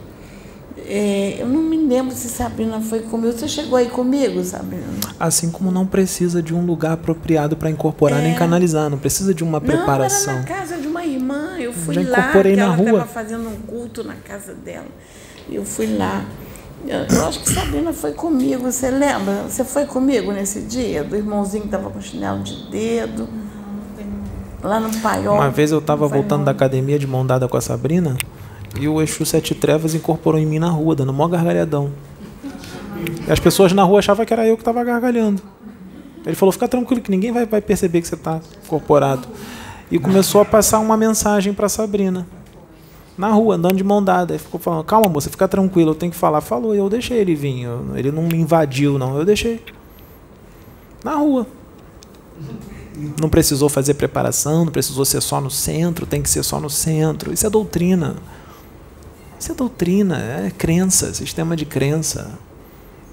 É, 0.78 1.38
eu 1.40 1.48
não 1.48 1.62
me 1.62 1.78
lembro 1.78 2.14
se 2.14 2.30
Sabrina 2.30 2.80
foi 2.82 3.00
comigo. 3.00 3.34
Você 3.34 3.48
chegou 3.48 3.78
aí 3.78 3.90
comigo, 3.90 4.44
Sabrina? 4.44 4.84
Assim 5.20 5.50
como 5.50 5.72
não 5.72 5.88
precisa 5.88 6.42
de 6.44 6.54
um 6.54 6.66
lugar 6.66 6.92
apropriado 6.92 7.56
para 7.56 7.70
incorporar 7.70 8.20
é. 8.20 8.24
nem 8.24 8.36
canalizar, 8.36 8.90
não 8.90 8.98
precisa 8.98 9.34
de 9.34 9.44
uma 9.44 9.60
preparação. 9.60 10.34
Não, 10.36 10.42
era 10.42 10.50
na 10.50 10.60
casa 10.60 10.78
de 10.78 10.88
uma 10.88 11.06
irmã. 11.06 11.58
Eu 11.58 11.74
fui 11.74 11.96
Já 11.96 12.02
lá, 12.02 12.20
incorporei 12.20 12.56
na 12.56 12.64
ela 12.64 12.84
estava 12.84 13.06
fazendo 13.06 13.50
um 13.50 13.58
culto 13.62 14.04
na 14.04 14.16
casa 14.16 14.54
dela. 14.54 14.88
Eu 15.50 15.66
fui 15.66 15.88
lá. 15.98 16.26
Eu 16.88 17.27
acho 17.27 17.39
que 17.41 17.49
Sabrina 17.49 17.91
foi 17.93 18.11
comigo, 18.11 18.64
você 18.64 18.91
lembra? 18.91 19.43
Você 19.49 19.64
foi 19.64 19.85
comigo 19.85 20.31
nesse 20.31 20.61
dia? 20.61 21.03
Do 21.03 21.15
irmãozinho 21.15 21.64
que 21.64 21.68
estava 21.68 21.89
com 21.89 21.99
chinelo 21.99 22.43
de 22.43 22.69
dedo. 22.69 23.27
Lá 24.61 24.80
no 24.80 24.95
paiol. 24.99 25.35
Uma 25.35 25.49
vez 25.49 25.72
eu 25.72 25.80
estava 25.80 26.07
voltando 26.07 26.45
da 26.45 26.52
academia 26.52 26.99
de 26.99 27.07
mão 27.07 27.26
dada 27.26 27.47
com 27.47 27.57
a 27.57 27.61
Sabrina 27.61 28.15
e 28.80 28.88
o 28.88 29.02
Exu 29.02 29.26
Sete 29.26 29.56
Trevas 29.56 29.95
incorporou 29.95 30.39
em 30.39 30.45
mim 30.45 30.60
na 30.60 30.69
rua, 30.69 30.95
dando 30.95 31.14
mó 31.14 31.27
gargalhadão. 31.27 31.91
E 33.27 33.31
as 33.31 33.39
pessoas 33.39 33.73
na 33.73 33.84
rua 33.84 33.99
achavam 33.99 34.26
que 34.26 34.34
era 34.34 34.45
eu 34.47 34.56
que 34.56 34.61
estava 34.61 34.84
gargalhando. 34.84 35.41
Ele 36.26 36.35
falou: 36.35 36.52
fica 36.52 36.68
tranquilo 36.68 37.02
que 37.02 37.11
ninguém 37.11 37.31
vai, 37.31 37.45
vai 37.45 37.61
perceber 37.61 38.02
que 38.02 38.07
você 38.07 38.15
está 38.15 38.39
incorporado. 38.64 39.27
E 39.91 39.99
começou 39.99 40.41
a 40.41 40.45
passar 40.45 40.80
uma 40.80 40.97
mensagem 40.97 41.53
para 41.53 41.69
Sabrina 41.69 42.26
na 43.18 43.30
rua, 43.30 43.56
andando 43.56 43.78
de 43.78 43.84
mão 43.84 44.04
dada. 44.04 44.34
Ele 44.34 44.40
ficou 44.40 44.60
falando, 44.60 44.84
calma 44.84 45.08
moça, 45.08 45.30
fica 45.30 45.48
tranquilo, 45.48 45.92
eu 45.92 45.96
tenho 45.96 46.12
que 46.12 46.18
falar. 46.18 46.42
Falou, 46.42 46.76
eu 46.76 46.90
deixei 46.90 47.18
ele 47.18 47.36
vir. 47.36 47.64
Eu, 47.64 47.96
ele 47.96 48.12
não 48.12 48.24
me 48.24 48.38
invadiu, 48.38 48.98
não. 48.98 49.18
Eu 49.18 49.26
deixei. 49.26 49.64
Na 51.04 51.16
rua. 51.16 51.48
Não 53.20 53.30
precisou 53.30 53.70
fazer 53.70 53.94
preparação, 53.94 54.66
não 54.66 54.72
precisou 54.72 55.04
ser 55.06 55.22
só 55.22 55.42
no 55.42 55.52
centro, 55.52 56.06
tem 56.06 56.22
que 56.22 56.30
ser 56.30 56.44
só 56.44 56.60
no 56.60 56.70
centro. 56.70 57.34
Isso 57.34 57.46
é 57.46 57.50
doutrina. 57.50 58.16
Isso 59.40 59.52
é 59.52 59.56
doutrina, 59.56 60.18
é 60.18 60.52
crença, 60.52 61.14
sistema 61.14 61.56
de 61.56 61.66
crença. 61.66 62.38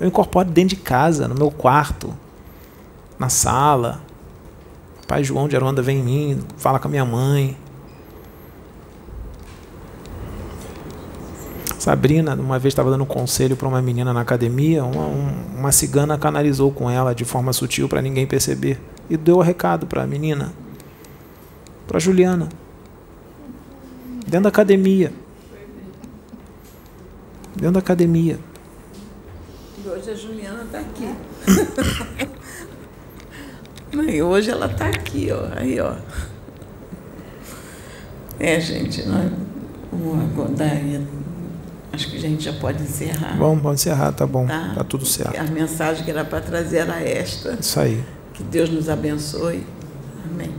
Eu 0.01 0.09
incorporo 0.09 0.49
dentro 0.49 0.77
de 0.77 0.83
casa, 0.83 1.29
no 1.29 1.35
meu 1.35 1.51
quarto, 1.51 2.15
na 3.19 3.29
sala. 3.29 4.01
O 5.03 5.07
pai 5.07 5.23
João 5.23 5.49
de 5.49 5.57
Aronda 5.57 5.83
vem 5.83 5.99
em 5.99 6.03
mim, 6.03 6.45
fala 6.57 6.79
com 6.79 6.89
a 6.89 6.91
minha 6.91 7.05
mãe. 7.05 7.57
Sabrina, 11.83 12.37
uma 12.37 12.61
vez 12.61 12.71
estava 12.71 12.93
dando 12.93 13.05
conselho 13.05 13.57
para 13.57 13.67
uma 13.67 13.83
menina 13.83 14.13
na 14.13 14.21
academia, 14.21 14.85
uma, 14.85 15.05
uma 15.05 15.73
cigana 15.73 16.17
canalizou 16.17 16.71
com 16.71 16.89
ela 16.89 17.13
de 17.13 17.25
forma 17.25 17.53
sutil 17.53 17.89
para 17.89 18.01
ninguém 18.01 18.25
perceber 18.25 18.81
e 19.11 19.17
deu 19.17 19.39
o 19.39 19.41
recado 19.41 19.85
para 19.85 20.05
a 20.05 20.07
menina, 20.07 20.53
para 21.89 21.99
Juliana, 21.99 22.49
dentro 24.25 24.43
da 24.43 24.49
academia. 24.51 25.13
Dentro 27.57 27.73
da 27.73 27.81
academia. 27.81 28.39
E 29.85 29.89
hoje 29.89 30.09
a 30.09 30.15
Juliana 30.15 30.63
está 30.63 30.79
aqui. 30.79 31.15
e 34.09 34.23
hoje 34.23 34.51
ela 34.53 34.67
está 34.67 34.87
aqui, 34.87 35.31
ó. 35.33 35.49
Aí, 35.59 35.81
ó. 35.81 35.97
É, 38.39 38.61
gente, 38.61 39.05
nós, 39.05 39.33
o 39.93 40.15
Agodaia 40.15 41.03
Acho 41.93 42.10
que 42.10 42.16
a 42.16 42.20
gente 42.20 42.44
já 42.44 42.52
pode 42.55 42.82
encerrar. 42.82 43.36
Bom, 43.36 43.55
vamos 43.56 43.81
encerrar, 43.81 44.12
tá 44.12 44.27
bom. 44.27 44.47
Tá, 44.47 44.73
tá 44.74 44.85
tudo 44.85 45.05
certo. 45.05 45.39
A 45.39 45.44
mensagem 45.44 46.05
que 46.05 46.10
era 46.10 46.24
para 46.24 46.40
trazer 46.40 46.78
era 46.78 47.01
esta. 47.01 47.59
Isso 47.60 47.78
aí. 47.78 48.02
Que 48.32 48.43
Deus 48.43 48.70
nos 48.70 48.89
abençoe. 48.89 49.66
Amém. 50.24 50.51